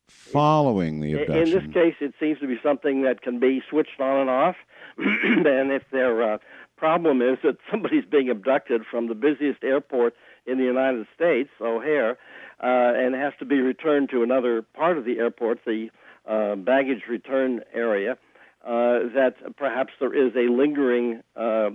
following 0.09 1.01
the 1.01 1.15
abduction. 1.15 1.59
In 1.59 1.67
this 1.67 1.75
case, 1.75 1.95
it 2.01 2.15
seems 2.21 2.39
to 2.41 2.47
be 2.47 2.59
something 2.63 3.03
that 3.03 3.23
can 3.23 3.39
be 3.41 3.63
switched 3.69 4.01
on 4.01 4.21
and 4.21 4.31
off. 4.31 4.57
and 4.99 5.73
if 5.73 5.83
they're 5.91 6.35
uh, 6.35 6.39
problem 6.77 7.23
is 7.23 7.39
that 7.43 7.57
somebody's 7.71 8.05
being 8.05 8.31
abducted 8.31 8.83
from 8.91 9.09
the 9.09 9.15
busiest 9.15 9.63
airport 9.65 10.15
in 10.47 10.59
the 10.59 10.65
United 10.65 11.07
States, 11.15 11.51
O'Hare, 11.61 12.19
uh, 12.63 12.93
and 12.95 13.15
has 13.15 13.33
to 13.39 13.45
be 13.45 13.61
returned 13.61 14.11
to 14.11 14.23
another 14.23 14.63
part 14.63 14.99
of 14.99 15.05
the 15.05 15.19
airport, 15.19 15.61
the 15.65 15.89
uh, 16.29 16.55
baggage 16.57 17.03
return 17.09 17.63
area. 17.73 18.17
Uh, 18.65 19.13
that 19.15 19.35
perhaps 19.59 19.93
there 20.01 20.15
is 20.15 20.35
a 20.35 20.51
lingering 20.51 21.21
uh, 21.37 21.69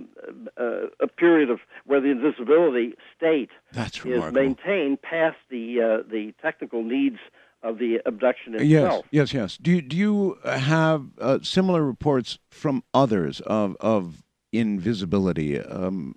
uh, 0.56 0.88
a 1.00 1.06
period 1.06 1.48
of 1.48 1.60
where 1.86 2.00
the 2.00 2.10
invisibility 2.10 2.94
state 3.16 3.50
That's 3.72 4.04
is 4.04 4.32
maintained 4.32 5.00
past 5.00 5.36
the 5.50 5.80
uh, 5.80 6.10
the 6.10 6.34
technical 6.42 6.82
needs 6.82 7.18
of 7.62 7.78
the 7.78 8.00
abduction 8.06 8.56
itself. 8.56 9.04
Yes, 9.12 9.32
yes, 9.32 9.34
yes. 9.34 9.56
Do 9.56 9.70
you, 9.70 9.82
do 9.82 9.96
you 9.96 10.38
have 10.44 11.06
uh, 11.20 11.38
similar 11.42 11.84
reports 11.84 12.40
from 12.50 12.82
others 12.92 13.40
of 13.42 13.76
of 13.78 14.24
invisibility, 14.52 15.60
um, 15.60 16.16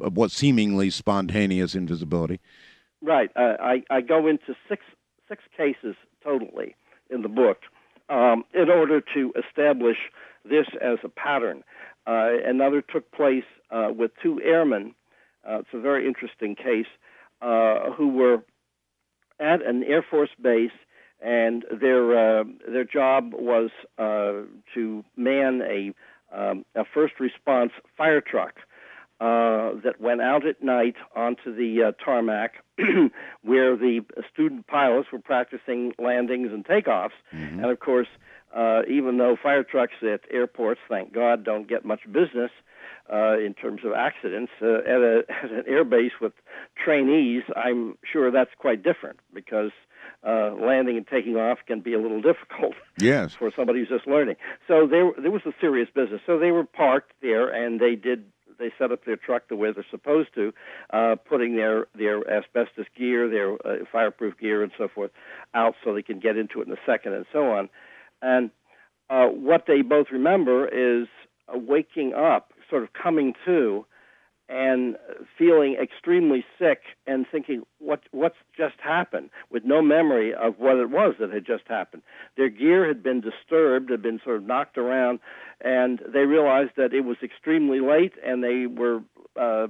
of 0.00 0.16
what 0.16 0.30
seemingly 0.30 0.90
spontaneous 0.90 1.74
invisibility? 1.74 2.38
Right. 3.02 3.30
Uh, 3.34 3.56
I, 3.60 3.82
I 3.90 4.00
go 4.00 4.28
into 4.28 4.54
six 4.68 4.84
six 5.28 5.42
cases 5.56 5.96
totally 6.22 6.76
in 7.10 7.22
the 7.22 7.28
book 7.28 7.58
um, 8.08 8.44
in 8.54 8.70
order 8.70 9.00
to 9.14 9.32
establish 9.36 9.96
this 10.44 10.66
as 10.80 10.98
a 11.04 11.08
pattern. 11.08 11.62
Uh, 12.06 12.30
another 12.44 12.82
took 12.82 13.10
place 13.12 13.44
uh, 13.70 13.88
with 13.94 14.10
two 14.22 14.40
airmen. 14.42 14.94
Uh, 15.48 15.58
it's 15.58 15.68
a 15.74 15.80
very 15.80 16.06
interesting 16.06 16.54
case 16.54 16.86
uh, 17.42 17.90
who 17.90 18.08
were 18.08 18.42
at 19.38 19.64
an 19.64 19.84
Air 19.84 20.04
Force 20.08 20.30
base, 20.40 20.70
and 21.20 21.64
their 21.80 22.40
uh, 22.40 22.44
their 22.68 22.84
job 22.84 23.32
was 23.34 23.70
to 24.74 25.04
man 25.16 25.62
a 25.62 25.92
um, 26.34 26.64
a 26.74 26.84
first 26.94 27.14
response 27.20 27.72
fire 27.96 28.20
truck 28.20 28.54
uh, 29.20 29.72
that 29.82 29.96
went 30.00 30.20
out 30.20 30.46
at 30.46 30.62
night 30.62 30.94
onto 31.14 31.54
the 31.54 31.88
uh, 31.88 32.04
tarmac 32.04 32.64
where 33.42 33.76
the 33.76 34.00
student 34.32 34.66
pilots 34.66 35.08
were 35.12 35.18
practicing 35.18 35.92
landings 35.98 36.52
and 36.52 36.64
takeoffs. 36.64 37.10
Mm-hmm. 37.34 37.60
And 37.60 37.70
of 37.70 37.80
course, 37.80 38.08
uh, 38.54 38.82
even 38.88 39.18
though 39.18 39.36
fire 39.42 39.64
trucks 39.64 39.94
at 40.02 40.20
airports, 40.30 40.80
thank 40.88 41.12
God, 41.12 41.44
don't 41.44 41.68
get 41.68 41.84
much 41.84 42.00
business 42.10 42.50
uh, 43.12 43.38
in 43.38 43.54
terms 43.54 43.80
of 43.84 43.92
accidents, 43.92 44.52
uh, 44.62 44.78
at, 44.78 45.00
a, 45.00 45.22
at 45.44 45.50
an 45.50 45.64
air 45.66 45.84
base 45.84 46.12
with 46.20 46.32
trainees, 46.82 47.42
I'm 47.56 47.96
sure 48.10 48.30
that's 48.30 48.50
quite 48.58 48.82
different 48.82 49.20
because 49.34 49.70
uh, 50.26 50.52
landing 50.54 50.96
and 50.96 51.06
taking 51.06 51.36
off 51.36 51.58
can 51.66 51.80
be 51.80 51.94
a 51.94 51.98
little 52.00 52.22
difficult. 52.22 52.74
Yes. 52.98 53.34
For 53.34 53.50
somebody 53.54 53.80
who's 53.80 53.88
just 53.88 54.06
learning. 54.06 54.36
So 54.66 54.86
there, 54.86 55.10
there 55.20 55.30
was 55.30 55.42
a 55.46 55.52
serious 55.60 55.88
business. 55.94 56.20
So 56.26 56.38
they 56.38 56.50
were 56.50 56.64
parked 56.64 57.12
there, 57.22 57.48
and 57.48 57.80
they 57.80 57.94
did. 57.94 58.24
They 58.58 58.72
set 58.78 58.92
up 58.92 59.04
their 59.04 59.16
truck 59.16 59.48
the 59.48 59.56
way 59.56 59.72
they're 59.72 59.84
supposed 59.90 60.34
to, 60.34 60.52
uh, 60.92 61.16
putting 61.28 61.56
their 61.56 61.86
their 61.94 62.18
asbestos 62.30 62.86
gear, 62.96 63.28
their 63.28 63.54
uh, 63.54 63.84
fireproof 63.90 64.38
gear, 64.38 64.62
and 64.62 64.72
so 64.76 64.88
forth, 64.88 65.10
out 65.54 65.74
so 65.84 65.94
they 65.94 66.02
can 66.02 66.18
get 66.18 66.36
into 66.36 66.60
it 66.60 66.66
in 66.66 66.72
a 66.72 66.80
second, 66.86 67.14
and 67.14 67.26
so 67.32 67.50
on. 67.52 67.68
And 68.22 68.50
uh, 69.10 69.26
what 69.26 69.64
they 69.66 69.82
both 69.82 70.08
remember 70.10 70.66
is 70.68 71.08
uh, 71.48 71.58
waking 71.58 72.14
up, 72.14 72.52
sort 72.68 72.82
of 72.82 72.92
coming 72.92 73.34
to, 73.46 73.86
and 74.48 74.96
feeling 75.36 75.76
extremely 75.80 76.44
sick 76.58 76.80
and 77.06 77.26
thinking 77.30 77.62
what 77.78 78.00
what's 78.12 78.36
just 78.56 78.76
happened 78.82 79.30
with 79.50 79.64
no 79.64 79.82
memory 79.82 80.32
of 80.34 80.54
what 80.58 80.76
it 80.76 80.90
was 80.90 81.14
that 81.20 81.30
had 81.30 81.46
just 81.46 81.64
happened 81.68 82.02
their 82.36 82.48
gear 82.48 82.86
had 82.86 83.02
been 83.02 83.20
disturbed 83.20 83.90
had 83.90 84.02
been 84.02 84.20
sort 84.24 84.36
of 84.36 84.44
knocked 84.44 84.78
around 84.78 85.18
and 85.60 86.00
they 86.06 86.20
realized 86.20 86.70
that 86.76 86.94
it 86.94 87.02
was 87.02 87.16
extremely 87.22 87.80
late 87.80 88.14
and 88.24 88.42
they 88.42 88.66
were 88.66 89.02
uh, 89.38 89.66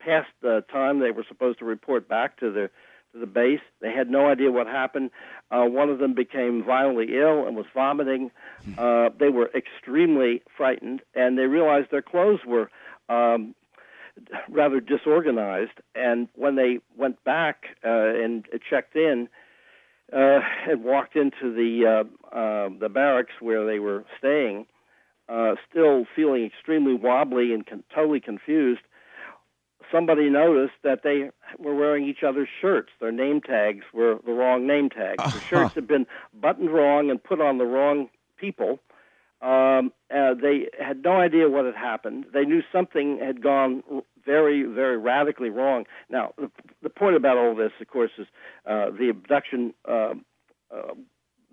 past 0.00 0.28
the 0.42 0.64
time 0.72 0.98
they 0.98 1.10
were 1.10 1.24
supposed 1.28 1.58
to 1.58 1.64
report 1.64 2.08
back 2.08 2.38
to 2.40 2.50
the 2.50 2.70
to 3.12 3.18
the 3.18 3.26
base. 3.26 3.60
They 3.80 3.92
had 3.92 4.10
no 4.10 4.26
idea 4.26 4.50
what 4.50 4.66
happened. 4.66 5.10
Uh, 5.50 5.64
one 5.64 5.88
of 5.88 5.98
them 5.98 6.14
became 6.14 6.62
violently 6.62 7.16
ill 7.16 7.46
and 7.46 7.56
was 7.56 7.66
vomiting. 7.72 8.30
Uh, 8.76 9.08
they 9.18 9.30
were 9.30 9.50
extremely 9.54 10.42
frightened, 10.56 11.00
and 11.14 11.38
they 11.38 11.44
realized 11.44 11.90
their 11.90 12.02
clothes 12.02 12.40
were 12.46 12.70
um, 13.08 13.54
rather 14.48 14.80
disorganized. 14.80 15.80
And 15.94 16.28
when 16.34 16.56
they 16.56 16.78
went 16.96 17.22
back 17.24 17.64
uh, 17.84 17.88
and 17.88 18.46
checked 18.68 18.96
in 18.96 19.28
uh, 20.12 20.40
and 20.68 20.84
walked 20.84 21.16
into 21.16 21.52
the 21.54 22.04
uh, 22.32 22.36
uh, 22.36 22.68
the 22.80 22.88
barracks 22.88 23.34
where 23.40 23.66
they 23.66 23.78
were 23.78 24.04
staying, 24.18 24.66
uh, 25.28 25.54
still 25.70 26.06
feeling 26.16 26.44
extremely 26.44 26.94
wobbly 26.94 27.52
and 27.52 27.66
con- 27.66 27.84
totally 27.94 28.20
confused, 28.20 28.80
somebody 29.92 30.30
noticed 30.30 30.74
that 30.82 31.02
they 31.02 31.30
were 31.58 31.74
wearing 31.74 32.06
each 32.06 32.22
other's 32.26 32.48
shirts. 32.60 32.90
Their 33.00 33.12
name 33.12 33.40
tags 33.40 33.84
were 33.92 34.18
the 34.24 34.32
wrong 34.32 34.66
name 34.66 34.90
tags. 34.90 35.32
The 35.32 35.40
shirts 35.50 35.74
had 35.74 35.86
been 35.86 36.06
buttoned 36.32 36.72
wrong 36.72 37.10
and 37.10 37.22
put 37.22 37.40
on 37.40 37.58
the 37.58 37.66
wrong 37.66 38.08
people. 38.36 38.80
Um, 39.40 39.92
uh, 40.14 40.34
they 40.34 40.68
had 40.78 41.02
no 41.04 41.12
idea 41.12 41.48
what 41.48 41.64
had 41.64 41.76
happened. 41.76 42.26
They 42.32 42.44
knew 42.44 42.62
something 42.72 43.18
had 43.22 43.42
gone 43.42 43.82
very, 44.24 44.64
very 44.64 44.98
radically 44.98 45.50
wrong. 45.50 45.84
Now, 46.10 46.32
the, 46.36 46.50
the 46.82 46.90
point 46.90 47.16
about 47.16 47.36
all 47.36 47.54
this, 47.54 47.72
of 47.80 47.86
course, 47.88 48.10
is 48.18 48.26
uh, 48.66 48.90
the 48.90 49.08
abduction 49.10 49.74
uh, 49.88 50.14
uh, 50.74 50.94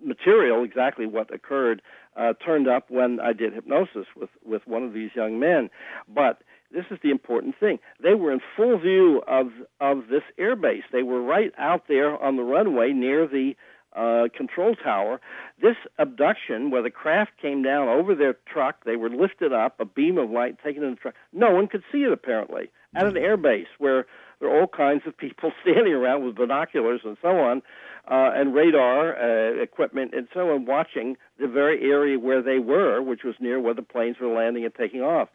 material, 0.04 0.64
exactly 0.64 1.06
what 1.06 1.32
occurred, 1.32 1.80
uh, 2.16 2.32
turned 2.44 2.68
up 2.68 2.90
when 2.90 3.20
I 3.20 3.32
did 3.32 3.52
hypnosis 3.52 4.06
with, 4.16 4.30
with 4.44 4.62
one 4.66 4.82
of 4.82 4.92
these 4.92 5.10
young 5.14 5.38
men. 5.38 5.70
But 6.12 6.42
this 6.72 6.84
is 6.90 6.98
the 7.02 7.10
important 7.10 7.54
thing. 7.58 7.78
They 8.02 8.14
were 8.14 8.32
in 8.32 8.40
full 8.56 8.78
view 8.78 9.22
of 9.26 9.48
of 9.80 10.08
this 10.10 10.22
airbase. 10.38 10.82
They 10.92 11.02
were 11.02 11.22
right 11.22 11.52
out 11.58 11.84
there 11.88 12.20
on 12.20 12.36
the 12.36 12.42
runway 12.42 12.92
near 12.92 13.26
the 13.26 13.54
uh, 13.96 14.28
control 14.36 14.74
tower. 14.74 15.20
This 15.60 15.76
abduction, 15.98 16.70
where 16.70 16.82
the 16.82 16.90
craft 16.90 17.32
came 17.40 17.62
down 17.62 17.88
over 17.88 18.14
their 18.14 18.36
truck, 18.52 18.84
they 18.84 18.96
were 18.96 19.10
lifted 19.10 19.52
up, 19.52 19.80
a 19.80 19.84
beam 19.84 20.18
of 20.18 20.30
light 20.30 20.56
taken 20.62 20.82
in 20.82 20.90
the 20.90 20.96
truck. 20.96 21.14
No 21.32 21.50
one 21.52 21.66
could 21.66 21.82
see 21.90 21.98
it 21.98 22.12
apparently 22.12 22.70
at 22.94 23.06
an 23.06 23.14
airbase 23.14 23.66
where 23.78 24.06
there 24.40 24.48
are 24.48 24.60
all 24.60 24.66
kinds 24.66 25.02
of 25.06 25.16
people 25.16 25.52
standing 25.62 25.92
around 25.92 26.24
with 26.24 26.36
binoculars 26.36 27.00
and 27.04 27.16
so 27.22 27.28
on, 27.28 27.62
uh, 28.10 28.30
and 28.34 28.54
radar 28.54 29.16
uh, 29.16 29.62
equipment 29.62 30.12
and 30.14 30.28
so 30.32 30.50
on, 30.52 30.64
watching 30.64 31.16
the 31.40 31.48
very 31.48 31.90
area 31.90 32.18
where 32.18 32.42
they 32.42 32.58
were, 32.58 33.02
which 33.02 33.24
was 33.24 33.34
near 33.40 33.60
where 33.60 33.74
the 33.74 33.82
planes 33.82 34.16
were 34.20 34.32
landing 34.32 34.64
and 34.64 34.74
taking 34.74 35.00
off. 35.00 35.28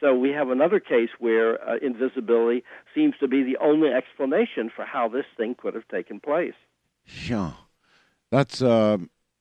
So 0.00 0.14
we 0.14 0.30
have 0.30 0.48
another 0.48 0.80
case 0.80 1.10
where 1.18 1.62
uh, 1.62 1.76
invisibility 1.80 2.64
seems 2.94 3.14
to 3.20 3.28
be 3.28 3.42
the 3.42 3.56
only 3.58 3.88
explanation 3.90 4.70
for 4.74 4.84
how 4.84 5.08
this 5.08 5.24
thing 5.36 5.54
could 5.56 5.74
have 5.74 5.86
taken 5.88 6.20
place. 6.20 6.54
Yeah, 7.28 7.52
that's 8.32 8.62
uh, 8.62 8.96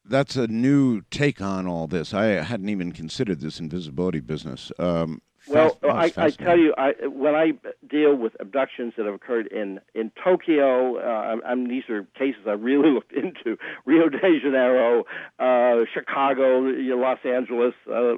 that's 0.05 0.35
a 0.35 0.47
new 0.47 1.01
take 1.09 1.41
on 1.41 1.65
all 1.65 1.87
this. 1.87 2.13
I 2.13 2.25
hadn't 2.25 2.67
even 2.67 2.91
considered 2.91 3.39
this 3.39 3.59
invisibility 3.59 4.19
business. 4.19 4.71
Um, 4.77 5.21
well, 5.47 5.79
I, 5.83 6.13
I, 6.17 6.29
tell 6.29 6.57
you, 6.57 6.75
I, 6.77 6.93
when 7.07 7.33
I 7.33 7.53
deal 7.89 8.15
with 8.15 8.33
abductions 8.39 8.93
that 8.97 9.05
have 9.05 9.15
occurred 9.15 9.47
in 9.47 9.79
in 9.95 10.11
Tokyo, 10.21 10.97
uh, 10.97 11.37
I, 11.43 11.55
these 11.55 11.89
are 11.89 12.03
cases 12.19 12.41
I 12.45 12.51
really 12.51 12.89
looked 12.93 13.13
into. 13.13 13.57
Rio 13.85 14.09
de 14.09 14.19
Janeiro, 14.19 15.05
uh, 15.39 15.85
Chicago, 15.93 16.59
Los 16.59 17.19
Angeles, 17.25 17.73
uh, 17.89 18.15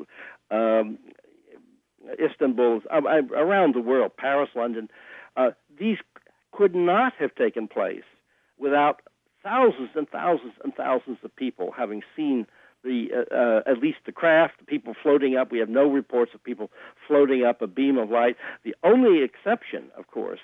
um, 0.54 0.98
Istanbul, 2.20 2.82
uh, 2.92 2.98
uh, 2.98 3.22
around 3.38 3.76
the 3.76 3.80
world, 3.80 4.12
Paris, 4.18 4.50
London, 4.56 4.90
uh, 5.38 5.52
these 5.80 5.98
could 6.52 6.76
not 6.76 7.14
have 7.20 7.34
taken 7.36 7.68
place 7.68 8.04
without 8.58 9.02
thousands 9.44 9.90
and 9.96 10.10
thousands 10.10 10.54
and 10.64 10.74
thousands 10.74 11.18
of 11.24 11.36
people 11.36 11.72
having 11.76 12.02
seen 12.16 12.48
the 12.84 13.08
uh, 13.14 13.36
uh, 13.36 13.72
at 13.72 13.80
least 13.80 14.00
the 14.06 14.12
craft, 14.12 14.60
the 14.60 14.66
people 14.66 14.94
floating 15.02 15.36
up. 15.36 15.52
We 15.52 15.60
have 15.60 15.70
no 15.70 15.90
reports 15.90 16.32
of 16.34 16.44
people 16.44 16.70
floating 17.08 17.44
up 17.44 17.62
a 17.62 17.68
beam 17.68 17.98
of 17.98 18.10
light. 18.10 18.36
The 18.64 18.76
only 18.84 19.24
exception, 19.24 19.92
of 19.98 20.08
course, 20.08 20.40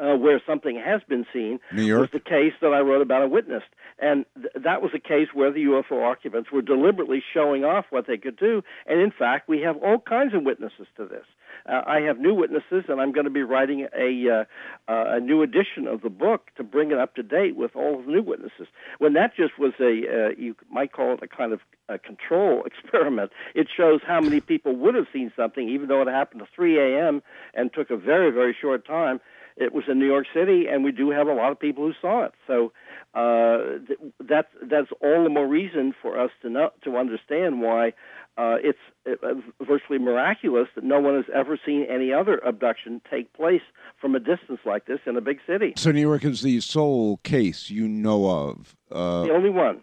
uh, 0.00 0.16
where 0.16 0.40
something 0.46 0.80
has 0.82 1.02
been 1.08 1.26
seen 1.32 1.60
was 2.00 2.10
the 2.12 2.20
case 2.20 2.54
that 2.62 2.72
I 2.72 2.80
wrote 2.80 3.02
about 3.02 3.22
and 3.22 3.30
witnessed. 3.30 3.66
And 3.98 4.24
th- 4.34 4.64
that 4.64 4.82
was 4.82 4.92
a 4.94 4.98
case 4.98 5.28
where 5.34 5.52
the 5.52 5.64
UFO 5.64 6.02
occupants 6.10 6.50
were 6.50 6.62
deliberately 6.62 7.22
showing 7.34 7.64
off 7.64 7.86
what 7.90 8.06
they 8.06 8.16
could 8.16 8.36
do. 8.36 8.62
And 8.86 9.00
in 9.00 9.10
fact, 9.10 9.48
we 9.48 9.60
have 9.60 9.76
all 9.76 9.98
kinds 9.98 10.34
of 10.34 10.42
witnesses 10.42 10.86
to 10.96 11.06
this. 11.06 11.26
Uh, 11.66 11.82
I 11.86 12.00
have 12.00 12.18
new 12.18 12.34
witnesses, 12.34 12.84
and 12.88 13.00
I'm 13.00 13.12
going 13.12 13.24
to 13.24 13.30
be 13.30 13.42
writing 13.42 13.86
a 13.96 14.30
uh, 14.30 14.92
uh, 14.92 15.16
a 15.16 15.20
new 15.20 15.42
edition 15.42 15.86
of 15.86 16.02
the 16.02 16.10
book 16.10 16.50
to 16.56 16.64
bring 16.64 16.90
it 16.90 16.98
up 16.98 17.14
to 17.16 17.22
date 17.22 17.56
with 17.56 17.74
all 17.74 18.02
the 18.02 18.10
new 18.10 18.22
witnesses. 18.22 18.66
When 18.98 19.12
that 19.14 19.36
just 19.36 19.58
was 19.58 19.72
a 19.80 19.84
uh, 19.84 20.28
you 20.36 20.56
might 20.70 20.92
call 20.92 21.14
it 21.14 21.20
a 21.22 21.28
kind 21.28 21.52
of 21.52 21.60
a 21.88 21.98
control 21.98 22.62
experiment. 22.66 23.32
It 23.54 23.68
shows 23.74 24.00
how 24.06 24.20
many 24.20 24.40
people 24.40 24.76
would 24.76 24.94
have 24.94 25.06
seen 25.12 25.32
something, 25.36 25.68
even 25.68 25.88
though 25.88 26.02
it 26.02 26.08
happened 26.08 26.42
at 26.42 26.48
3 26.54 26.78
a.m. 26.78 27.22
and 27.54 27.72
took 27.72 27.90
a 27.90 27.96
very 27.96 28.30
very 28.30 28.56
short 28.58 28.86
time 28.86 29.20
it 29.60 29.74
was 29.74 29.84
in 29.88 29.98
New 29.98 30.06
York 30.06 30.26
City, 30.34 30.66
and 30.68 30.82
we 30.82 30.90
do 30.90 31.10
have 31.10 31.28
a 31.28 31.34
lot 31.34 31.52
of 31.52 31.60
people 31.60 31.84
who 31.86 31.92
saw 32.00 32.24
it. 32.24 32.32
So 32.46 32.72
uh, 33.14 33.78
th- 33.86 33.98
that's 34.20 34.48
that's 34.62 34.88
all 35.02 35.22
the 35.22 35.28
more 35.28 35.46
reason 35.46 35.94
for 36.00 36.18
us 36.18 36.30
to 36.42 36.48
know 36.48 36.70
to 36.84 36.96
understand 36.96 37.60
why 37.60 37.92
uh, 38.40 38.56
it's 38.62 38.78
uh, 39.06 39.34
virtually 39.62 39.98
miraculous 39.98 40.68
that 40.74 40.84
no 40.84 40.98
one 40.98 41.14
has 41.14 41.26
ever 41.34 41.58
seen 41.64 41.86
any 41.90 42.12
other 42.12 42.38
abduction 42.38 43.00
take 43.10 43.32
place 43.34 43.60
from 44.00 44.14
a 44.14 44.18
distance 44.18 44.60
like 44.64 44.86
this 44.86 45.00
in 45.06 45.16
a 45.16 45.20
big 45.20 45.38
city. 45.46 45.74
So 45.76 45.92
New 45.92 46.00
York 46.00 46.24
is 46.24 46.40
the 46.40 46.60
sole 46.60 47.18
case 47.18 47.68
you 47.68 47.86
know 47.86 48.30
of. 48.30 48.76
Uh, 48.90 49.24
the 49.24 49.32
only 49.32 49.50
one. 49.50 49.82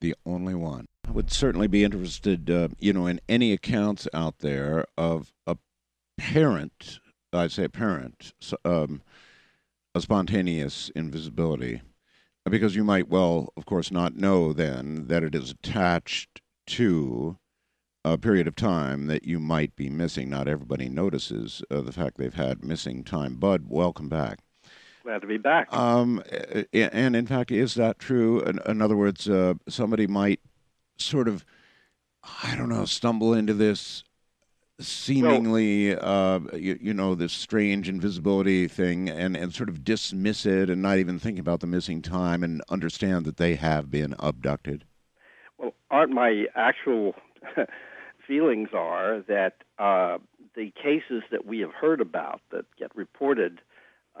The 0.00 0.14
only 0.24 0.54
one. 0.54 0.86
I 1.06 1.10
would 1.10 1.32
certainly 1.32 1.66
be 1.66 1.82
interested, 1.82 2.48
uh, 2.48 2.68
you 2.78 2.92
know, 2.92 3.06
in 3.06 3.20
any 3.28 3.52
accounts 3.52 4.06
out 4.14 4.38
there 4.38 4.84
of 4.96 5.32
a 5.46 5.56
parent 6.18 7.00
I'd 7.32 7.52
say 7.52 7.64
apparent, 7.64 8.32
um, 8.64 9.02
a 9.94 10.00
spontaneous 10.00 10.90
invisibility, 10.94 11.82
because 12.48 12.74
you 12.74 12.84
might 12.84 13.08
well, 13.08 13.52
of 13.56 13.66
course, 13.66 13.90
not 13.90 14.16
know 14.16 14.52
then 14.52 15.08
that 15.08 15.22
it 15.22 15.34
is 15.34 15.50
attached 15.50 16.40
to 16.68 17.36
a 18.12 18.18
period 18.18 18.46
of 18.48 18.56
time 18.56 19.06
that 19.06 19.24
you 19.24 19.38
might 19.38 19.74
be 19.76 19.88
missing. 19.88 20.30
Not 20.30 20.48
everybody 20.48 20.88
notices 20.88 21.62
uh, 21.70 21.80
the 21.80 21.92
fact 21.92 22.16
they've 22.18 22.34
had 22.34 22.64
missing 22.64 23.04
time. 23.04 23.36
Budd, 23.36 23.64
welcome 23.68 24.08
back. 24.08 24.40
Glad 25.02 25.22
to 25.22 25.26
be 25.26 25.38
back. 25.38 25.72
Um, 25.72 26.22
and 26.72 27.16
in 27.16 27.26
fact, 27.26 27.50
is 27.50 27.74
that 27.74 27.98
true? 27.98 28.40
In, 28.40 28.60
in 28.66 28.82
other 28.82 28.96
words, 28.96 29.28
uh, 29.28 29.54
somebody 29.68 30.06
might 30.06 30.40
sort 30.96 31.28
of, 31.28 31.44
I 32.42 32.54
don't 32.56 32.68
know, 32.68 32.84
stumble 32.84 33.32
into 33.32 33.54
this 33.54 34.04
seemingly 34.80 35.96
uh, 35.96 36.38
you, 36.54 36.78
you, 36.80 36.94
know 36.94 37.14
this 37.14 37.32
strange 37.32 37.88
invisibility 37.88 38.68
thing 38.68 39.08
and, 39.08 39.36
and 39.36 39.52
sort 39.52 39.68
of 39.68 39.82
dismiss 39.82 40.46
it 40.46 40.70
and 40.70 40.80
not 40.80 40.98
even 40.98 41.18
think 41.18 41.38
about 41.38 41.58
the 41.60 41.66
missing 41.66 42.00
time 42.00 42.44
and 42.44 42.62
understand 42.68 43.24
that 43.24 43.38
they 43.38 43.56
have 43.56 43.90
been 43.90 44.14
abducted 44.20 44.84
well 45.58 45.74
aren't 45.90 46.12
my 46.12 46.44
actual 46.54 47.16
feelings 48.28 48.68
are 48.72 49.24
that 49.26 49.54
uh, 49.78 50.18
the 50.54 50.70
cases 50.80 51.22
that 51.32 51.44
we 51.44 51.58
have 51.60 51.72
heard 51.72 52.00
about 52.00 52.40
that 52.52 52.64
get 52.78 52.94
reported 52.94 53.60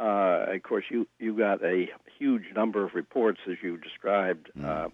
uh, 0.00 0.46
of 0.48 0.62
course 0.62 0.84
you 0.90 1.06
you 1.18 1.36
got 1.36 1.62
a 1.62 1.88
huge 2.18 2.44
number 2.56 2.84
of 2.84 2.94
reports 2.94 3.40
as 3.48 3.56
you 3.62 3.76
described 3.76 4.50
mm. 4.58 4.90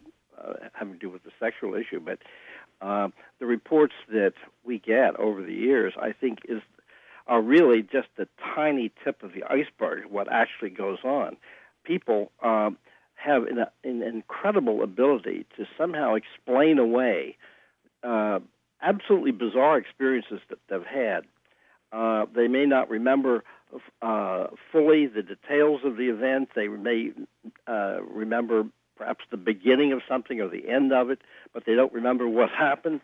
having 0.73 0.95
to 0.95 0.99
do 0.99 1.09
with 1.09 1.23
the 1.23 1.31
sexual 1.41 1.75
issue 1.75 2.01
but 2.01 2.19
uh, 2.81 3.09
the 3.39 3.47
reports 3.47 3.95
that 4.09 4.35
we 4.65 4.79
get 4.79 5.17
over 5.17 5.43
the 5.43 5.55
years, 5.55 5.95
I 6.01 6.13
think, 6.13 6.41
is 6.49 6.61
are 7.27 7.41
really 7.41 7.81
just 7.81 8.09
the 8.19 8.29
tiny 8.55 8.93
tip 9.03 9.23
of 9.23 9.33
the 9.33 9.45
iceberg. 9.45 10.05
What 10.11 10.31
actually 10.31 10.69
goes 10.69 10.99
on? 11.03 11.39
People 11.83 12.31
um, 12.43 12.77
have 13.15 13.45
an, 13.45 13.65
an, 13.83 14.03
incredible 14.03 14.83
ability 14.83 15.47
to 15.57 15.65
somehow 15.79 16.17
explain 16.17 16.79
away 16.79 17.39
uh, 18.03 18.41
absolutely 18.85 19.33
bizarre 19.33 19.79
experiences 19.79 20.41
that 20.49 20.59
they've 20.69 20.85
had. 20.85 21.25
Uh, 21.93 22.27
they 22.35 22.49
may 22.49 22.67
not 22.67 22.91
remember 22.91 23.45
uh, 24.03 24.47
fully 24.73 25.07
the 25.07 25.23
details 25.23 25.81
of 25.85 25.97
the 25.97 26.09
event. 26.09 26.51
They 26.55 26.69
may 26.69 27.13
uh, 27.67 28.03
remember 28.03 28.65
perhaps 28.97 29.25
the 29.31 29.37
beginning 29.37 29.93
of 29.93 30.01
something 30.09 30.41
or 30.41 30.49
the 30.49 30.69
end 30.69 30.93
of 30.93 31.11
it, 31.11 31.21
but 31.53 31.65
they 31.67 31.75
don't 31.75 31.93
remember 31.93 32.29
what 32.29 32.51
happened. 32.59 33.01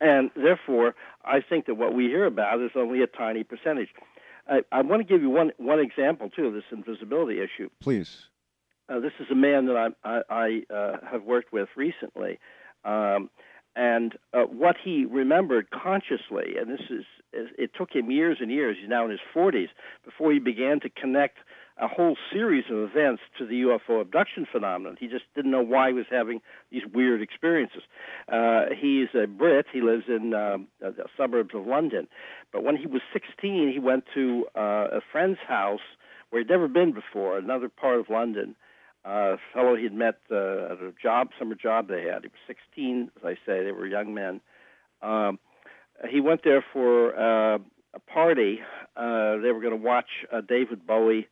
And 0.00 0.30
therefore, 0.36 0.94
I 1.24 1.40
think 1.40 1.66
that 1.66 1.74
what 1.74 1.94
we 1.94 2.04
hear 2.04 2.24
about 2.24 2.60
is 2.60 2.70
only 2.76 3.02
a 3.02 3.06
tiny 3.06 3.44
percentage. 3.44 3.88
I, 4.48 4.62
I 4.72 4.82
want 4.82 5.00
to 5.00 5.04
give 5.04 5.22
you 5.22 5.30
one 5.30 5.52
one 5.56 5.78
example 5.78 6.28
too 6.28 6.46
of 6.46 6.54
this 6.54 6.64
invisibility 6.72 7.40
issue. 7.40 7.70
Please. 7.80 8.26
Uh, 8.88 8.98
this 8.98 9.12
is 9.20 9.26
a 9.30 9.36
man 9.36 9.66
that 9.66 9.76
I 10.04 10.08
I, 10.08 10.22
I 10.28 10.74
uh, 10.74 10.96
have 11.10 11.22
worked 11.22 11.52
with 11.52 11.68
recently, 11.76 12.40
um, 12.84 13.30
and 13.74 14.14
uh, 14.34 14.42
what 14.42 14.76
he 14.82 15.04
remembered 15.04 15.70
consciously, 15.70 16.56
and 16.60 16.70
this 16.70 16.86
is 16.90 17.04
it 17.32 17.70
took 17.76 17.90
him 17.92 18.10
years 18.10 18.38
and 18.40 18.50
years. 18.50 18.76
He's 18.78 18.90
now 18.90 19.06
in 19.06 19.10
his 19.10 19.20
40s 19.34 19.68
before 20.04 20.32
he 20.32 20.38
began 20.38 20.80
to 20.80 20.90
connect 20.90 21.38
a 21.78 21.88
whole 21.88 22.16
series 22.30 22.64
of 22.70 22.78
events 22.78 23.22
to 23.38 23.46
the 23.46 23.62
UFO 23.62 24.00
abduction 24.00 24.46
phenomenon. 24.50 24.96
He 25.00 25.08
just 25.08 25.24
didn't 25.34 25.50
know 25.50 25.62
why 25.62 25.88
he 25.88 25.94
was 25.94 26.04
having 26.10 26.40
these 26.70 26.82
weird 26.92 27.22
experiences. 27.22 27.82
Uh, 28.30 28.66
he's 28.78 29.08
a 29.14 29.26
Brit. 29.26 29.66
He 29.72 29.80
lives 29.80 30.04
in 30.08 30.34
uh, 30.34 30.58
the 30.80 31.06
suburbs 31.16 31.54
of 31.54 31.66
London. 31.66 32.08
But 32.52 32.62
when 32.62 32.76
he 32.76 32.86
was 32.86 33.00
16, 33.12 33.72
he 33.72 33.78
went 33.78 34.04
to 34.14 34.46
uh, 34.54 34.88
a 34.92 35.00
friend's 35.10 35.38
house 35.48 35.80
where 36.30 36.40
he'd 36.40 36.50
never 36.50 36.68
been 36.68 36.92
before, 36.92 37.38
another 37.38 37.68
part 37.68 37.98
of 37.98 38.10
London. 38.10 38.54
A 39.04 39.36
fellow 39.52 39.74
he'd 39.74 39.92
met 39.92 40.20
uh, 40.30 40.72
at 40.72 40.78
a 40.78 40.92
job, 41.02 41.28
summer 41.38 41.56
job 41.56 41.88
they 41.88 42.02
had. 42.02 42.22
He 42.22 42.28
was 42.28 42.40
16, 42.46 43.10
as 43.16 43.24
I 43.24 43.34
say. 43.46 43.64
They 43.64 43.72
were 43.72 43.86
young 43.86 44.14
men. 44.14 44.40
Um, 45.02 45.38
he 46.08 46.20
went 46.20 46.42
there 46.44 46.64
for 46.72 47.16
uh, 47.16 47.58
a 47.94 48.00
party. 48.00 48.60
Uh, 48.96 49.38
they 49.38 49.50
were 49.50 49.60
going 49.60 49.76
to 49.76 49.84
watch 49.84 50.08
uh, 50.32 50.40
David 50.40 50.86
Bowie 50.86 51.28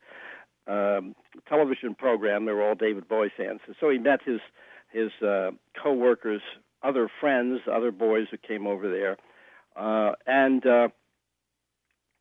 um, 0.67 1.15
television 1.47 1.95
program. 1.95 2.45
They 2.45 2.51
were 2.51 2.67
all 2.67 2.75
David 2.75 3.07
Bowie 3.07 3.31
fans, 3.35 3.61
and 3.67 3.75
so 3.79 3.89
he 3.89 3.97
met 3.97 4.19
his 4.23 4.39
his 4.91 5.11
uh, 5.25 5.51
co-workers, 5.81 6.41
other 6.83 7.09
friends, 7.21 7.61
other 7.71 7.91
boys 7.91 8.27
who 8.29 8.37
came 8.37 8.67
over 8.67 8.89
there, 8.89 9.17
uh, 9.75 10.13
and 10.27 10.65
uh, 10.65 10.89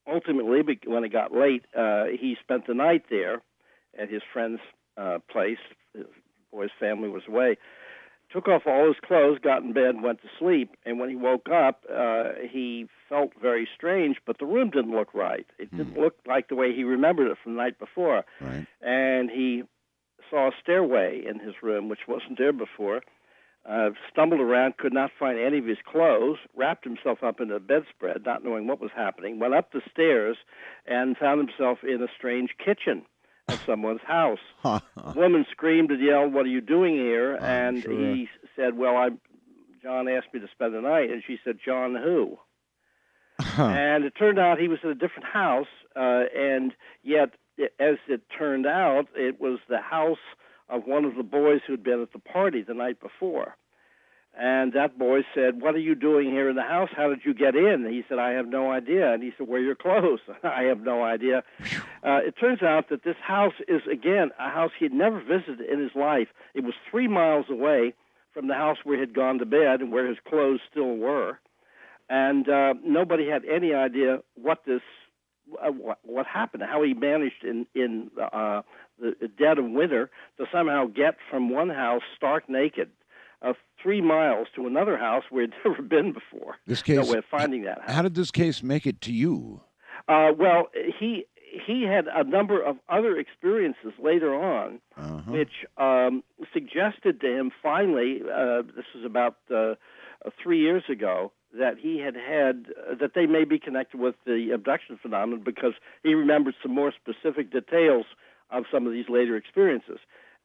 ultimately, 0.07 0.63
when 0.87 1.05
it 1.05 1.13
got 1.13 1.35
late, 1.35 1.65
uh, 1.77 2.05
he 2.05 2.37
spent 2.41 2.67
the 2.67 2.75
night 2.75 3.05
there 3.11 3.43
at 4.01 4.09
his 4.09 4.23
friend's 4.33 4.61
uh, 4.97 5.19
place. 5.31 5.59
His 5.95 6.07
boy's 6.53 6.71
family 6.79 7.09
was 7.09 7.23
away. 7.29 7.57
Took 8.33 8.47
off 8.47 8.63
all 8.65 8.87
his 8.87 8.97
clothes, 9.05 9.39
got 9.43 9.63
in 9.63 9.73
bed, 9.73 10.03
went 10.03 10.23
to 10.23 10.29
sleep, 10.39 10.77
and 10.87 11.01
when 11.01 11.09
he 11.11 11.17
woke 11.17 11.49
up, 11.53 11.85
uh, 11.93 12.31
he 12.49 12.87
felt 13.09 13.33
very 13.43 13.69
strange, 13.75 14.19
but 14.25 14.39
the 14.39 14.47
room 14.47 14.71
didn't 14.71 14.95
look 14.95 15.13
right. 15.15 15.47
It 15.59 15.77
didn't 15.77 15.95
mm. 15.95 16.01
look 16.01 16.15
like 16.29 16.49
the 16.49 16.55
way 16.55 16.73
he 16.73 16.85
remembered 16.85 17.29
it 17.29 17.39
from 17.43 17.55
the 17.55 17.63
night 17.63 17.81
before. 17.81 18.25
Right. 18.41 18.67
And 18.81 19.31
he 19.31 19.65
saw 20.31 20.49
a 20.49 20.53
stairway 20.63 21.21
in 21.29 21.41
his 21.41 21.55
room, 21.61 21.89
which 21.89 22.07
wasn't 22.07 22.39
there 22.39 22.53
before. 22.53 23.03
Uh, 23.69 23.91
stumbled 24.11 24.41
around, 24.41 24.77
could 24.79 24.95
not 24.95 25.11
find 25.19 25.37
any 25.37 25.59
of 25.59 25.67
his 25.67 25.79
clothes, 25.85 26.39
wrapped 26.57 26.85
himself 26.85 27.25
up 27.25 27.41
in 27.41 27.51
a 27.51 27.59
bedspread, 27.59 28.25
not 28.25 28.45
knowing 28.45 28.69
what 28.69 28.81
was 28.81 28.93
happening, 28.95 29.41
went 29.41 29.55
up 29.55 29.73
the 29.73 29.83
stairs, 29.91 30.37
and 30.87 31.17
found 31.17 31.41
himself 31.41 31.79
in 31.83 32.01
a 32.01 32.09
strange 32.17 32.51
kitchen 32.65 33.03
of 33.53 33.61
someone's 33.67 34.03
house. 34.03 34.39
woman 35.15 35.47
screamed 35.51 35.91
and 35.91 36.01
yelled, 36.01 36.33
"What 36.33 36.47
are 36.47 36.51
you 36.51 36.61
doing 36.61 36.95
here?" 36.95 37.37
I'm 37.37 37.75
and 37.75 37.83
sure. 37.83 37.93
he 37.93 38.29
said, 38.57 38.77
"Well, 38.77 38.97
I." 38.97 39.11
John 39.83 40.09
asked 40.09 40.35
me 40.35 40.41
to 40.41 40.49
spend 40.53 40.75
the 40.75 40.83
night, 40.83 41.11
and 41.11 41.23
she 41.27 41.39
said, 41.43 41.59
"John 41.65 41.95
who?" 41.95 42.39
and 43.57 44.05
it 44.05 44.13
turned 44.19 44.39
out 44.39 44.59
he 44.59 44.69
was 44.69 44.81
in 44.83 44.91
a 44.91 44.95
different 44.95 45.25
house, 45.25 45.69
uh, 45.97 46.25
and 46.37 46.73
yet, 47.03 47.31
as 47.79 47.97
it 48.09 48.23
turned 48.37 48.67
out, 48.67 49.07
it 49.15 49.41
was 49.41 49.59
the 49.69 49.81
house 49.81 50.19
of 50.69 50.85
one 50.85 51.05
of 51.05 51.17
the 51.17 51.23
boys 51.23 51.61
who'd 51.67 51.83
been 51.83 52.03
at 52.03 52.13
the 52.13 52.19
party 52.19 52.63
the 52.63 52.75
night 52.75 53.01
before. 53.01 53.57
And 54.39 54.73
that 54.75 54.97
boy 54.99 55.21
said, 55.35 55.61
What 55.61 55.75
are 55.75 55.81
you 55.81 55.95
doing 55.95 56.31
here 56.31 56.49
in 56.49 56.57
the 56.57 56.63
house? 56.63 56.91
How 56.97 57.09
did 57.09 57.21
you 57.25 57.35
get 57.35 57.57
in? 57.57 57.87
He 57.91 58.05
said, 58.09 58.19
I 58.19 58.31
have 58.31 58.47
no 58.47 58.71
idea. 58.71 59.13
And 59.13 59.23
he 59.23 59.33
said, 59.37 59.49
Where 59.49 59.61
are 59.61 59.65
your 59.65 59.75
clothes? 59.75 60.21
I 60.43 60.63
have 60.65 60.81
no 60.81 61.03
idea. 61.03 61.43
Uh, 62.05 62.21
it 62.27 62.37
turns 62.39 62.63
out 62.63 62.89
that 62.91 63.03
this 63.03 63.17
house 63.21 63.55
is, 63.67 63.83
again, 63.91 64.31
a 64.39 64.49
house 64.49 64.71
he 64.79 64.85
had 64.85 64.93
never 64.93 65.21
visited 65.21 65.61
in 65.61 65.81
his 65.81 65.95
life. 65.95 66.29
It 66.55 66.63
was 66.63 66.75
three 66.91 67.09
miles 67.09 67.47
away 67.51 67.95
from 68.33 68.47
the 68.47 68.55
house 68.55 68.79
where 68.85 68.97
he 68.97 69.01
had 69.01 69.15
gone 69.15 69.39
to 69.39 69.47
bed 69.47 69.81
and 69.81 69.91
where 69.91 70.07
his 70.07 70.19
clothes 70.29 70.61
still 70.71 70.97
were. 70.97 71.39
And 72.09 72.49
uh, 72.49 72.75
nobody 72.85 73.29
had 73.29 73.45
any 73.45 73.75
idea 73.75 74.19
what 74.35 74.65
this 74.65 74.83
uh, 75.61 75.73
what, 75.73 75.99
what 76.03 76.27
happened, 76.27 76.63
how 76.63 76.83
he 76.85 76.95
managed 76.95 77.43
in 77.43 77.67
in 77.75 78.11
uh, 78.33 78.63
the 79.01 79.29
dead 79.39 79.59
of 79.59 79.65
winter 79.65 80.11
to 80.39 80.47
somehow 80.53 80.87
get 80.87 81.17
from 81.29 81.51
one 81.51 81.71
house 81.71 82.03
stark 82.17 82.49
naked 82.49 82.91
of 83.43 83.57
three 83.83 84.01
miles 84.01 84.49
to 84.55 84.67
another 84.67 84.97
house 84.97 85.25
where 85.31 85.43
he'd 85.43 85.53
never 85.65 85.83
been 85.83 86.13
before. 86.13 86.57
This 86.67 86.83
case, 86.83 86.97
no 86.97 87.13
way 87.13 87.19
of 87.19 87.25
finding 87.31 87.63
that. 87.65 87.81
House. 87.83 87.91
How 87.91 88.03
did 88.03 88.15
this 88.15 88.31
case 88.31 88.63
make 88.63 88.87
it 88.87 89.01
to 89.03 89.13
you? 89.13 89.63
Uh, 90.09 90.31
well, 90.37 90.69
he 90.99 91.25
he 91.67 91.83
had 91.83 92.07
a 92.07 92.25
number 92.25 92.63
of 92.63 92.77
other 92.89 93.17
experiences 93.17 93.93
later 94.03 94.35
on, 94.35 94.81
uh-huh. 94.97 95.33
which 95.33 95.67
um, 95.79 96.23
suggested 96.53 97.21
to 97.21 97.27
him 97.27 97.51
finally. 97.63 98.21
Uh, 98.23 98.63
this 98.63 98.87
was 98.95 99.05
about 99.05 99.37
uh, 99.55 99.75
three 100.43 100.61
years 100.61 100.85
ago 100.89 101.33
that 101.59 101.75
he 101.79 101.99
had 101.99 102.15
had 102.15 102.67
uh, 102.89 102.95
that 103.01 103.13
they 103.15 103.27
may 103.27 103.45
be 103.45 103.59
connected 103.59 103.99
with 103.99 104.15
the 104.25 104.51
abduction 104.55 104.99
phenomenon 105.01 105.43
because 105.45 105.73
he 106.03 106.15
remembered 106.15 106.55
some 106.63 106.75
more 106.75 106.93
specific 106.93 107.53
details 107.53 108.07
of 108.51 108.65
some 108.73 108.87
of 108.87 108.93
these 108.93 109.09
later 109.09 109.37
experiences. 109.37 109.99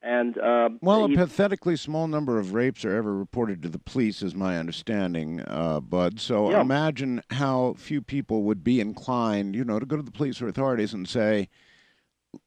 And 0.06 0.38
um, 0.38 0.78
well, 0.84 1.08
he, 1.08 1.16
a 1.16 1.18
pathetically 1.18 1.76
small 1.76 2.08
number 2.08 2.38
of 2.38 2.54
rapes 2.54 2.86
are 2.86 2.96
ever 2.96 3.16
reported 3.18 3.64
to 3.64 3.70
the 3.70 3.80
police, 3.80 4.22
is 4.22 4.36
my 4.36 4.60
understanding, 4.60 5.42
uh, 5.48 5.80
Budd. 5.80 6.20
So 6.20 6.52
yeah. 6.52 6.62
imagine 6.62 7.24
how 7.32 7.74
few 7.76 8.04
people 8.04 8.44
would 8.44 8.64
be 8.64 8.80
inclined, 8.80 9.56
you 9.56 9.66
know, 9.66 9.80
to 9.80 9.86
go 9.86 9.96
to 9.96 10.04
the 10.04 10.12
police 10.12 10.44
or 10.44 10.48
authorities 10.48 10.94
and 10.94 11.10
say, 11.10 11.50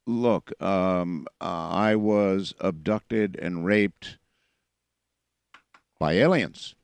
"Look, 0.07 0.53
um, 0.63 1.27
uh, 1.41 1.69
I 1.69 1.97
was 1.97 2.55
abducted 2.61 3.37
and 3.43 3.65
raped 3.67 4.19
by 5.99 6.13
aliens." 6.13 6.77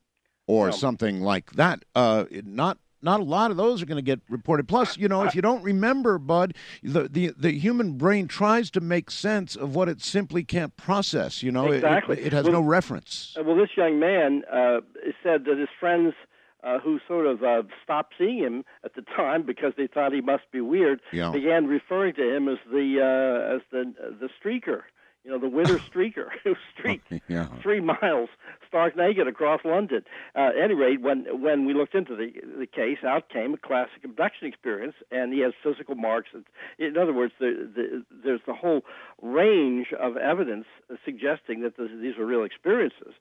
Or 0.48 0.66
Well- 0.66 0.72
something 0.72 1.20
like 1.20 1.52
that. 1.52 1.84
Uh, 1.94 2.24
not 2.44 2.78
not 3.04 3.20
a 3.20 3.24
lot 3.24 3.50
of 3.50 3.56
those 3.56 3.82
are 3.82 3.86
going 3.86 3.96
to 3.96 4.02
get 4.02 4.20
reported. 4.28 4.66
Plus, 4.66 4.96
you 4.96 5.06
know, 5.08 5.22
if 5.22 5.34
you 5.34 5.42
don't 5.42 5.62
remember, 5.62 6.18
Budd, 6.18 6.54
the, 6.82 7.08
the 7.08 7.32
the 7.36 7.52
human 7.52 7.92
brain 7.98 8.26
tries 8.26 8.70
to 8.72 8.80
make 8.80 9.10
sense 9.10 9.54
of 9.56 9.74
what 9.76 9.88
it 9.88 10.00
simply 10.02 10.42
can't 10.42 10.76
process. 10.76 11.42
You 11.42 11.52
know, 11.52 11.66
It- 11.70 11.76
Exactly. 11.76 12.18
it, 12.20 12.26
it 12.28 12.32
has 12.32 12.44
Well- 12.44 12.54
no 12.54 12.60
reference. 12.62 13.36
Uh, 13.38 13.42
Well, 13.44 13.56
this 13.56 13.70
young 13.76 13.98
man 14.00 14.42
uh, 14.50 14.80
said 15.22 15.44
that 15.44 15.58
his 15.58 15.68
friends, 15.78 16.14
uh, 16.62 16.78
who 16.78 16.98
sort 17.06 17.26
of 17.26 17.42
uh, 17.44 17.62
stopped 17.82 18.14
seeing 18.16 18.38
him 18.38 18.64
at 18.84 18.94
the 18.94 19.02
time 19.02 19.42
because 19.42 19.74
they 19.76 19.86
thought 19.86 20.12
he 20.14 20.22
must 20.22 20.50
be 20.50 20.62
weird, 20.62 21.00
Yeah. 21.12 21.30
began 21.30 21.66
referring 21.66 22.14
to 22.14 22.34
him 22.34 22.48
as 22.48 22.58
the 22.72 22.86
uh, 23.00 23.54
as 23.56 23.60
the 23.70 23.92
the 24.18 24.28
streaker. 24.40 24.80
You 25.24 25.30
know, 25.30 25.38
the 25.38 25.48
winter 25.48 25.78
streaker 25.92 26.28
who 26.42 26.54
streaked 26.72 27.10
Yeah. 27.28 27.46
three 27.62 27.80
miles 27.80 28.28
stark 28.68 28.96
naked 28.96 29.26
across 29.26 29.60
London. 29.64 30.04
Uh, 30.34 30.48
at 30.48 30.58
any 30.58 30.74
rate, 30.74 31.00
when 31.00 31.24
when 31.40 31.64
we 31.64 31.72
looked 31.72 31.94
into 31.94 32.14
the 32.14 32.32
the 32.58 32.66
case, 32.66 32.98
out 33.02 33.28
came 33.28 33.54
a 33.54 33.56
classic 33.58 34.04
abduction 34.04 34.46
experience, 34.46 34.94
and 35.10 35.32
he 35.32 35.40
has 35.40 35.52
physical 35.62 35.94
marks. 35.94 36.30
In 36.78 36.96
other 36.98 37.12
words, 37.12 37.32
the, 37.38 37.70
the, 37.74 38.04
there's 38.22 38.40
the 38.46 38.54
whole 38.54 38.82
range 39.22 39.92
of 39.98 40.16
evidence 40.16 40.66
suggesting 41.04 41.62
that 41.62 41.76
this, 41.76 41.88
these 42.00 42.18
are 42.18 42.26
real 42.26 42.44
experiences. 42.44 43.14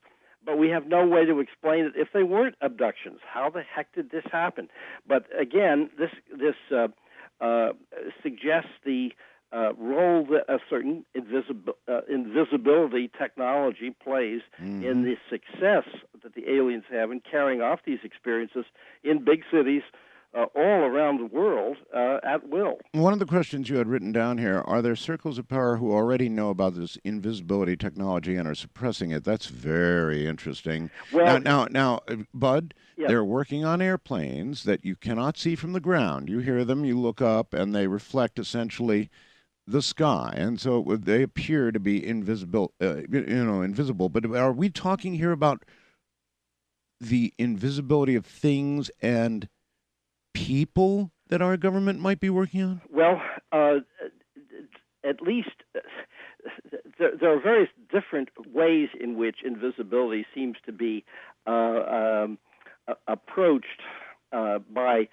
But 0.44 0.58
we 0.58 0.68
have 0.68 0.86
no 0.86 1.06
way 1.06 1.24
to 1.24 1.40
explain 1.40 1.86
it 1.86 1.92
if 1.96 2.08
they 2.12 2.22
weren't 2.22 2.56
abductions. 2.60 3.20
How 3.26 3.48
the 3.48 3.62
heck 3.62 3.94
did 3.94 4.10
this 4.10 4.24
happen? 4.30 4.68
But 5.06 5.24
again, 5.38 5.88
this 5.98 6.10
this 6.30 6.56
uh, 6.70 6.88
uh, 7.40 7.72
suggests 8.22 8.70
the 8.84 9.12
uh, 9.54 9.72
role 9.78 10.26
that 10.26 10.44
a 10.52 10.58
certain 10.68 11.04
invisibil- 11.16 11.74
uh, 11.88 12.00
invisibility 12.12 13.08
technology 13.16 13.90
plays 13.90 14.40
Mm-hmm. 14.60 14.84
in 14.84 15.02
the 15.04 15.16
success 15.30 15.84
that 16.22 16.34
the 16.34 16.48
aliens 16.50 16.84
have 16.90 17.10
in 17.10 17.20
carrying 17.20 17.60
off 17.60 17.80
these 17.86 17.98
experiences 18.04 18.64
in 19.02 19.24
big 19.24 19.42
cities 19.52 19.82
uh, 20.34 20.46
all 20.56 20.80
around 20.84 21.18
the 21.18 21.26
world 21.26 21.76
uh, 21.94 22.18
at 22.24 22.48
will. 22.48 22.78
One 22.92 23.12
of 23.12 23.18
the 23.18 23.26
questions 23.26 23.68
you 23.68 23.76
had 23.76 23.86
written 23.88 24.10
down 24.12 24.38
here 24.38 24.62
are 24.66 24.80
there 24.82 24.96
circles 24.96 25.38
of 25.38 25.46
power 25.48 25.76
who 25.76 25.92
already 25.92 26.28
know 26.28 26.50
about 26.50 26.74
this 26.74 26.98
invisibility 27.04 27.76
technology 27.76 28.34
and 28.36 28.48
are 28.48 28.54
suppressing 28.54 29.10
it? 29.12 29.22
That's 29.24 29.46
very 29.46 30.26
interesting. 30.26 30.90
Well- 31.12 31.38
now, 31.40 31.66
now, 31.70 32.00
now 32.08 32.16
Budd, 32.32 32.74
Yeah. 32.96 33.08
they're 33.08 33.24
working 33.24 33.64
on 33.64 33.80
airplanes 33.82 34.64
that 34.64 34.84
you 34.84 34.96
cannot 34.96 35.36
see 35.36 35.54
from 35.56 35.72
the 35.72 35.80
ground. 35.80 36.28
You 36.28 36.38
hear 36.38 36.64
them, 36.64 36.84
you 36.84 36.98
look 36.98 37.20
up, 37.22 37.54
and 37.54 37.74
they 37.74 37.86
reflect 37.86 38.38
essentially 38.38 39.10
the 39.66 39.82
sky, 39.82 40.34
and 40.36 40.60
so 40.60 40.82
they 40.98 41.22
appear 41.22 41.72
to 41.72 41.80
be 41.80 42.04
invisible. 42.04 42.72
Uh, 42.80 42.96
you 43.10 43.44
know, 43.44 43.62
invisible. 43.62 44.08
But 44.08 44.26
are 44.26 44.52
we 44.52 44.68
talking 44.68 45.14
here 45.14 45.32
about 45.32 45.64
the 47.00 47.32
invisibility 47.38 48.14
of 48.14 48.26
things 48.26 48.90
and 49.00 49.48
people 50.34 51.12
that 51.28 51.40
our 51.40 51.56
government 51.56 52.00
might 52.00 52.20
be 52.20 52.30
working 52.30 52.62
on? 52.62 52.80
Well, 52.90 53.20
uh, 53.52 53.80
at 55.02 55.20
least 55.22 55.50
there, 56.98 57.12
there 57.18 57.36
are 57.36 57.40
various 57.40 57.70
different 57.92 58.28
ways 58.52 58.88
in 58.98 59.16
which 59.16 59.36
invisibility 59.44 60.26
seems 60.34 60.56
to 60.66 60.72
be 60.72 61.04
uh, 61.46 61.50
um, 61.50 62.38
approached 63.06 63.82
uh, 64.32 64.58
by 64.58 65.08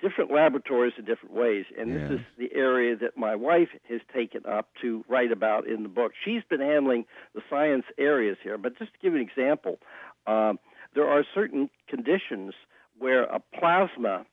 different 0.00 0.32
laboratories 0.32 0.92
in 0.98 1.04
different 1.04 1.34
ways, 1.34 1.64
and 1.78 1.94
this 1.94 2.20
is 2.20 2.26
the 2.38 2.50
area 2.54 2.96
that 2.96 3.16
my 3.16 3.34
wife 3.34 3.68
has 3.88 4.00
taken 4.14 4.42
up 4.46 4.68
to 4.80 5.04
write 5.08 5.32
about 5.32 5.66
in 5.66 5.82
the 5.82 5.88
book. 5.88 6.12
She's 6.24 6.42
been 6.48 6.60
handling 6.60 7.04
the 7.34 7.42
science 7.50 7.84
areas 7.98 8.36
here, 8.42 8.58
but 8.58 8.78
just 8.78 8.92
to 8.92 8.98
give 9.00 9.14
you 9.14 9.20
an 9.20 9.26
example, 9.26 9.78
um, 10.26 10.58
there 10.94 11.08
are 11.08 11.24
certain 11.34 11.68
conditions 11.88 12.54
where 12.98 13.24
a 13.24 13.40
plasma, 13.58 14.24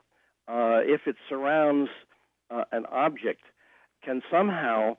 uh, 0.47 0.81
if 0.83 1.01
it 1.07 1.15
surrounds 1.27 1.89
uh, 2.51 2.65
an 2.71 2.85
object, 2.91 3.41
can 4.03 4.21
somehow 4.29 4.97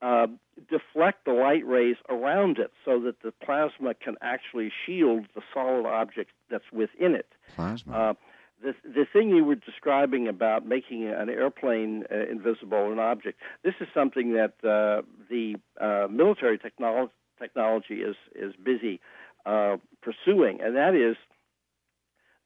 uh, 0.00 0.26
deflect 0.70 1.24
the 1.24 1.32
light 1.32 1.66
rays 1.66 1.96
around 2.08 2.58
it 2.58 2.70
so 2.84 3.00
that 3.00 3.22
the 3.22 3.32
plasma 3.44 3.94
can 3.94 4.14
actually 4.22 4.70
shield 4.86 5.26
the 5.34 5.42
solid 5.52 5.86
object 5.86 6.30
that's 6.50 6.70
within 6.72 7.14
it. 7.14 7.26
Plasma. 7.56 8.16
The 8.62 8.74
the 8.84 9.06
thing 9.12 9.30
you 9.30 9.44
were 9.44 9.56
describing 9.56 10.28
about 10.28 10.66
making 10.66 11.06
an 11.06 11.28
airplane 11.28 12.04
uh, 12.10 12.30
invisible, 12.30 12.92
an 12.92 12.98
object, 12.98 13.38
this 13.62 13.74
is 13.80 13.88
something 13.92 14.32
that 14.34 14.54
uh, 14.62 15.02
the 15.28 15.56
uh, 15.80 16.08
military 16.08 16.58
technolo- 16.58 17.10
technology 17.38 17.96
is 17.96 18.16
is 18.34 18.54
busy 18.62 19.00
uh, 19.44 19.76
pursuing, 20.02 20.60
and 20.62 20.76
that 20.76 20.94
is 20.94 21.16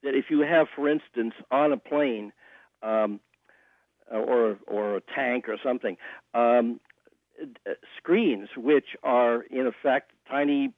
that 0.03 0.15
if 0.15 0.27
you 0.31 0.41
have, 0.41 0.69
for 0.75 0.89
instance, 0.89 1.35
on 1.51 1.73
a 1.73 1.77
plane 1.77 2.33
um, 2.83 3.21
or 4.11 4.59
or 4.67 4.97
a 4.97 5.01
tank 5.15 5.49
or 5.49 5.57
something, 5.63 5.97
um, 6.35 6.81
screens 7.97 8.49
which 8.57 8.97
are 9.03 9.43
in 9.43 9.67
effect 9.67 10.13
tiny 10.29 10.73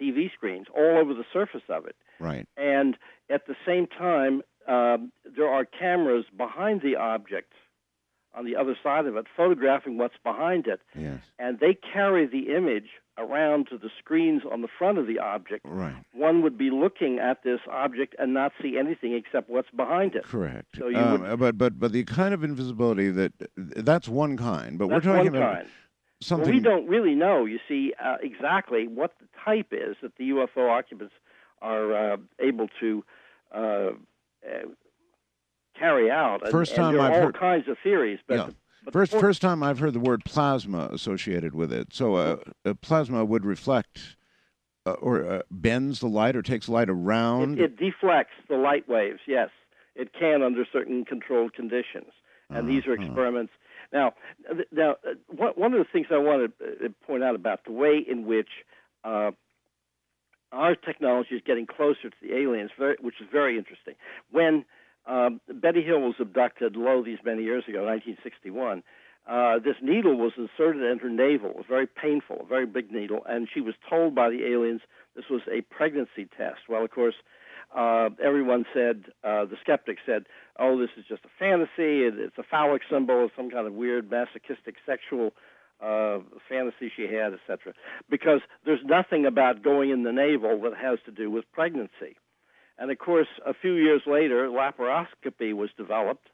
TV 0.00 0.32
screens 0.32 0.66
all 0.76 0.98
over 0.98 1.14
the 1.14 1.24
surface 1.32 1.62
of 1.68 1.86
it 1.86 1.94
right. 2.18 2.48
and 2.56 2.96
at 3.30 3.46
the 3.46 3.54
same 3.66 3.86
time, 3.86 4.42
um, 4.68 5.12
there 5.36 5.48
are 5.48 5.64
cameras 5.64 6.24
behind 6.36 6.82
the 6.82 6.96
object 6.96 7.52
on 8.36 8.44
the 8.44 8.56
other 8.56 8.76
side 8.82 9.06
of 9.06 9.16
it, 9.16 9.26
photographing 9.36 9.96
what's 9.96 10.16
behind 10.24 10.66
it, 10.66 10.80
Yes. 10.98 11.20
and 11.38 11.60
they 11.60 11.74
carry 11.92 12.26
the 12.26 12.52
image 12.54 12.88
around 13.16 13.68
to 13.68 13.78
the 13.78 13.88
screens 13.96 14.42
on 14.50 14.60
the 14.60 14.66
front 14.76 14.98
of 14.98 15.06
the 15.06 15.20
object. 15.20 15.64
Right. 15.64 15.94
One 16.12 16.42
would 16.42 16.58
be 16.58 16.68
looking 16.70 17.20
at 17.20 17.44
this 17.44 17.60
object 17.70 18.16
and 18.18 18.34
not 18.34 18.50
see 18.60 18.76
anything 18.76 19.12
except 19.14 19.48
what's 19.48 19.70
behind 19.70 20.16
it. 20.16 20.24
Correct. 20.24 20.66
So 20.76 20.88
you 20.88 20.96
Um, 20.96 21.20
would- 21.20 21.38
but 21.38 21.56
but 21.58 21.78
but 21.78 21.92
the 21.92 22.02
kind 22.04 22.34
of 22.34 22.42
invisibility 22.42 23.08
that 23.10 23.32
that's 23.56 24.08
one 24.08 24.36
kind. 24.36 24.78
But 24.80 24.88
we're 24.88 24.98
talking 25.00 25.30
one 25.32 25.36
about 25.42 25.54
kind. 25.58 25.68
something. 26.20 26.48
Well, 26.48 26.54
we 26.56 26.60
don't 26.60 26.88
really 26.88 27.14
know, 27.14 27.44
you 27.44 27.60
see, 27.68 27.94
uh, 28.02 28.16
exactly 28.20 28.88
what 28.88 29.12
the 29.20 29.28
type 29.44 29.68
is 29.70 29.94
that 30.02 30.16
the 30.16 30.30
UFO 30.30 30.68
occupants 30.68 31.14
are 31.62 31.94
uh, 31.94 32.16
able 32.40 32.66
to 32.80 33.04
uh, 33.52 33.90
uh, 34.46 34.68
carry 35.78 36.10
out. 36.10 36.42
And, 36.42 36.50
First 36.50 36.72
and 36.72 36.76
time 36.78 36.94
there 36.94 37.02
I've 37.02 37.12
all 37.14 37.20
heard- 37.22 37.38
kinds 37.38 37.68
of 37.68 37.76
theories, 37.82 38.20
but, 38.26 38.34
Yeah. 38.34 38.44
the, 38.46 38.54
but 38.84 38.92
the 38.92 38.98
First, 38.98 39.12
point- 39.12 39.20
first 39.22 39.42
time 39.42 39.62
I've 39.62 39.78
heard 39.78 39.92
the 39.92 40.00
word 40.00 40.24
plasma 40.24 40.88
associated 40.92 41.54
with 41.54 41.72
it. 41.72 41.92
So, 41.92 42.14
uh, 42.14 42.36
a 42.64 42.74
plasma 42.74 43.24
would 43.24 43.44
reflect 43.44 44.16
uh, 44.86 44.92
or 44.92 45.24
uh, 45.24 45.42
bends 45.50 46.00
the 46.00 46.06
light 46.08 46.36
or 46.36 46.42
takes 46.42 46.68
light 46.68 46.90
around. 46.90 47.58
It, 47.58 47.64
it 47.64 47.76
deflects 47.78 48.34
the 48.48 48.56
light 48.56 48.86
waves. 48.88 49.20
Yes, 49.26 49.48
it 49.94 50.12
can 50.12 50.42
under 50.42 50.66
certain 50.70 51.04
controlled 51.06 51.54
conditions, 51.54 52.12
and 52.50 52.68
these 52.68 52.86
are 52.86 52.92
Uh-huh. 52.92 53.02
experiments. 53.04 53.52
Now, 53.94 54.12
now, 54.70 54.96
uh, 55.08 55.14
one 55.28 55.52
one 55.56 55.72
of 55.72 55.78
the 55.78 55.86
things 55.90 56.08
I 56.10 56.18
want 56.18 56.52
to 56.58 56.86
uh, 56.86 56.88
point 57.06 57.22
out 57.24 57.34
about 57.34 57.64
the 57.64 57.72
way 57.72 57.96
in 57.96 58.26
which 58.26 58.48
uh, 59.04 59.30
our 60.54 60.74
technology 60.74 61.34
is 61.34 61.42
getting 61.44 61.66
closer 61.66 62.10
to 62.10 62.16
the 62.22 62.34
aliens, 62.34 62.70
which 63.00 63.20
is 63.20 63.26
very 63.30 63.58
interesting. 63.58 63.94
When 64.30 64.64
um, 65.06 65.40
Betty 65.52 65.82
Hill 65.82 66.00
was 66.00 66.14
abducted, 66.18 66.76
low 66.76 67.02
these 67.04 67.18
many 67.24 67.42
years 67.42 67.64
ago, 67.68 67.84
1961. 67.84 68.82
Uh, 69.26 69.58
this 69.58 69.76
needle 69.80 70.16
was 70.16 70.32
inserted 70.36 70.82
in 70.82 70.98
her 70.98 71.08
navel. 71.08 71.50
It 71.50 71.56
was 71.56 71.66
very 71.66 71.86
painful, 71.86 72.42
a 72.42 72.46
very 72.46 72.66
big 72.66 72.92
needle, 72.92 73.22
and 73.26 73.48
she 73.52 73.60
was 73.62 73.74
told 73.88 74.14
by 74.14 74.28
the 74.28 74.44
aliens 74.44 74.82
this 75.16 75.24
was 75.30 75.40
a 75.50 75.62
pregnancy 75.62 76.28
test. 76.36 76.68
Well, 76.68 76.84
of 76.84 76.90
course, 76.90 77.14
uh, 77.74 78.10
everyone 78.22 78.66
said, 78.74 79.06
uh, 79.24 79.46
the 79.46 79.56
skeptics 79.60 80.02
said, 80.04 80.24
oh, 80.58 80.78
this 80.78 80.90
is 80.98 81.04
just 81.08 81.24
a 81.24 81.30
fantasy. 81.38 82.04
It, 82.04 82.14
it's 82.18 82.38
a 82.38 82.42
phallic 82.42 82.82
symbol 82.90 83.30
some 83.34 83.50
kind 83.50 83.66
of 83.66 83.72
weird 83.72 84.10
masochistic 84.10 84.76
sexual 84.84 85.32
uh, 85.82 86.18
fantasy 86.48 86.90
she 86.94 87.02
had, 87.02 87.34
etc. 87.34 87.74
Because 88.10 88.40
there's 88.64 88.84
nothing 88.84 89.26
about 89.26 89.62
going 89.62 89.90
in 89.90 90.02
the 90.02 90.12
navel 90.12 90.60
that 90.62 90.76
has 90.76 90.98
to 91.06 91.12
do 91.12 91.30
with 91.30 91.44
pregnancy. 91.52 92.16
And 92.78 92.90
of 92.90 92.98
course, 92.98 93.28
a 93.46 93.54
few 93.54 93.74
years 93.74 94.02
later, 94.06 94.48
laparoscopy 94.48 95.54
was 95.54 95.70
developed, 95.76 96.28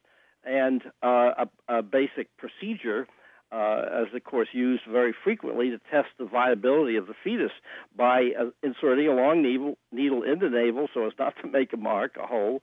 and 0.45 0.83
uh, 1.03 1.45
a, 1.69 1.77
a 1.79 1.83
basic 1.83 2.29
procedure, 2.39 3.07
uh, 3.53 3.83
as 4.03 4.15
of 4.15 4.25
course 4.25 4.49
used 4.53 4.83
very 4.91 5.15
frequently 5.25 5.71
to 5.71 5.79
test 5.91 6.09
the 6.19 6.25
viability 6.25 6.97
of 6.97 7.07
the 7.07 7.15
fetus 7.23 7.51
by 7.97 8.31
uh, 8.39 8.45
inserting 8.63 9.09
a 9.09 9.13
long 9.13 9.43
needle, 9.43 9.77
needle 9.93 10.23
in 10.23 10.39
the 10.39 10.49
navel 10.49 10.89
so 10.95 11.07
as 11.07 11.13
not 11.19 11.35
to 11.43 11.49
make 11.53 11.73
a 11.73 11.77
mark, 11.77 12.17
a 12.17 12.27
hole, 12.27 12.63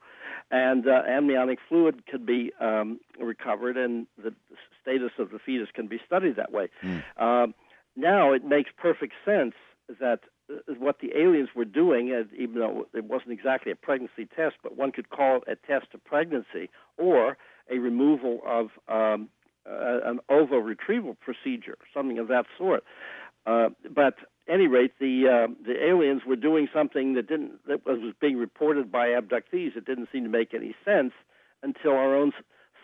and 0.50 0.86
uh, 0.86 1.02
amniotic 1.06 1.58
fluid 1.68 2.06
could 2.06 2.24
be 2.24 2.52
um, 2.60 3.00
recovered, 3.20 3.76
and 3.76 4.06
the 4.22 4.34
status 4.80 5.12
of 5.18 5.30
the 5.30 5.38
fetus 5.38 5.68
can 5.74 5.86
be 5.86 6.00
studied 6.06 6.36
that 6.36 6.52
way. 6.52 6.68
Um, 7.16 7.54
now 7.96 8.32
it 8.32 8.44
makes 8.44 8.70
perfect 8.76 9.14
sense 9.24 9.54
that 10.00 10.20
uh, 10.50 10.74
what 10.78 11.00
the 11.00 11.10
aliens 11.16 11.50
were 11.54 11.64
doing, 11.64 12.12
uh, 12.12 12.24
even 12.38 12.56
though 12.60 12.86
it 12.94 13.04
wasn't 13.04 13.32
exactly 13.32 13.72
a 13.72 13.76
pregnancy 13.76 14.26
test, 14.34 14.56
but 14.62 14.76
one 14.76 14.92
could 14.92 15.10
call 15.10 15.36
it 15.36 15.42
a 15.48 15.66
test 15.66 15.88
of 15.94 16.04
pregnancy 16.04 16.70
or 16.96 17.36
a 17.70 17.78
removal 17.78 18.40
of 18.46 18.68
um, 18.88 19.28
uh, 19.68 20.00
an 20.04 20.20
ovo 20.28 20.56
retrieval 20.56 21.14
procedure, 21.14 21.76
something 21.92 22.18
of 22.18 22.28
that 22.28 22.46
sort. 22.56 22.84
Uh, 23.46 23.68
but 23.94 24.14
any 24.48 24.66
rate, 24.66 24.92
the 24.98 25.26
uh, 25.26 25.52
the 25.64 25.84
aliens 25.84 26.22
were 26.26 26.36
doing 26.36 26.68
something 26.72 27.14
that 27.14 27.28
didn't 27.28 27.66
that 27.66 27.86
was 27.86 28.14
being 28.20 28.36
reported 28.36 28.90
by 28.90 29.08
abductees. 29.08 29.76
It 29.76 29.84
didn't 29.84 30.08
seem 30.12 30.24
to 30.24 30.30
make 30.30 30.54
any 30.54 30.74
sense 30.84 31.12
until 31.62 31.92
our 31.92 32.16
own 32.16 32.32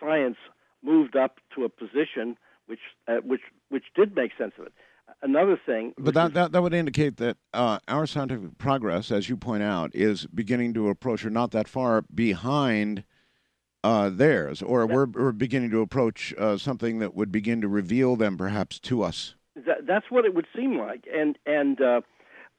science 0.00 0.36
moved 0.82 1.16
up 1.16 1.38
to 1.54 1.64
a 1.64 1.68
position 1.68 2.36
which 2.66 2.80
uh, 3.08 3.16
which 3.24 3.42
which 3.68 3.84
did 3.94 4.14
make 4.14 4.32
sense 4.36 4.52
of 4.58 4.66
it. 4.66 4.72
Another 5.22 5.58
thing, 5.64 5.94
But 5.98 6.14
that, 6.14 6.34
that, 6.34 6.52
that 6.52 6.62
would 6.62 6.74
indicate 6.74 7.16
that 7.18 7.36
uh, 7.52 7.78
our 7.88 8.06
scientific 8.06 8.58
progress, 8.58 9.10
as 9.10 9.28
you 9.28 9.36
point 9.36 9.62
out, 9.62 9.94
is 9.94 10.26
beginning 10.26 10.74
to 10.74 10.88
approach 10.88 11.24
or 11.24 11.30
not 11.30 11.50
that 11.52 11.68
far 11.68 12.02
behind 12.14 13.04
uh, 13.82 14.10
theirs, 14.10 14.60
or 14.62 14.86
we're, 14.86 15.06
we're 15.06 15.32
beginning 15.32 15.70
to 15.70 15.80
approach 15.80 16.34
uh, 16.38 16.56
something 16.56 16.98
that 16.98 17.14
would 17.14 17.30
begin 17.30 17.60
to 17.60 17.68
reveal 17.68 18.16
them 18.16 18.36
perhaps 18.36 18.78
to 18.80 19.02
us. 19.02 19.34
That, 19.56 19.86
that's 19.86 20.06
what 20.10 20.24
it 20.24 20.34
would 20.34 20.46
seem 20.54 20.78
like, 20.78 21.04
and 21.12 21.38
and 21.46 21.80
uh, 21.80 22.00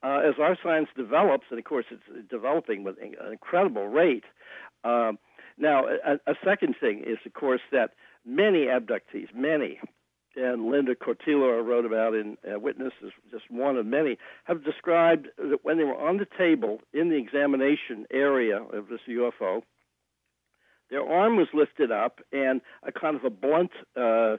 uh, 0.04 0.20
as 0.20 0.36
our 0.40 0.58
science 0.62 0.88
develops, 0.96 1.46
and 1.50 1.60
of 1.60 1.66
course 1.66 1.86
it's 1.92 2.30
developing 2.30 2.84
with 2.84 2.96
an 3.02 3.16
incredible 3.32 3.88
rate. 3.88 4.24
Um, 4.84 5.18
now, 5.58 5.86
a, 5.88 6.32
a 6.32 6.36
second 6.44 6.76
thing 6.80 7.04
is, 7.06 7.18
of 7.26 7.34
course, 7.34 7.62
that 7.72 7.92
many 8.26 8.66
abductees, 8.66 9.34
many, 9.34 9.80
and 10.36 10.70
Linda 10.70 10.96
Cortile 10.96 11.66
wrote 11.66 11.86
about 11.86 12.14
in 12.14 12.38
uh, 12.46 12.60
Witness 12.60 12.94
is 13.02 13.12
just 13.32 13.50
one 13.50 13.78
of 13.78 13.86
many, 13.86 14.18
have 14.44 14.64
described 14.64 15.28
that 15.38 15.64
when 15.64 15.78
they 15.78 15.84
were 15.84 15.98
on 15.98 16.18
the 16.18 16.28
table 16.38 16.80
in 16.94 17.10
the 17.10 17.16
examination 17.16 18.06
area 18.12 18.58
of 18.58 18.88
this 18.90 19.00
UFO, 19.10 19.62
their 20.90 21.04
arm 21.04 21.38
was 21.38 21.48
lifted 21.54 21.92
up 21.92 22.20
and 22.32 22.62
a 22.84 22.92
kind 22.92 23.16
of 23.16 23.24
a 23.24 23.30
blunt. 23.30 23.72
Uh, 23.96 24.38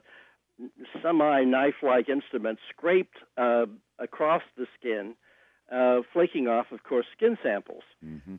semi 1.02 1.44
knife 1.44 1.82
like 1.82 2.08
instrument 2.08 2.58
scraped 2.70 3.16
uh, 3.36 3.66
across 3.98 4.42
the 4.56 4.66
skin, 4.78 5.14
uh, 5.70 6.00
flaking 6.12 6.48
off, 6.48 6.66
of 6.72 6.82
course, 6.84 7.06
skin 7.16 7.36
samples, 7.42 7.82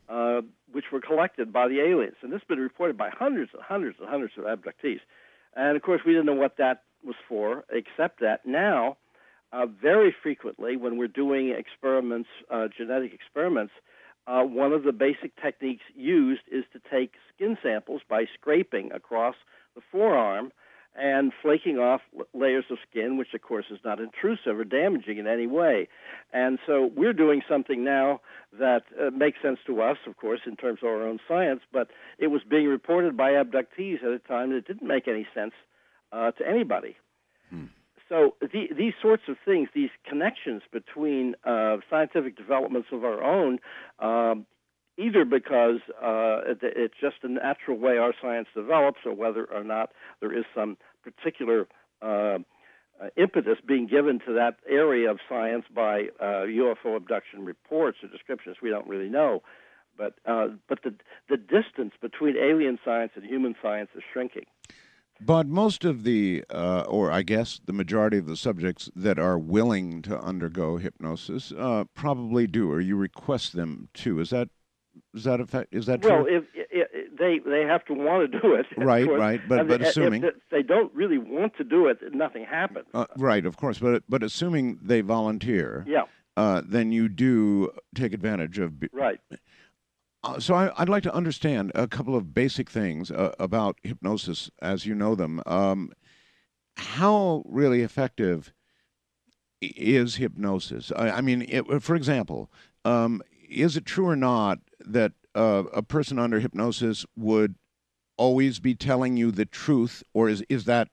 uh, 0.08 0.40
which 0.72 0.86
were 0.92 1.00
collected 1.00 1.52
by 1.52 1.68
the 1.68 1.80
aliens. 1.80 2.16
And 2.22 2.32
this 2.32 2.40
has 2.40 2.48
been 2.48 2.58
reported 2.58 2.96
by 2.96 3.10
hundreds 3.10 3.52
and 3.54 3.62
hundreds 3.62 3.98
and 4.00 4.08
hundreds 4.08 4.34
of 4.36 4.44
abductees. 4.44 5.00
And 5.54 5.76
of 5.76 5.82
course, 5.82 6.00
we 6.04 6.12
didn't 6.12 6.26
know 6.26 6.34
what 6.34 6.56
that 6.58 6.82
was 7.04 7.16
for, 7.28 7.64
except 7.70 8.20
that 8.20 8.44
now, 8.46 8.96
uh, 9.52 9.66
very 9.66 10.14
frequently, 10.22 10.76
when 10.76 10.98
we're 10.98 11.08
doing 11.08 11.50
experiments, 11.50 12.28
uh, 12.50 12.68
genetic 12.76 13.12
experiments, 13.14 13.72
uh, 14.26 14.42
one 14.42 14.72
of 14.72 14.82
the 14.82 14.92
basic 14.92 15.34
techniques 15.40 15.84
used 15.94 16.42
is 16.52 16.64
to 16.72 16.80
take 16.90 17.12
skin 17.34 17.56
samples 17.62 18.02
by 18.08 18.26
scraping 18.34 18.92
across 18.92 19.36
the 19.74 19.80
forearm 19.90 20.52
and 21.00 21.32
flaking 21.42 21.78
off 21.78 22.00
layers 22.34 22.64
of 22.70 22.78
skin, 22.90 23.16
which 23.16 23.34
of 23.34 23.42
course 23.42 23.66
is 23.70 23.78
not 23.84 24.00
intrusive 24.00 24.58
or 24.58 24.64
damaging 24.64 25.18
in 25.18 25.26
any 25.26 25.46
way. 25.46 25.88
And 26.32 26.58
so 26.66 26.90
we're 26.94 27.12
doing 27.12 27.42
something 27.48 27.84
now 27.84 28.20
that 28.58 28.82
uh, 29.00 29.10
makes 29.10 29.40
sense 29.42 29.58
to 29.66 29.82
us, 29.82 29.98
of 30.06 30.16
course, 30.16 30.40
in 30.46 30.56
terms 30.56 30.80
of 30.82 30.88
our 30.88 31.06
own 31.06 31.18
science, 31.28 31.60
but 31.72 31.88
it 32.18 32.28
was 32.28 32.42
being 32.48 32.66
reported 32.66 33.16
by 33.16 33.32
abductees 33.32 34.02
at 34.02 34.10
a 34.10 34.18
time 34.18 34.52
that 34.52 34.66
didn't 34.66 34.86
make 34.86 35.08
any 35.08 35.26
sense 35.34 35.52
uh, 36.12 36.30
to 36.32 36.48
anybody. 36.48 36.96
So 38.08 38.34
the, 38.40 38.68
these 38.76 38.94
sorts 39.00 39.24
of 39.28 39.36
things, 39.44 39.68
these 39.74 39.90
connections 40.08 40.62
between 40.72 41.34
uh, 41.44 41.76
scientific 41.90 42.36
developments 42.36 42.88
of 42.90 43.04
our 43.04 43.22
own, 43.22 43.58
um, 43.98 44.46
either 44.98 45.24
because 45.24 45.80
uh, 46.02 46.40
it's 46.60 46.94
just 47.00 47.16
a 47.22 47.28
natural 47.28 47.78
way 47.78 47.96
our 47.96 48.12
science 48.20 48.48
develops, 48.54 48.98
or 49.06 49.14
whether 49.14 49.44
or 49.44 49.64
not 49.64 49.92
there 50.20 50.36
is 50.36 50.44
some 50.54 50.76
particular 51.02 51.68
uh, 52.02 52.06
uh, 53.00 53.08
impetus 53.16 53.58
being 53.66 53.86
given 53.86 54.18
to 54.26 54.32
that 54.34 54.56
area 54.68 55.10
of 55.10 55.18
science 55.28 55.64
by 55.72 56.08
UFO 56.20 56.86
uh, 56.86 56.96
abduction 56.96 57.44
reports 57.44 57.98
or 58.02 58.08
descriptions. 58.08 58.56
We 58.60 58.70
don't 58.70 58.88
really 58.88 59.08
know, 59.08 59.42
but 59.96 60.14
uh, 60.26 60.48
but 60.68 60.82
the 60.82 60.94
the 61.28 61.36
distance 61.36 61.92
between 62.00 62.36
alien 62.36 62.78
science 62.84 63.12
and 63.14 63.24
human 63.24 63.54
science 63.62 63.90
is 63.94 64.02
shrinking. 64.12 64.46
But 65.20 65.48
most 65.48 65.84
of 65.84 66.04
the, 66.04 66.44
uh, 66.48 66.84
or 66.86 67.10
I 67.10 67.22
guess 67.22 67.60
the 67.64 67.72
majority 67.72 68.18
of 68.18 68.26
the 68.26 68.36
subjects 68.36 68.88
that 68.94 69.18
are 69.18 69.36
willing 69.36 70.00
to 70.02 70.16
undergo 70.16 70.76
hypnosis 70.76 71.52
uh, 71.58 71.84
probably 71.92 72.46
do, 72.46 72.70
or 72.70 72.80
you 72.80 72.94
request 72.94 73.54
them 73.54 73.88
to. 73.94 74.20
Is 74.20 74.30
that 74.30 74.48
is 75.14 75.24
that 75.24 75.40
effect? 75.40 75.74
Is 75.74 75.86
that 75.86 76.02
well, 76.02 76.24
true? 76.24 76.32
Well, 76.32 76.42
if, 76.42 76.66
if, 76.70 77.18
they 77.18 77.38
they 77.38 77.62
have 77.62 77.84
to 77.86 77.94
want 77.94 78.30
to 78.30 78.40
do 78.40 78.54
it, 78.54 78.66
right, 78.76 79.08
right. 79.08 79.40
But 79.48 79.68
but 79.68 79.82
assuming 79.82 80.24
if 80.24 80.34
they 80.50 80.62
don't 80.62 80.92
really 80.94 81.18
want 81.18 81.56
to 81.56 81.64
do 81.64 81.88
it, 81.88 81.98
nothing 82.12 82.44
happens. 82.44 82.86
Uh, 82.94 83.06
right, 83.16 83.44
of 83.44 83.56
course. 83.56 83.78
But 83.78 84.04
but 84.08 84.22
assuming 84.22 84.78
they 84.82 85.00
volunteer, 85.00 85.84
yeah, 85.88 86.02
uh, 86.36 86.62
then 86.64 86.92
you 86.92 87.08
do 87.08 87.70
take 87.94 88.12
advantage 88.12 88.58
of. 88.58 88.74
Right. 88.92 89.20
Uh, 90.24 90.40
so 90.40 90.54
I, 90.54 90.72
would 90.80 90.88
like 90.88 91.04
to 91.04 91.14
understand 91.14 91.70
a 91.76 91.86
couple 91.86 92.16
of 92.16 92.34
basic 92.34 92.68
things 92.68 93.10
uh, 93.10 93.34
about 93.38 93.78
hypnosis 93.82 94.50
as 94.60 94.84
you 94.84 94.94
know 94.94 95.14
them. 95.14 95.40
Um, 95.46 95.92
how 96.76 97.42
really 97.46 97.82
effective 97.82 98.52
is 99.60 100.16
hypnosis? 100.16 100.92
I, 100.94 101.10
I 101.10 101.20
mean, 101.20 101.42
it, 101.48 101.82
for 101.82 101.94
example, 101.94 102.50
um, 102.84 103.22
is 103.48 103.76
it 103.76 103.84
true 103.84 104.06
or 104.06 104.16
not 104.16 104.58
that 104.80 105.12
uh, 105.34 105.64
a 105.72 105.82
person 105.82 106.18
under 106.18 106.40
hypnosis 106.40 107.04
would 107.16 107.54
always 108.16 108.58
be 108.58 108.74
telling 108.74 109.16
you 109.16 109.30
the 109.30 109.46
truth, 109.46 110.02
or 110.12 110.28
is 110.28 110.42
is 110.48 110.64
that 110.64 110.88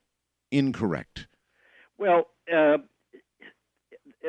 incorrect? 0.50 1.26
Well, 1.98 2.28
uh, 2.52 2.78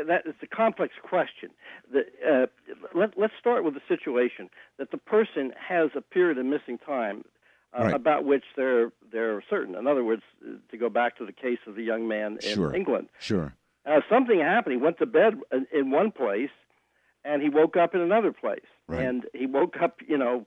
that 0.07 0.25
is 0.25 0.35
a 0.41 0.47
complex 0.47 0.93
question. 1.01 1.49
The, 1.91 2.01
uh, 2.27 2.45
let, 2.93 3.17
us 3.17 3.31
start 3.39 3.63
with 3.63 3.73
the 3.73 3.81
situation 3.87 4.49
that 4.77 4.91
the 4.91 4.97
person 4.97 5.53
has 5.57 5.89
a 5.95 6.01
period 6.01 6.37
of 6.37 6.45
missing 6.45 6.77
time 6.77 7.23
uh, 7.77 7.83
right. 7.83 7.93
about 7.93 8.25
which 8.25 8.43
they're 8.55 8.91
they're 9.11 9.43
certain. 9.49 9.75
In 9.75 9.87
other 9.87 10.03
words, 10.03 10.23
to 10.71 10.77
go 10.77 10.89
back 10.89 11.17
to 11.17 11.25
the 11.25 11.31
case 11.31 11.59
of 11.67 11.75
the 11.75 11.83
young 11.83 12.07
man 12.07 12.37
in 12.41 12.55
sure. 12.55 12.75
England, 12.75 13.09
sure, 13.19 13.53
uh, 13.85 14.01
something 14.09 14.39
happened. 14.39 14.73
He 14.73 14.81
went 14.81 14.97
to 14.99 15.05
bed 15.05 15.39
in, 15.51 15.67
in 15.73 15.91
one 15.91 16.11
place, 16.11 16.49
and 17.27 17.41
he 17.41 17.49
woke 17.49 17.75
up 17.75 17.93
in 17.93 18.01
another 18.01 18.31
place, 18.31 18.65
right. 18.87 19.05
and 19.05 19.25
he 19.33 19.45
woke 19.45 19.75
up, 19.81 19.99
you 20.07 20.17
know, 20.17 20.45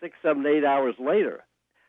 six, 0.00 0.16
seven, 0.22 0.46
eight 0.46 0.64
hours 0.64 0.94
later. 0.98 1.44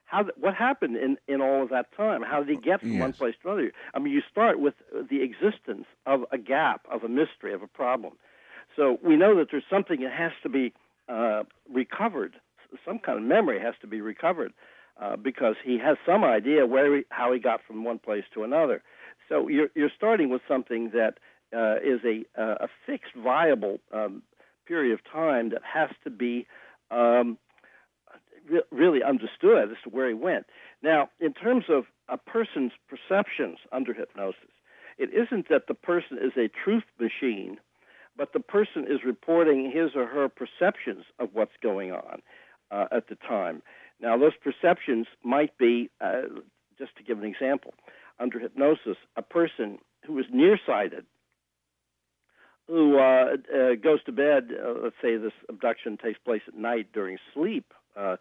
How 0.05 0.25
what 0.37 0.55
happened 0.55 0.97
in 0.97 1.17
in 1.27 1.41
all 1.41 1.63
of 1.63 1.69
that 1.69 1.95
time? 1.95 2.21
How 2.23 2.43
did 2.43 2.49
he 2.49 2.61
get 2.61 2.81
from 2.81 2.93
yes. 2.93 3.01
one 3.01 3.13
place 3.13 3.35
to 3.43 3.49
another? 3.49 3.71
I 3.93 3.99
mean, 3.99 4.11
you 4.11 4.21
start 4.29 4.59
with 4.59 4.73
the 4.91 5.21
existence 5.21 5.85
of 6.05 6.25
a 6.31 6.37
gap, 6.37 6.81
of 6.91 7.03
a 7.03 7.07
mystery, 7.07 7.53
of 7.53 7.61
a 7.61 7.67
problem. 7.67 8.13
So 8.75 8.97
we 9.03 9.15
know 9.15 9.35
that 9.37 9.47
there's 9.51 9.63
something 9.69 10.01
that 10.01 10.11
has 10.11 10.31
to 10.43 10.49
be 10.49 10.73
uh, 11.07 11.43
recovered. 11.71 12.35
Some 12.85 12.99
kind 12.99 13.17
of 13.17 13.23
memory 13.23 13.59
has 13.59 13.75
to 13.81 13.87
be 13.87 14.01
recovered 14.01 14.53
uh, 14.99 15.15
because 15.15 15.55
he 15.63 15.77
has 15.77 15.97
some 16.05 16.23
idea 16.23 16.65
where 16.65 16.97
he, 16.97 17.03
how 17.09 17.31
he 17.33 17.39
got 17.39 17.61
from 17.65 17.83
one 17.83 17.99
place 17.99 18.23
to 18.33 18.43
another. 18.43 18.81
So 19.27 19.47
you're 19.47 19.69
you're 19.75 19.91
starting 19.95 20.29
with 20.29 20.41
something 20.47 20.89
that 20.93 21.19
uh, 21.55 21.75
is 21.83 22.01
a 22.05 22.25
a 22.39 22.67
fixed, 22.85 23.15
viable 23.15 23.79
um, 23.93 24.21
period 24.67 24.93
of 24.93 24.99
time 25.11 25.49
that 25.49 25.61
has 25.63 25.89
to 26.03 26.09
be 26.09 26.45
um, 26.91 27.37
re- 28.49 28.61
really 28.71 29.03
understood 29.03 29.71
as 29.71 29.77
to 29.83 29.89
where 29.89 30.07
he 30.07 30.13
went. 30.13 30.45
Now, 30.81 31.09
in 31.19 31.33
terms 31.33 31.65
of 31.69 31.85
a 32.07 32.17
person's 32.17 32.71
perceptions 32.87 33.57
under 33.71 33.93
hypnosis, 33.93 34.53
it 34.97 35.09
isn't 35.13 35.49
that 35.49 35.67
the 35.67 35.73
person 35.73 36.17
is 36.21 36.33
a 36.37 36.49
truth 36.63 36.83
machine, 36.99 37.57
but 38.17 38.33
the 38.33 38.39
person 38.39 38.85
is 38.87 38.99
reporting 39.05 39.71
his 39.71 39.91
or 39.95 40.05
her 40.05 40.29
perceptions 40.29 41.05
of 41.19 41.29
what's 41.33 41.57
going 41.61 41.91
on 41.91 42.21
uh, 42.71 42.85
at 42.91 43.07
the 43.07 43.15
time. 43.15 43.61
Now, 44.01 44.17
those 44.17 44.33
perceptions 44.41 45.07
might 45.23 45.57
be, 45.57 45.89
uh, 46.01 46.23
just 46.77 46.95
to 46.97 47.03
give 47.03 47.17
an 47.17 47.25
example, 47.25 47.73
under 48.19 48.39
hypnosis, 48.39 48.97
a 49.15 49.21
person 49.21 49.79
who 50.05 50.19
is 50.19 50.25
nearsighted 50.31 51.05
who 52.69 52.99
uh, 52.99 53.35
uh, 53.53 53.75
goes 53.81 54.03
to 54.05 54.11
bed. 54.11 54.49
Uh, 54.53 54.73
let's 54.83 54.95
say 55.01 55.17
this 55.17 55.33
abduction 55.49 55.97
takes 55.97 56.19
place 56.19 56.41
at 56.47 56.55
night 56.55 56.87
during 56.93 57.17
sleep, 57.33 57.73
uh, 57.97 58.17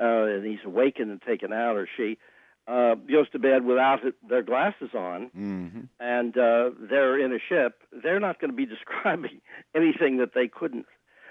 uh, 0.00 0.24
and 0.24 0.46
he's 0.46 0.64
awakened 0.64 1.10
and 1.10 1.20
taken 1.22 1.52
out, 1.52 1.76
or 1.76 1.88
she 1.96 2.18
uh, 2.66 2.94
goes 2.94 3.28
to 3.30 3.38
bed 3.38 3.64
without 3.64 4.00
their 4.28 4.42
glasses 4.42 4.90
on, 4.94 5.30
mm-hmm. 5.36 5.80
and 6.00 6.36
uh, 6.36 6.70
they're 6.88 7.18
in 7.22 7.32
a 7.32 7.38
ship. 7.48 7.82
They're 7.92 8.20
not 8.20 8.40
going 8.40 8.50
to 8.50 8.56
be 8.56 8.66
describing 8.76 9.40
anything 9.74 10.16
that 10.18 10.32
they 10.34 10.48
couldn't, 10.48 10.86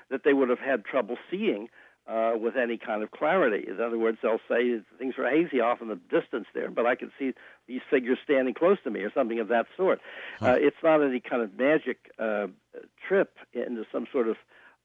that 0.10 0.22
they 0.24 0.34
would 0.34 0.50
have 0.50 0.60
had 0.60 0.86
trouble 0.86 1.18
seeing 1.32 1.68
uh, 2.08 2.34
with 2.40 2.56
any 2.56 2.78
kind 2.78 3.04
of 3.04 3.12
clarity. 3.12 3.66
In 3.68 3.82
other 3.82 3.98
words, 3.98 4.20
they'll 4.22 4.40
say 4.48 4.80
things 5.00 5.16
are 5.18 5.30
hazy 5.30 5.60
off 5.60 5.82
in 5.82 5.88
the 5.88 5.96
distance 5.96 6.46
there, 6.54 6.70
but 6.70 6.86
I 6.86 6.96
can 6.96 7.12
see 7.18 7.34
these 7.68 7.82
figures 7.90 8.20
standing 8.24 8.54
close 8.54 8.78
to 8.84 8.92
me, 8.92 9.02
or 9.02 9.12
something 9.12 9.40
of 9.40 9.48
that 9.48 9.66
sort. 9.76 10.00
Huh. 10.40 10.52
Uh, 10.52 10.56
it's 10.60 10.78
not 10.84 11.04
any 11.04 11.20
kind 11.20 11.42
of 11.42 11.58
magic 11.58 12.12
uh, 12.20 12.48
trip 13.08 13.38
into 13.54 13.86
some 13.92 14.06
sort 14.12 14.28
of 14.28 14.38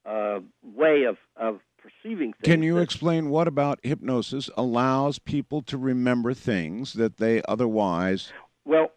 uh, 0.05 0.39
way 0.63 1.03
of, 1.03 1.17
of 1.35 1.59
perceiving 1.77 2.33
things. 2.33 2.43
Can 2.43 2.63
you 2.63 2.75
that, 2.75 2.81
explain 2.81 3.29
what 3.29 3.47
about 3.47 3.79
hypnosis 3.83 4.49
allows 4.57 5.19
people 5.19 5.61
to 5.63 5.77
remember 5.77 6.33
things 6.33 6.93
that 6.93 7.17
they 7.17 7.41
otherwise? 7.47 8.31
Well, 8.65 8.91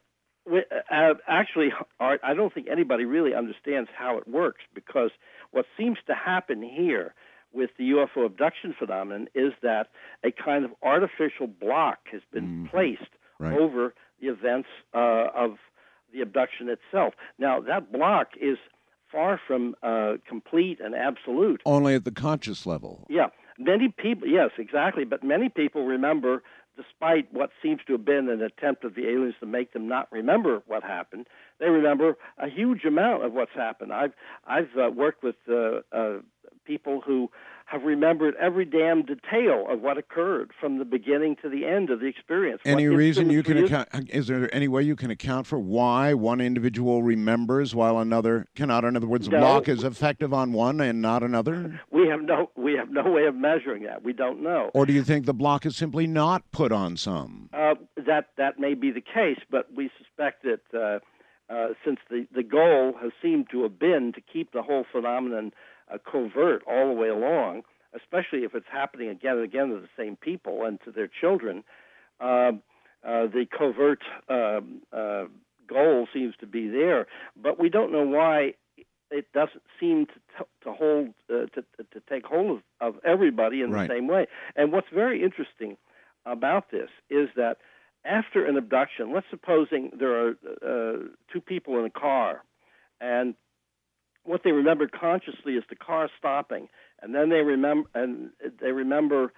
uh, 0.51 1.15
actually, 1.27 1.73
Art, 2.01 2.21
I 2.23 2.35
don't 2.35 2.53
think 2.53 2.69
anybody 2.71 3.05
really 3.05 3.35
understands 3.35 3.89
how 3.97 4.19
it 4.19 4.29
works 4.29 4.63
because 4.75 5.11
what 5.51 5.67
seems 5.77 5.99
to 6.07 6.15
happen 6.15 6.63
here 6.63 7.15
with 7.55 7.71
the 7.79 7.91
UFO 7.91 8.27
abduction 8.27 8.75
phenomenon 8.79 9.29
is 9.35 9.53
that 9.63 9.89
a 10.25 10.31
kind 10.31 10.65
of 10.65 10.73
artificial 10.83 11.47
block 11.47 11.99
has 12.13 12.23
been 12.33 12.45
mm-hmm. 12.45 12.67
placed 12.67 13.03
right. 13.39 13.57
over 13.59 13.95
the 14.21 14.29
events 14.29 14.69
uh, 14.95 15.29
of 15.35 15.53
the 16.13 16.21
abduction 16.21 16.69
itself. 16.69 17.15
Now, 17.39 17.61
that 17.61 17.93
block 17.93 18.29
is 18.41 18.59
far 19.11 19.41
from 19.47 19.75
uh, 19.83 20.15
complete 20.29 20.81
and 20.81 20.95
absolute. 20.95 21.63
Only 21.65 21.95
at 21.95 22.05
the 22.05 22.11
conscious 22.11 22.67
level. 22.67 23.07
Yeah. 23.09 23.29
Many 23.59 23.89
people, 23.89 24.27
yes, 24.27 24.51
exactly. 24.59 25.05
But 25.05 25.23
many 25.23 25.49
people 25.49 25.87
remember, 25.87 26.43
despite 26.77 27.33
what 27.33 27.51
seems 27.63 27.81
to 27.87 27.93
have 27.93 28.05
been 28.05 28.29
an 28.29 28.43
attempt 28.43 28.85
of 28.85 28.97
the 28.97 29.09
aliens 29.09 29.37
to 29.41 29.47
make 29.47 29.73
them 29.73 29.87
not 29.87 30.11
remember 30.11 30.63
what 30.67 30.83
happened, 30.83 31.29
they 31.61 31.69
remember 31.69 32.17
a 32.39 32.49
huge 32.49 32.85
amount 32.85 33.25
of 33.25 33.33
what's 33.33 33.55
happened. 33.55 33.93
I've 33.93 34.13
I've 34.45 34.77
uh, 34.77 34.91
worked 34.91 35.23
with 35.23 35.37
uh, 35.49 35.81
uh, 35.93 36.19
people 36.65 37.01
who 37.01 37.31
have 37.67 37.83
remembered 37.83 38.35
every 38.41 38.65
damn 38.65 39.03
detail 39.03 39.67
of 39.69 39.81
what 39.81 39.97
occurred 39.97 40.51
from 40.61 40.79
the 40.79 40.85
beginning 40.85 41.37
to 41.41 41.49
the 41.49 41.65
end 41.65 41.89
of 41.91 42.01
the 42.01 42.07
experience. 42.07 42.61
Any 42.65 42.89
reason 42.89 43.31
you 43.31 43.43
can 43.43 43.65
account? 43.65 43.89
Is 44.11 44.27
there 44.27 44.55
any 44.55 44.69
way 44.69 44.83
you 44.83 44.97
can 44.97 45.11
account 45.11 45.47
for 45.47 45.59
why 45.59 46.13
one 46.13 46.41
individual 46.41 47.03
remembers 47.03 47.75
while 47.75 47.99
another 47.99 48.47
cannot? 48.55 48.85
In 48.85 48.97
other 48.97 49.07
words, 49.07 49.29
no, 49.29 49.39
block 49.39 49.69
is 49.69 49.83
effective 49.83 50.35
on 50.35 50.53
one 50.53 50.81
and 50.81 51.01
not 51.01 51.23
another. 51.23 51.81
We 51.91 52.09
have 52.09 52.23
no 52.23 52.51
we 52.57 52.75
have 52.75 52.91
no 52.91 53.11
way 53.11 53.25
of 53.27 53.35
measuring 53.35 53.85
that. 53.85 54.05
We 54.05 54.13
don't 54.13 54.43
know. 54.43 54.71
Or 54.75 54.85
do 54.85 54.93
you 54.93 55.03
think 55.03 55.25
the 55.25 55.35
block 55.35 55.65
is 55.65 55.77
simply 55.77 56.07
not 56.07 56.51
put 56.53 56.71
on 56.71 56.97
some? 56.97 57.49
Uh, 57.53 57.75
that 57.97 58.29
that 58.37 58.59
may 58.59 58.75
be 58.75 58.91
the 58.91 59.01
case, 59.01 59.41
but 59.51 59.69
we 59.75 59.91
suspect 59.99 60.45
that. 60.45 60.61
Uh, 60.79 60.99
uh, 61.51 61.69
since 61.85 61.99
the, 62.09 62.27
the 62.35 62.43
goal 62.43 62.95
has 62.99 63.13
seemed 63.21 63.47
to 63.51 63.65
have 63.65 63.79
been 63.79 64.13
to 64.15 64.21
keep 64.23 64.53
the 64.53 64.63
whole 64.63 64.87
phenomenon 64.91 65.53
uh, 65.93 65.99
covert 66.11 66.63
all 66.67 66.89
the 66.89 67.01
way 67.01 67.09
along, 67.09 67.63
especially 67.95 68.41
if 68.41 68.55
it's 68.55 68.67
happening 68.71 69.09
again 69.09 69.37
and 69.37 69.45
again 69.45 69.69
to 69.69 69.81
the 69.81 69.89
same 69.97 70.17
people 70.17 70.65
and 70.65 70.79
to 70.85 70.91
their 70.91 71.09
children. 71.09 71.65
Uh, 72.21 72.53
uh, 73.07 73.27
the 73.27 73.47
covert 73.57 74.03
um, 74.29 74.81
uh, 74.93 75.25
goal 75.69 76.07
seems 76.13 76.35
to 76.41 76.47
be 76.47 76.69
there, 76.69 77.07
but 77.37 77.59
we 77.59 77.69
don't 77.69 77.93
know 77.93 78.05
why 78.05 78.55
it 79.11 79.27
doesn't 79.33 79.63
seem 79.79 80.07
to, 80.07 80.15
t- 80.15 80.51
to 80.63 80.73
hold 80.73 81.09
uh, 81.31 81.47
to, 81.55 81.63
to 81.93 82.01
take 82.09 82.25
hold 82.25 82.63
of, 82.81 82.95
of 82.95 83.01
everybody 83.05 83.61
in 83.61 83.71
right. 83.71 83.89
the 83.89 83.95
same 83.95 84.09
way. 84.09 84.27
And 84.57 84.73
what's 84.73 84.89
very 84.93 85.23
interesting 85.23 85.77
about 86.25 86.71
this 86.71 86.89
is 87.11 87.29
that 87.37 87.59
after 88.05 88.45
an 88.47 88.57
abduction, 88.57 89.13
let's 89.13 89.27
supposing 89.31 89.91
there 89.99 90.29
are 90.29 90.31
uh, 90.31 90.99
two 91.33 91.41
people 91.41 91.79
in 91.79 91.85
a 91.85 91.91
car, 91.91 92.43
and 93.01 93.35
what 94.25 94.43
they 94.45 94.53
remember 94.53 94.89
consciously 94.89 95.55
is 95.55 95.65
the 95.69 95.77
car 95.77 96.09
stopping, 96.19 96.69
and 97.01 97.15
then 97.15 97.29
they 97.29 97.41
remember 97.41 97.89
and 97.95 98.31
they 98.61 98.73
remember 98.73 99.33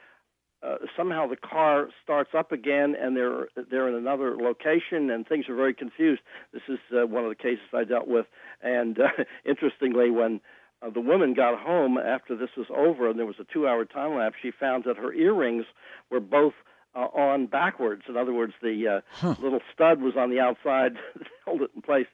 uh, 0.63 0.77
somehow 0.97 1.27
the 1.27 1.37
car 1.37 1.89
starts 2.03 2.31
up 2.37 2.53
again, 2.53 2.95
and 3.01 3.17
they're 3.17 3.49
they're 3.71 3.89
in 3.89 3.95
another 3.95 4.37
location, 4.37 5.11
and 5.11 5.27
things 5.27 5.49
are 5.49 5.55
very 5.55 5.75
confused. 5.75 6.23
This 6.53 6.63
is 6.69 6.79
uh, 6.93 7.07
one 7.07 7.25
of 7.25 7.31
the 7.31 7.37
cases 7.37 7.65
I 7.75 7.85
dealt 7.85 8.09
with, 8.09 8.27
and 8.63 8.99
uh, 8.99 9.09
interestingly, 9.45 10.11
when 10.11 10.41
uh, 10.83 10.91
the 10.91 11.01
woman 11.01 11.35
got 11.35 11.59
home 11.59 11.99
after 11.99 12.37
this 12.37 12.51
was 12.57 12.67
over 12.75 13.09
and 13.09 13.19
there 13.19 13.27
was 13.27 13.37
a 13.41 13.53
two 13.53 13.67
hour 13.67 13.85
time 13.85 14.17
lapse, 14.17 14.37
she 14.41 14.51
found 14.51 14.85
that 14.85 14.97
her 14.97 15.13
earrings 15.13 15.65
were 16.11 16.21
both 16.21 16.55
uh, 16.95 17.09
on 17.15 17.47
backwards. 17.47 18.03
In 18.09 18.17
other 18.17 18.33
words, 18.33 18.55
the 18.63 18.89
uh, 18.89 19.01
huh. 19.11 19.35
little 19.41 19.61
stud 19.73 20.01
was 20.01 20.15
on 20.17 20.31
the 20.31 20.41
outside, 20.41 20.93
held 21.45 21.63
it 21.63 21.71
in 21.75 21.83
place 21.83 22.07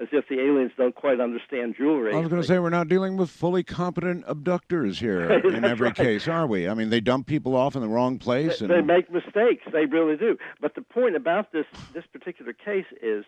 as 0.00 0.08
if 0.10 0.28
the 0.28 0.40
aliens 0.40 0.72
don't 0.76 0.94
quite 0.94 1.20
understand 1.20 1.76
jewelry. 1.76 2.14
I 2.14 2.18
was 2.18 2.28
going 2.28 2.42
to 2.42 2.46
say 2.46 2.58
we're 2.58 2.70
not 2.70 2.88
dealing 2.88 3.16
with 3.16 3.30
fully 3.30 3.62
competent 3.62 4.24
abductors 4.26 4.98
here 4.98 5.30
in 5.44 5.64
every 5.64 5.88
right. 5.88 5.96
case, 5.96 6.26
are 6.26 6.46
we? 6.46 6.68
I 6.68 6.74
mean, 6.74 6.90
they 6.90 7.00
dump 7.00 7.26
people 7.26 7.54
off 7.54 7.76
in 7.76 7.82
the 7.82 7.88
wrong 7.88 8.18
place. 8.18 8.58
They, 8.58 8.66
and... 8.66 8.74
they 8.74 8.80
make 8.80 9.10
mistakes. 9.10 9.64
They 9.72 9.86
really 9.86 10.16
do. 10.16 10.36
But 10.60 10.74
the 10.74 10.82
point 10.82 11.16
about 11.16 11.52
this 11.52 11.66
this 11.92 12.04
particular 12.12 12.52
case 12.52 12.86
is, 13.02 13.24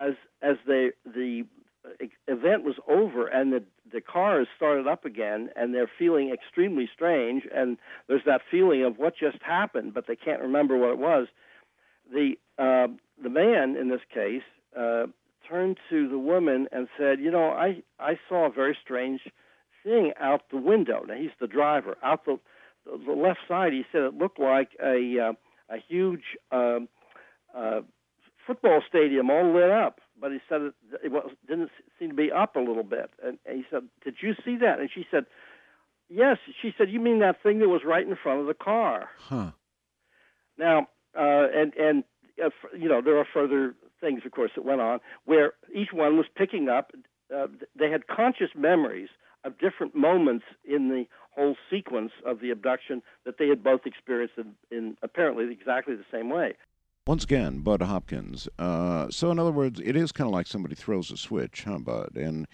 as 0.00 0.14
as 0.42 0.56
they 0.66 0.90
the 1.04 1.44
event 2.28 2.64
was 2.64 2.76
over 2.88 3.26
and 3.26 3.52
the 3.52 3.62
the 3.92 4.00
cars 4.00 4.48
started 4.56 4.86
up 4.86 5.04
again 5.04 5.48
and 5.56 5.74
they're 5.74 5.90
feeling 5.98 6.30
extremely 6.30 6.88
strange 6.92 7.44
and 7.54 7.78
there's 8.08 8.24
that 8.26 8.40
feeling 8.50 8.82
of 8.82 8.98
what 8.98 9.14
just 9.16 9.40
happened 9.42 9.94
but 9.94 10.06
they 10.06 10.16
can't 10.16 10.40
remember 10.40 10.76
what 10.76 10.90
it 10.90 10.98
was 10.98 11.28
the 12.12 12.32
uh, 12.58 12.88
the 13.22 13.30
man 13.30 13.76
in 13.76 13.88
this 13.88 14.00
case 14.12 14.42
uh, 14.76 15.06
turned 15.48 15.78
to 15.90 16.08
the 16.08 16.18
woman 16.18 16.68
and 16.72 16.88
said, 16.98 17.20
"You 17.20 17.30
know, 17.30 17.50
I 17.50 17.82
I 17.98 18.18
saw 18.28 18.46
a 18.46 18.50
very 18.50 18.76
strange 18.82 19.20
thing 19.82 20.12
out 20.20 20.42
the 20.50 20.56
window." 20.56 21.04
Now 21.06 21.14
he's 21.14 21.30
the 21.40 21.46
driver. 21.46 21.96
Out 22.02 22.24
the 22.24 22.38
the 22.84 23.12
left 23.12 23.40
side, 23.48 23.72
he 23.72 23.84
said 23.90 24.02
it 24.02 24.14
looked 24.14 24.38
like 24.38 24.70
a 24.82 25.18
uh, 25.18 25.32
a 25.74 25.78
huge 25.78 26.22
um, 26.52 26.88
uh, 27.54 27.80
football 28.46 28.82
stadium 28.88 29.30
all 29.30 29.52
lit 29.52 29.70
up. 29.70 30.00
But 30.18 30.32
he 30.32 30.38
said 30.48 30.62
it, 30.62 30.74
it 31.04 31.12
was, 31.12 31.30
didn't 31.46 31.70
seem 31.98 32.10
to 32.10 32.14
be 32.14 32.32
up 32.32 32.56
a 32.56 32.60
little 32.60 32.84
bit. 32.84 33.10
And, 33.22 33.38
and 33.44 33.58
he 33.58 33.64
said, 33.70 33.82
"Did 34.04 34.16
you 34.22 34.34
see 34.44 34.56
that?" 34.58 34.80
And 34.80 34.88
she 34.92 35.06
said, 35.10 35.26
"Yes." 36.08 36.38
She 36.62 36.72
said, 36.76 36.90
"You 36.90 37.00
mean 37.00 37.20
that 37.20 37.42
thing 37.42 37.58
that 37.58 37.68
was 37.68 37.82
right 37.84 38.06
in 38.06 38.16
front 38.16 38.40
of 38.40 38.46
the 38.46 38.54
car?" 38.54 39.10
Huh. 39.18 39.50
Now, 40.58 40.88
uh, 41.18 41.48
and 41.54 41.74
and 41.74 42.04
uh, 42.42 42.50
you 42.76 42.88
know 42.88 43.02
there 43.02 43.18
are 43.18 43.26
further 43.32 43.74
things, 44.00 44.22
of 44.24 44.32
course, 44.32 44.50
that 44.56 44.64
went 44.64 44.80
on 44.80 45.00
where 45.24 45.52
each 45.74 45.92
one 45.92 46.16
was 46.16 46.26
picking 46.36 46.68
up. 46.68 46.92
Uh, 47.34 47.46
they 47.78 47.90
had 47.90 48.06
conscious 48.06 48.50
memories 48.56 49.08
of 49.44 49.58
different 49.58 49.94
moments 49.94 50.44
in 50.64 50.88
the 50.88 51.04
whole 51.30 51.56
sequence 51.70 52.12
of 52.24 52.40
the 52.40 52.50
abduction 52.50 53.02
that 53.24 53.38
they 53.38 53.48
had 53.48 53.62
both 53.62 53.82
experienced 53.84 54.34
in, 54.36 54.54
in 54.76 54.96
apparently 55.02 55.50
exactly 55.52 55.94
the 55.94 56.04
same 56.10 56.30
way. 56.30 56.54
Once 57.06 57.22
again, 57.22 57.60
Budd 57.60 57.82
Hopkins. 57.82 58.48
Uh, 58.58 59.08
so, 59.10 59.30
in 59.30 59.38
other 59.38 59.52
words, 59.52 59.80
it 59.84 59.94
is 59.94 60.10
kind 60.10 60.26
of 60.26 60.34
like 60.34 60.48
somebody 60.48 60.74
throws 60.74 61.12
a 61.12 61.16
switch, 61.16 61.62
huh, 61.64 61.78
Budd? 61.78 62.16
And 62.16 62.48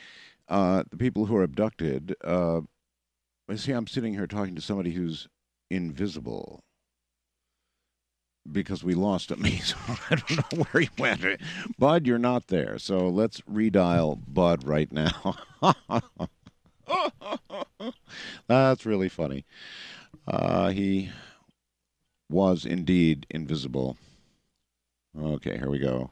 uh, 0.49 0.85
the 0.91 0.99
people 0.99 1.25
who 1.25 1.37
are 1.37 1.43
abducted, 1.43 2.15
uh, 2.23 2.61
see, 3.55 3.73
I'm 3.73 3.87
sitting 3.87 4.13
here 4.13 4.27
talking 4.27 4.55
to 4.55 4.61
somebody 4.61 4.93
who's 4.93 5.27
invisible 5.71 6.63
because 8.51 8.83
we 8.83 8.95
lost 8.95 9.31
him. 9.31 9.45
He's, 9.45 9.75
I 10.11 10.17
don't 10.17 10.31
know 10.31 10.65
where 10.71 10.83
he 10.83 10.91
went. 10.99 11.25
Budd, 11.79 12.07
you're 12.07 12.19
not 12.19 12.49
there. 12.49 12.79
So 12.79 13.09
let's 13.09 13.41
redial 13.43 14.21
Budd 14.27 14.67
right 14.67 14.91
now. 14.91 15.37
That's 18.49 18.85
really 18.87 19.09
funny. 19.09 19.45
Uh, 20.27 20.71
he 20.71 21.11
was 22.31 22.65
indeed 22.65 23.27
invisible. 23.31 23.97
Okay, 25.19 25.59
here 25.59 25.71
we 25.71 25.79
go. 25.79 26.11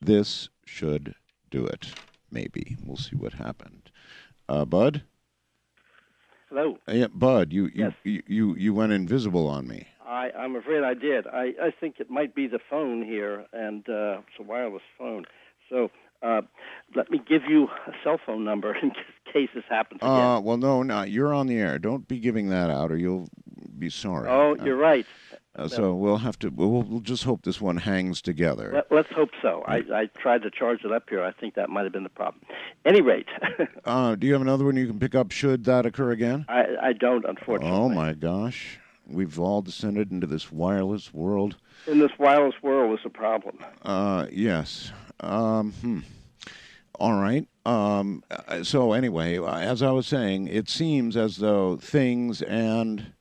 This 0.00 0.48
should 0.64 1.14
do 1.50 1.66
it. 1.66 1.88
Maybe. 2.30 2.76
We'll 2.84 2.96
see 2.96 3.16
what 3.16 3.34
happened. 3.34 3.90
Uh, 4.48 4.64
Budd? 4.64 5.02
Hello. 6.48 6.78
Yeah, 6.86 7.06
Budd, 7.12 7.52
you, 7.52 7.64
you, 7.66 7.70
yes. 7.74 7.92
you, 8.04 8.22
you, 8.26 8.56
you 8.56 8.74
went 8.74 8.92
invisible 8.92 9.48
on 9.48 9.66
me. 9.66 9.86
I, 10.06 10.30
I'm 10.36 10.56
afraid 10.56 10.82
I 10.82 10.94
did. 10.94 11.26
I, 11.26 11.52
I 11.60 11.70
think 11.78 11.96
it 11.98 12.10
might 12.10 12.34
be 12.34 12.46
the 12.46 12.58
phone 12.70 13.04
here, 13.04 13.46
and 13.52 13.88
uh, 13.88 14.18
it's 14.18 14.38
a 14.40 14.42
wireless 14.42 14.82
phone. 14.98 15.24
So 15.68 15.90
uh, 16.22 16.42
let 16.94 17.10
me 17.10 17.20
give 17.26 17.42
you 17.48 17.64
a 17.86 17.92
cell 18.04 18.18
phone 18.24 18.44
number 18.44 18.74
in 18.82 18.92
case 19.32 19.50
this 19.54 19.64
happens 19.68 20.00
again. 20.02 20.10
Uh, 20.10 20.40
well, 20.40 20.56
no, 20.56 20.82
no, 20.82 21.02
you're 21.02 21.34
on 21.34 21.46
the 21.46 21.56
air. 21.56 21.78
Don't 21.78 22.06
be 22.06 22.18
giving 22.18 22.48
that 22.50 22.70
out, 22.70 22.90
or 22.90 22.96
you'll 22.96 23.28
be 23.78 23.90
sorry. 23.90 24.28
Oh, 24.28 24.56
uh, 24.58 24.64
you're 24.64 24.76
right. 24.76 25.06
Uh, 25.54 25.68
so 25.68 25.94
we'll 25.94 26.16
have 26.16 26.38
to. 26.38 26.48
We'll, 26.48 26.82
we'll 26.82 27.00
just 27.00 27.24
hope 27.24 27.42
this 27.42 27.60
one 27.60 27.76
hangs 27.76 28.22
together. 28.22 28.84
Let, 28.90 29.06
us 29.06 29.12
hope 29.14 29.30
so. 29.42 29.62
I, 29.66 29.82
I 29.92 30.06
tried 30.18 30.42
to 30.42 30.50
charge 30.50 30.80
it 30.82 30.92
up 30.92 31.10
here. 31.10 31.22
I 31.22 31.32
think 31.32 31.56
that 31.56 31.68
might 31.68 31.82
have 31.82 31.92
been 31.92 32.04
the 32.04 32.08
problem. 32.08 32.42
Any 32.86 33.02
rate. 33.02 33.28
uh, 33.84 34.14
do 34.14 34.26
you 34.26 34.32
have 34.32 34.40
another 34.40 34.64
one 34.64 34.76
you 34.76 34.86
can 34.86 34.98
pick 34.98 35.14
up? 35.14 35.30
Should 35.30 35.64
that 35.64 35.84
occur 35.84 36.10
again? 36.10 36.46
I, 36.48 36.64
I 36.82 36.92
don't, 36.94 37.26
unfortunately. 37.26 37.76
Oh 37.76 37.90
my 37.90 38.14
gosh. 38.14 38.78
We've 39.12 39.38
all 39.38 39.62
descended 39.62 40.10
into 40.10 40.26
this 40.26 40.50
wireless 40.50 41.12
world. 41.12 41.56
In 41.86 41.98
this 41.98 42.12
wireless 42.18 42.54
world 42.62 42.98
is 42.98 43.04
a 43.04 43.10
problem. 43.10 43.58
Uh, 43.82 44.26
yes. 44.30 44.92
Um, 45.20 45.72
hmm. 45.72 46.00
All 46.98 47.20
right. 47.20 47.46
Um, 47.64 48.22
uh, 48.30 48.62
so 48.62 48.92
anyway, 48.92 49.38
as 49.38 49.82
I 49.82 49.90
was 49.90 50.06
saying, 50.06 50.48
it 50.48 50.68
seems 50.68 51.16
as 51.16 51.36
though 51.36 51.76
things 51.76 52.42
and 52.42 53.12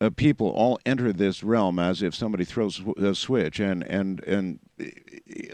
uh, 0.00 0.10
people 0.10 0.48
all 0.50 0.78
enter 0.84 1.12
this 1.12 1.42
realm 1.42 1.78
as 1.78 2.02
if 2.02 2.14
somebody 2.14 2.44
throws 2.44 2.82
a 2.96 3.14
switch 3.14 3.60
and 3.60 3.82
and 3.84 4.22
and 4.24 4.58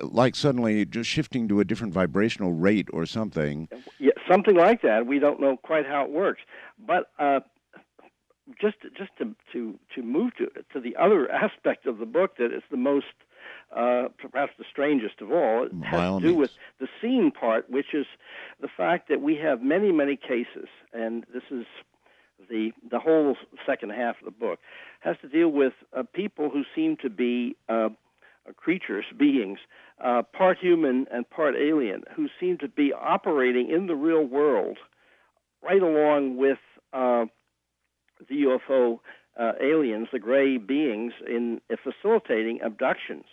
like 0.02 0.34
suddenly 0.34 0.84
just 0.84 1.08
shifting 1.08 1.48
to 1.48 1.60
a 1.60 1.64
different 1.64 1.92
vibrational 1.92 2.52
rate 2.52 2.88
or 2.92 3.06
something. 3.06 3.68
Yeah, 3.98 4.12
something 4.28 4.56
like 4.56 4.82
that. 4.82 5.06
We 5.06 5.18
don't 5.18 5.40
know 5.40 5.56
quite 5.56 5.86
how 5.86 6.04
it 6.04 6.10
works, 6.10 6.40
but 6.78 7.10
uh, 7.18 7.40
just 8.60 8.76
just 8.96 9.10
to 9.18 9.34
to 9.52 9.78
to 9.94 10.02
move 10.02 10.34
to 10.36 10.46
to 10.72 10.80
the 10.80 10.96
other 10.96 11.30
aspect 11.44 11.86
of 11.86 11.98
the 11.98 12.06
book 12.06 12.36
that 12.38 12.52
is 12.52 12.62
the 12.70 12.76
most 12.76 13.06
uh, 13.74 14.08
perhaps 14.18 14.52
the 14.58 14.64
strangest 14.70 15.20
of 15.20 15.30
all 15.30 15.64
it 15.64 15.72
has 15.84 16.20
to 16.20 16.20
do 16.20 16.34
with 16.34 16.50
the 16.80 16.88
scene 17.00 17.30
part, 17.30 17.70
which 17.70 17.94
is 17.94 18.06
the 18.60 18.68
fact 18.68 19.08
that 19.08 19.20
we 19.20 19.36
have 19.36 19.62
many 19.62 19.92
many 19.92 20.16
cases, 20.16 20.68
and 20.92 21.24
this 21.32 21.44
is 21.50 21.66
the 22.48 22.72
the 22.90 22.98
whole 22.98 23.36
second 23.66 23.90
half 23.90 24.16
of 24.18 24.24
the 24.24 24.30
book 24.30 24.58
has 25.00 25.16
to 25.22 25.28
deal 25.28 25.48
with 25.48 25.72
uh, 25.96 26.02
people 26.14 26.50
who 26.50 26.62
seem 26.74 26.96
to 26.96 27.08
be 27.08 27.56
uh, 27.68 27.88
creatures, 28.56 29.04
beings, 29.16 29.58
uh, 30.04 30.22
part 30.36 30.58
human 30.58 31.06
and 31.12 31.28
part 31.30 31.54
alien, 31.54 32.02
who 32.14 32.28
seem 32.38 32.58
to 32.58 32.68
be 32.68 32.92
operating 32.92 33.70
in 33.70 33.86
the 33.86 33.94
real 33.94 34.24
world 34.24 34.78
right 35.62 35.82
along 35.82 36.36
with 36.36 36.58
uh, 36.92 37.26
the 38.28 38.42
UFO 38.42 39.00
uh, 39.38 39.52
aliens, 39.60 40.08
the 40.12 40.18
gray 40.18 40.56
beings, 40.58 41.12
in 41.26 41.60
uh, 41.72 41.76
facilitating 41.82 42.60
abductions. 42.62 43.24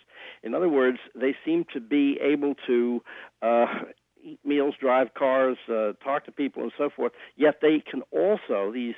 In 0.42 0.54
other 0.54 0.68
words, 0.68 0.98
they 1.14 1.34
seem 1.44 1.64
to 1.72 1.80
be 1.80 2.18
able 2.22 2.54
to 2.66 3.02
uh, 3.42 3.66
eat 4.22 4.38
meals, 4.44 4.74
drive 4.80 5.14
cars, 5.14 5.58
uh, 5.68 5.92
talk 6.04 6.24
to 6.26 6.32
people, 6.32 6.62
and 6.62 6.72
so 6.78 6.90
forth. 6.94 7.12
Yet 7.36 7.56
they 7.60 7.82
can 7.88 8.02
also 8.12 8.72
these 8.72 8.94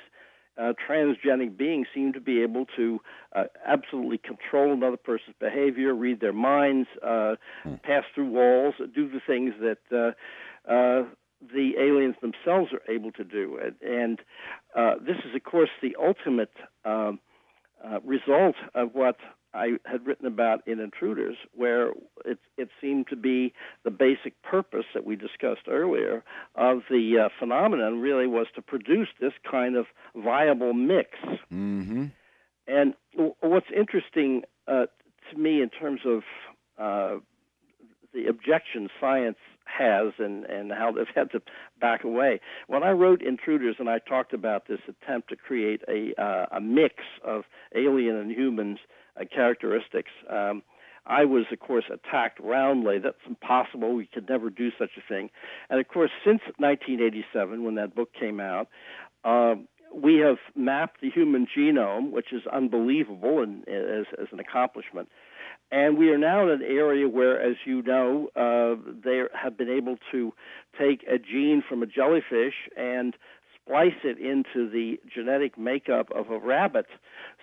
uh, 0.57 0.73
transgenic 0.87 1.57
beings 1.57 1.87
seem 1.93 2.13
to 2.13 2.19
be 2.19 2.41
able 2.41 2.65
to 2.75 2.99
uh, 3.35 3.45
absolutely 3.65 4.17
control 4.17 4.73
another 4.73 4.97
person's 4.97 5.35
behavior, 5.39 5.93
read 5.93 6.19
their 6.19 6.33
minds, 6.33 6.87
uh, 7.01 7.35
hmm. 7.63 7.75
pass 7.83 8.03
through 8.13 8.29
walls, 8.29 8.75
do 8.93 9.09
the 9.09 9.21
things 9.25 9.53
that 9.61 9.77
uh, 9.91 10.71
uh, 10.71 11.03
the 11.41 11.71
aliens 11.79 12.15
themselves 12.21 12.71
are 12.73 12.93
able 12.93 13.11
to 13.13 13.23
do. 13.23 13.59
And, 13.63 13.75
and 13.81 14.19
uh, 14.75 14.95
this 15.05 15.17
is, 15.25 15.35
of 15.35 15.43
course, 15.43 15.69
the 15.81 15.95
ultimate 15.99 16.53
um, 16.85 17.19
uh, 17.83 17.99
result 18.03 18.55
of 18.75 18.93
what 18.93 19.17
I 19.53 19.77
had 19.85 20.05
written 20.05 20.27
about 20.27 20.65
in 20.67 20.79
Intruders, 20.79 21.35
where 21.53 21.89
it, 22.25 22.39
it 22.57 22.69
seemed 22.79 23.07
to 23.09 23.15
be 23.15 23.53
the 23.83 23.91
basic 23.91 24.41
purpose 24.43 24.85
that 24.93 25.05
we 25.05 25.15
discussed 25.15 25.67
earlier 25.67 26.23
of 26.55 26.83
the 26.89 27.25
uh, 27.25 27.29
phenomenon 27.37 27.99
really 27.99 28.27
was 28.27 28.47
to 28.55 28.61
produce 28.61 29.09
this 29.19 29.33
kind 29.49 29.75
of 29.75 29.87
viable 30.15 30.73
mix. 30.73 31.09
Mm-hmm. 31.51 32.05
And 32.67 32.93
w- 33.13 33.35
what's 33.41 33.67
interesting 33.75 34.43
uh, 34.67 34.85
to 35.31 35.37
me 35.37 35.61
in 35.61 35.69
terms 35.69 36.01
of 36.05 36.23
uh, 36.77 37.19
the 38.13 38.27
objection 38.27 38.89
science 38.99 39.37
has 39.65 40.13
and, 40.17 40.45
and 40.45 40.71
how 40.71 40.91
they've 40.91 41.05
had 41.13 41.31
to 41.31 41.41
back 41.79 42.03
away. 42.03 42.39
When 42.67 42.83
I 42.83 42.91
wrote 42.91 43.21
Intruders 43.21 43.75
and 43.79 43.89
I 43.89 43.99
talked 43.99 44.33
about 44.33 44.67
this 44.67 44.79
attempt 44.87 45.29
to 45.29 45.35
create 45.35 45.81
a, 45.87 46.13
uh, 46.21 46.45
a 46.57 46.61
mix 46.61 46.95
of 47.23 47.43
alien 47.75 48.15
and 48.15 48.31
humans 48.31 48.79
uh, 49.19 49.25
characteristics, 49.33 50.11
um, 50.29 50.63
I 51.05 51.25
was, 51.25 51.45
of 51.51 51.59
course, 51.59 51.85
attacked 51.91 52.39
roundly. 52.39 52.99
That's 52.99 53.17
impossible. 53.27 53.95
We 53.95 54.05
could 54.05 54.29
never 54.29 54.49
do 54.49 54.69
such 54.77 54.91
a 54.97 55.01
thing. 55.07 55.29
And, 55.69 55.79
of 55.79 55.87
course, 55.87 56.11
since 56.23 56.41
1987, 56.57 57.63
when 57.63 57.75
that 57.75 57.95
book 57.95 58.09
came 58.13 58.39
out, 58.39 58.67
uh, 59.23 59.55
we 59.93 60.17
have 60.17 60.37
mapped 60.55 61.01
the 61.01 61.09
human 61.09 61.47
genome, 61.47 62.11
which 62.11 62.31
is 62.31 62.43
unbelievable 62.51 63.41
and, 63.41 63.67
as, 63.67 64.05
as 64.21 64.27
an 64.31 64.39
accomplishment. 64.39 65.09
And 65.71 65.97
we 65.97 66.09
are 66.09 66.17
now 66.17 66.43
in 66.43 66.49
an 66.49 66.61
area 66.61 67.07
where, 67.07 67.41
as 67.41 67.55
you 67.65 67.81
know, 67.81 68.29
uh, 68.35 68.75
they 69.03 69.23
have 69.33 69.57
been 69.57 69.69
able 69.69 69.97
to 70.11 70.33
take 70.77 71.03
a 71.03 71.17
gene 71.17 71.63
from 71.67 71.81
a 71.81 71.85
jellyfish 71.85 72.55
and 72.75 73.15
splice 73.55 73.93
it 74.03 74.17
into 74.17 74.69
the 74.69 74.99
genetic 75.13 75.57
makeup 75.57 76.09
of 76.13 76.29
a 76.29 76.37
rabbit. 76.37 76.87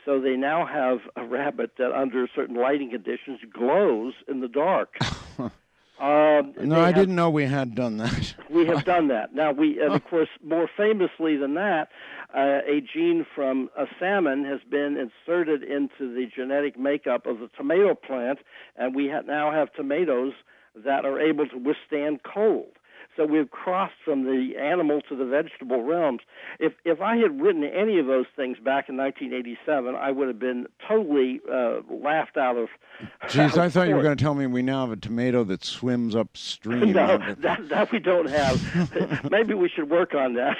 So 0.05 0.21
they 0.21 0.37
now 0.37 0.67
have 0.67 0.99
a 1.17 1.27
rabbit 1.27 1.73
that, 1.79 1.93
under 1.93 2.29
certain 2.35 2.57
lighting 2.57 2.91
conditions, 2.91 3.41
glows 3.51 4.15
in 4.27 4.41
the 4.41 4.49
dark. 4.49 4.97
Um, 6.01 6.55
no, 6.61 6.81
I 6.81 6.87
have, 6.87 6.95
didn't 6.95 7.17
know 7.17 7.29
we 7.29 7.45
had 7.45 7.75
done 7.75 7.97
that. 7.97 8.35
we 8.51 8.67
have 8.67 8.85
done 8.85 9.09
that. 9.09 9.35
Now, 9.35 9.53
we, 9.53 9.81
and 9.81 9.95
of 9.95 10.05
course, 10.11 10.29
more 10.45 10.69
famously 10.77 11.37
than 11.37 11.55
that, 11.55 11.89
uh, 12.35 12.61
a 12.67 12.81
gene 12.81 13.27
from 13.35 13.69
a 13.77 13.87
salmon 13.99 14.45
has 14.45 14.61
been 14.71 14.97
inserted 14.97 15.63
into 15.63 16.15
the 16.15 16.27
genetic 16.35 16.79
makeup 16.79 17.27
of 17.27 17.41
the 17.41 17.49
tomato 17.57 17.95
plant, 17.95 18.39
and 18.77 18.95
we 18.95 19.09
ha- 19.09 19.23
now 19.27 19.51
have 19.51 19.73
tomatoes 19.73 20.35
that 20.85 21.05
are 21.05 21.21
able 21.21 21.49
to 21.49 21.57
withstand 21.59 22.21
cold. 22.23 22.78
So 23.19 23.27
we've 23.27 23.51
crossed 23.51 23.97
from 24.05 24.23
the 24.23 24.53
animal 24.57 25.01
to 25.09 25.17
the 25.17 25.25
vegetable 25.25 25.83
realms. 25.83 26.21
If 26.61 26.75
if 26.85 27.01
I 27.01 27.17
had 27.17 27.41
written 27.41 27.65
any 27.65 27.99
of 27.99 28.07
those 28.07 28.27
things 28.37 28.59
back 28.59 28.89
in 28.89 28.97
1987, 28.97 29.97
I 29.97 30.13
would 30.13 30.29
have 30.29 30.39
been 30.39 30.69
totally 30.87 31.41
uh, 31.53 31.81
laughed 31.91 32.37
out 32.37 32.57
of. 32.57 32.69
Jeez, 33.25 33.59
I 33.59 33.71
thought 33.71 33.89
you 33.89 33.97
were 33.97 34.05
going 34.05 34.17
to 34.17 34.23
tell 34.23 34.35
me 34.35 34.47
we 34.47 34.63
now 34.63 34.87
have 34.87 34.97
a 34.97 35.01
tomato 35.01 35.43
that 35.45 35.65
swims 35.65 36.15
upstream. 36.15 36.93
no, 36.93 37.19
that 37.39 37.69
that 37.69 37.91
we 37.91 37.99
don't 37.99 38.31
have. 38.31 39.31
Maybe 39.33 39.53
we 39.53 39.69
should 39.69 39.91
work 39.91 40.15
on 40.15 40.35
that. 40.35 40.57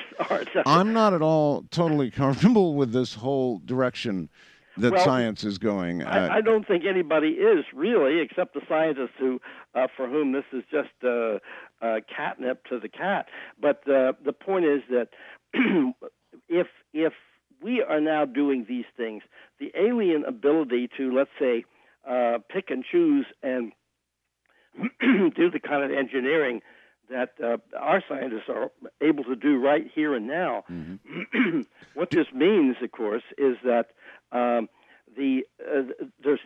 I'm 0.67 0.93
not 0.93 1.15
at 1.15 1.23
all 1.23 1.63
totally 1.71 2.11
comfortable 2.11 2.75
with 2.75 2.93
this 2.93 3.15
whole 3.15 3.61
direction 3.61 4.31
that 4.79 4.93
well, 4.93 5.05
science 5.05 5.45
is 5.45 5.59
going. 5.59 6.03
I, 6.03 6.37
I, 6.37 6.41
don't 6.41 6.67
think 6.67 6.85
anybody 6.85 7.31
is 7.31 7.65
really, 7.75 8.21
except 8.21 8.55
the 8.55 8.61
scientists 8.69 9.17
who, 9.19 9.41
uh, 9.75 9.89
for 9.97 10.09
whom 10.09 10.33
this 10.33 10.45
is 10.53 10.63
just 10.71 10.91
uh, 11.05 11.39
uh, 11.81 11.97
catnip 12.15 12.65
to 12.67 12.79
the 12.79 12.89
cat. 12.89 13.27
But 13.61 13.83
uh, 13.89 14.13
the 14.25 14.33
point 14.33 14.65
is 14.65 14.83
that 14.91 15.09
if 16.49 16.67
if 16.93 17.13
we 17.63 17.83
are 17.83 18.01
now 18.01 18.25
doing 18.25 18.67
these 18.69 18.85
things, 18.97 19.23
the 19.59 19.71
alien 19.79 20.25
ability 20.25 20.89
to 20.97 21.13
let's 21.13 21.31
say 21.39 21.65
uh, 22.09 22.39
pick 22.49 22.71
and 22.71 22.85
choose 22.85 23.27
and 23.43 23.73
do 25.01 25.51
the 25.51 25.61
kind 25.61 25.85
of 25.85 25.97
engineering 25.97 26.61
that 27.11 27.31
uh, 27.43 27.57
our 27.79 28.03
scientists 28.09 28.49
are 28.49 28.71
able 29.01 29.25
to 29.25 29.35
do 29.35 29.59
right 29.59 29.87
here 29.95 30.15
and 30.15 30.27
now. 30.27 30.65
Mm-hmm. 30.71 31.61
what 31.95 32.11
this 32.11 32.27
means, 32.35 32.77
of 32.83 32.93
course, 32.93 33.23
is 33.39 33.57
that 33.65 33.87
um, 34.31 34.69
the 35.17 35.43
uh, 35.61 35.83
there's 36.23 36.41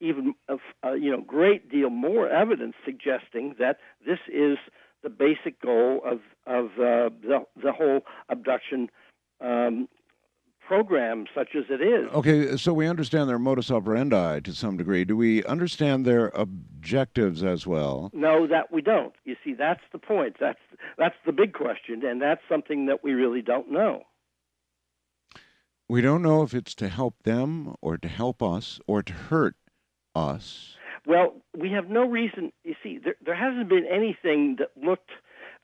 even 0.00 0.34
a, 0.48 0.56
a, 0.82 0.96
you 0.96 1.10
know 1.10 1.20
great 1.20 1.70
deal 1.70 1.90
more 1.90 2.28
evidence 2.28 2.74
suggesting 2.84 3.54
that 3.58 3.78
this 4.06 4.18
is 4.32 4.58
the 5.02 5.10
basic 5.10 5.60
goal 5.60 6.00
of 6.04 6.20
of 6.46 6.66
uh, 6.78 7.10
the 7.22 7.44
the 7.62 7.72
whole 7.72 8.00
abduction 8.28 8.88
um, 9.40 9.88
program, 10.66 11.26
such 11.34 11.50
as 11.56 11.64
it 11.70 11.80
is. 11.80 12.10
Okay, 12.12 12.56
so 12.56 12.72
we 12.72 12.88
understand 12.88 13.28
their 13.28 13.38
modus 13.38 13.70
operandi 13.70 14.40
to 14.40 14.52
some 14.52 14.76
degree. 14.76 15.04
Do 15.04 15.16
we 15.16 15.44
understand 15.44 16.04
their 16.04 16.28
objectives 16.34 17.44
as 17.44 17.66
well? 17.66 18.10
No, 18.12 18.46
that 18.46 18.72
we 18.72 18.82
don't. 18.82 19.14
You 19.24 19.36
see, 19.44 19.54
that's 19.54 19.82
the 19.92 19.98
point. 19.98 20.36
That's 20.40 20.58
that's 20.98 21.14
the 21.24 21.32
big 21.32 21.52
question, 21.52 22.04
and 22.04 22.20
that's 22.20 22.42
something 22.48 22.86
that 22.86 23.04
we 23.04 23.12
really 23.12 23.42
don't 23.42 23.70
know. 23.70 24.02
We 25.88 26.00
don't 26.00 26.22
know 26.22 26.42
if 26.42 26.52
it's 26.52 26.74
to 26.76 26.88
help 26.88 27.22
them 27.22 27.76
or 27.80 27.96
to 27.96 28.08
help 28.08 28.42
us 28.42 28.80
or 28.88 29.04
to 29.04 29.12
hurt 29.12 29.54
us. 30.16 30.76
Well, 31.06 31.36
we 31.56 31.70
have 31.70 31.88
no 31.88 32.08
reason. 32.08 32.52
You 32.64 32.74
see, 32.82 32.98
there, 33.02 33.14
there 33.24 33.36
hasn't 33.36 33.68
been 33.68 33.86
anything 33.86 34.56
that 34.58 34.70
looked 34.82 35.10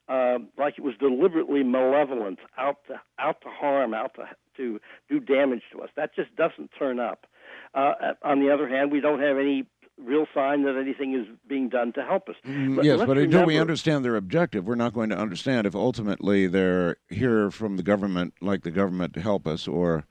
uh, 0.09 0.38
like 0.59 0.74
it 0.78 0.84
was 0.84 0.94
deliberately 0.98 1.62
malevolent, 1.62 2.38
out 2.59 2.76
to 2.88 3.00
out 3.18 3.40
to 3.42 3.48
harm, 3.48 3.94
out 3.94 4.14
to 4.14 4.24
to 4.57 4.80
do 5.09 5.18
damage 5.18 5.62
to 5.72 5.80
us. 5.80 5.88
That 5.96 6.14
just 6.14 6.34
doesn't 6.36 6.70
turn 6.78 7.00
up. 7.00 7.26
Uh, 7.74 7.94
on 8.22 8.40
the 8.40 8.53
other 8.53 8.68
hand, 8.68 8.92
we 8.92 9.00
don't 9.00 9.20
have 9.20 9.38
any 9.38 9.66
real 9.98 10.26
sign 10.34 10.64
that 10.64 10.76
anything 10.76 11.14
is 11.14 11.26
being 11.48 11.68
done 11.68 11.92
to 11.92 12.03
help 12.03 12.28
us. 12.28 12.36
Mm, 12.46 12.76
but 12.76 12.84
yes, 12.84 12.98
but 12.98 13.09
remember, 13.09 13.22
until 13.22 13.46
we 13.46 13.59
understand 13.59 14.05
their 14.05 14.16
objective, 14.16 14.66
we're 14.66 14.74
not 14.74 14.92
going 14.92 15.11
to 15.11 15.18
understand 15.18 15.66
if 15.66 15.74
ultimately 15.74 16.46
they're 16.46 16.96
here 17.09 17.50
from 17.50 17.76
the 17.76 17.82
government, 17.82 18.34
like 18.40 18.62
the 18.62 18.70
government, 18.70 19.14
to 19.14 19.20
help 19.20 19.46
us, 19.46 19.66
or 19.66 20.07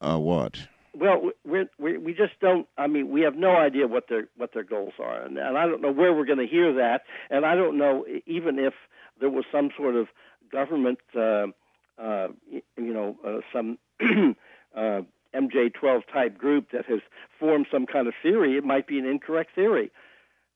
uh, 0.00 0.18
what. 0.18 0.68
Well, 0.96 1.30
we 1.44 1.66
we 1.78 1.98
we 1.98 2.12
just 2.14 2.38
don't. 2.40 2.68
I 2.78 2.86
mean, 2.86 3.10
we 3.10 3.22
have 3.22 3.34
no 3.34 3.56
idea 3.56 3.86
what 3.86 4.08
their 4.08 4.28
what 4.36 4.54
their 4.54 4.62
goals 4.62 4.94
are, 4.98 5.22
and, 5.22 5.36
and 5.36 5.58
I 5.58 5.66
don't 5.66 5.82
know 5.82 5.92
where 5.92 6.12
we're 6.14 6.24
going 6.24 6.38
to 6.38 6.46
hear 6.46 6.72
that, 6.74 7.02
and 7.30 7.44
I 7.44 7.56
don't 7.56 7.76
know 7.76 8.04
even 8.26 8.58
if 8.58 8.74
there 9.20 9.30
was 9.30 9.44
some 9.50 9.70
sort 9.76 9.96
of 9.96 10.08
government, 10.50 10.98
uh, 11.16 11.46
uh, 11.98 12.28
you 12.50 12.94
know, 12.94 13.16
uh, 13.26 13.40
some 13.52 13.78
uh, 14.76 15.00
MJ12 15.34 16.02
type 16.12 16.38
group 16.38 16.70
that 16.72 16.86
has 16.86 17.00
formed 17.38 17.66
some 17.72 17.86
kind 17.86 18.06
of 18.06 18.14
theory. 18.22 18.56
It 18.56 18.64
might 18.64 18.86
be 18.86 18.98
an 18.98 19.06
incorrect 19.06 19.50
theory. 19.54 19.90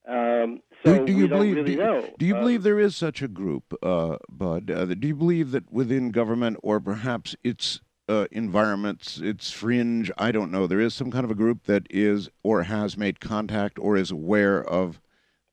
Um, 0.09 0.63
so 0.85 0.99
do, 0.99 1.07
do, 1.07 1.13
you 1.13 1.29
believe? 1.29 1.57
Really 1.57 1.77
do, 1.77 2.09
do, 2.19 2.27
you 2.27 2.37
uh, 2.37 2.41
believe 2.41 2.63
there 2.63 2.81
is 2.81 2.97
such 2.97 3.21
a 3.21 3.29
group, 3.29 3.75
uh, 3.83 4.17
Budd? 4.31 4.71
Uh, 4.71 4.87
do 4.87 5.07
you 5.07 5.15
believe 5.15 5.51
that 5.51 5.71
within 5.71 6.13
government, 6.13 6.57
or 6.63 6.81
perhaps 6.81 7.37
its 7.45 7.81
uh, 8.09 8.27
environments, 8.33 9.19
its 9.19 9.51
fringe, 9.51 10.11
I 10.17 10.33
don't 10.33 10.51
know. 10.51 10.67
There 10.67 10.81
is 10.81 10.95
some 10.95 11.11
kind 11.11 11.25
of 11.25 11.31
a 11.31 11.35
group 11.35 11.65
that 11.65 11.87
is 11.91 12.29
or 12.43 12.65
has 12.65 12.97
made 12.97 13.21
contact 13.21 13.79
or 13.79 13.97
is 13.97 14.11
aware 14.11 14.63
of 14.63 15.01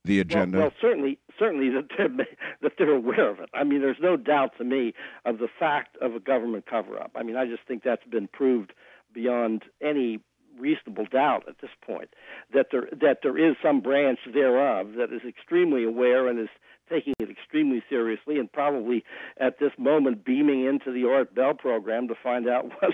the 0.04 0.20
agenda. 0.20 0.58
Well, 0.58 0.68
well 0.68 0.76
certainly, 0.80 1.20
certainly 1.38 1.70
that 1.70 1.90
they're, 1.98 2.10
that 2.62 2.74
they're 2.78 2.96
aware 2.96 3.30
of 3.30 3.40
it. 3.40 3.50
I 3.54 3.64
mean, 3.64 3.82
there's 3.82 3.98
no 4.02 4.18
doubt 4.18 4.58
to 4.58 4.64
me 4.64 4.94
of 5.26 5.40
the 5.40 5.50
fact 5.60 5.98
of 6.02 6.16
a 6.16 6.20
government 6.20 6.66
cover-up. 6.66 7.12
I 7.16 7.24
mean, 7.24 7.36
I 7.36 7.46
just 7.46 7.64
think 7.68 7.84
that's 7.84 8.06
been 8.06 8.28
proved 8.28 8.74
beyond 9.14 9.64
any 9.82 10.20
reasonable 10.60 11.06
doubt 11.06 11.44
at 11.50 11.60
this 11.62 11.72
point 11.86 12.10
that 12.54 12.68
there 12.72 12.88
that 13.02 13.20
there 13.24 13.38
is 13.38 13.58
some 13.62 13.82
branch 13.82 14.20
thereof 14.34 14.94
that 14.98 15.12
is 15.12 15.22
extremely 15.28 15.84
aware 15.84 16.30
and 16.30 16.40
is 16.40 16.50
taking 16.90 17.14
it 17.20 17.30
extremely 17.30 17.84
seriously 17.90 18.40
and 18.40 18.52
probably 18.52 19.04
at 19.40 19.60
this 19.60 19.72
moment 19.78 20.26
beaming 20.26 20.66
into 20.66 20.92
the 20.92 21.08
Art 21.08 21.34
Bell 21.34 21.54
program 21.54 22.08
to 22.08 22.16
find 22.22 22.48
out 22.48 22.66
what 22.80 22.94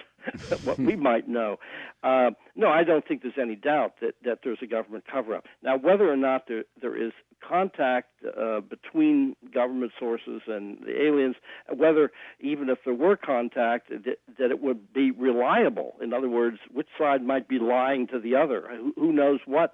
what 0.64 0.78
we 0.78 0.96
might 1.10 1.28
know. 1.28 1.58
Uh, 2.04 2.32
no, 2.56 2.70
I 2.70 2.84
don't 2.84 3.08
think 3.08 3.22
there's 3.22 3.34
any 3.42 3.56
doubt 3.56 3.96
that, 4.02 4.16
that 4.24 4.40
there's 4.44 4.60
a 4.62 4.68
government 4.68 5.06
cover 5.12 5.36
up. 5.36 5.46
Now, 5.64 5.78
whether 5.78 6.12
or 6.12 6.18
not 6.18 6.48
there, 6.48 6.64
there 6.82 6.96
is 6.96 7.12
contact 7.48 8.10
uh, 8.26 8.62
between 8.62 9.36
government 9.54 9.92
sources 10.00 10.42
and 10.48 10.78
the 10.86 11.02
aliens, 11.02 11.36
whether 11.76 12.12
even 12.40 12.70
if 12.70 12.80
there 12.86 12.94
were 12.94 13.18
contact, 13.18 13.90
that, 13.90 14.18
that 14.38 14.52
it 14.52 14.62
would 14.62 14.94
be 14.94 15.12
reliable. 15.12 15.96
In 16.02 16.14
other 16.14 16.30
words, 16.30 16.58
which 16.72 16.88
side 16.98 17.24
might 17.24 17.48
be 17.48 17.60
lying 17.60 18.08
to 18.08 18.20
the 18.20 18.36
other? 18.36 18.68
Who, 18.70 18.94
who 18.96 19.12
knows 19.12 19.40
what? 19.46 19.74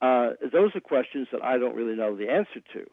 Uh, 0.00 0.30
those 0.52 0.74
are 0.74 0.80
questions 0.80 1.28
that 1.32 1.42
I 1.42 1.58
don't 1.58 1.76
really 1.76 1.96
know 1.96 2.16
the 2.16 2.30
answer 2.30 2.60
to. 2.72 2.86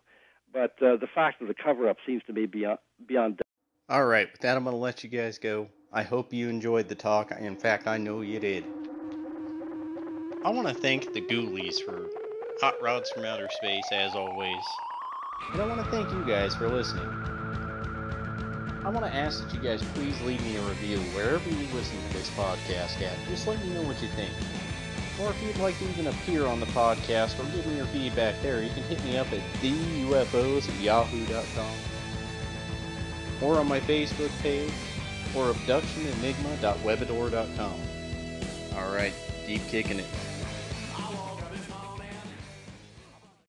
But 0.52 0.72
uh, 0.82 0.98
the 0.98 1.08
fact 1.14 1.42
of 1.42 1.48
the 1.48 1.54
cover 1.54 1.90
up 1.90 1.98
seems 2.06 2.24
to 2.28 2.34
be 2.34 2.46
beyond 2.46 2.80
beyond. 3.08 3.42
All 3.90 4.06
right, 4.06 4.32
with 4.32 4.42
that, 4.42 4.56
I'm 4.56 4.64
going 4.64 4.76
to 4.76 4.80
let 4.80 5.04
you 5.04 5.10
guys 5.10 5.40
go. 5.40 5.68
I 5.92 6.04
hope 6.04 6.32
you 6.32 6.48
enjoyed 6.50 6.88
the 6.88 6.96
talk. 6.96 7.32
In 7.32 7.56
fact, 7.56 7.88
I 7.88 7.98
know 7.98 8.22
you 8.22 8.40
did. 8.40 8.64
I 10.44 10.52
want 10.52 10.68
to 10.68 10.74
thank 10.74 11.12
the 11.14 11.22
Ghoulies 11.22 11.82
for 11.82 12.08
Hot 12.62 12.80
Rods 12.82 13.10
from 13.10 13.26
Outer 13.26 13.50
Space, 13.50 13.92
as 13.92 14.16
always. 14.16 14.64
And 15.54 15.62
I 15.62 15.66
want 15.66 15.84
to 15.84 15.88
thank 15.88 16.12
you 16.12 16.24
guys 16.24 16.56
for 16.56 16.70
listening. 16.70 17.10
I 18.86 18.90
want 18.90 19.06
to 19.06 19.14
ask 19.14 19.44
that 19.44 19.54
you 19.54 19.60
guys 19.60 19.84
please 19.96 20.20
leave 20.22 20.42
me 20.46 20.56
a 20.58 20.62
review 20.62 21.00
wherever 21.16 21.50
you 21.50 21.68
listen 21.74 21.98
to 22.08 22.18
this 22.18 22.30
podcast 22.32 23.02
at. 23.02 23.18
Just 23.28 23.48
let 23.48 23.60
me 23.64 23.74
know 23.74 23.82
what 23.82 24.02
you 24.02 24.08
think. 24.10 24.32
Or 25.20 25.32
if 25.32 25.44
you'd 25.44 25.58
like 25.58 25.78
to 25.80 25.90
even 25.90 26.08
appear 26.08 26.46
on 26.46 26.62
the 26.62 26.66
podcast 26.68 27.38
or 27.40 27.44
give 27.56 27.66
me 27.68 27.76
your 27.76 27.88
feedback 27.88 28.42
there, 28.42 28.64
you 28.64 28.70
can 28.70 28.84
hit 28.84 29.04
me 29.04 29.18
up 29.18 29.28
at 29.34 29.42
theufos 29.62 30.70
at 30.70 30.80
yahoo.com 30.80 31.76
or 33.42 33.60
on 33.60 33.68
my 33.68 33.82
Facebook 33.82 34.32
page 34.42 34.72
or 35.36 35.52
abductionenigma.webador.com. 35.54 37.76
Alright, 38.76 39.14
deep 39.46 39.62
kicking 39.68 40.00
it. 40.00 40.08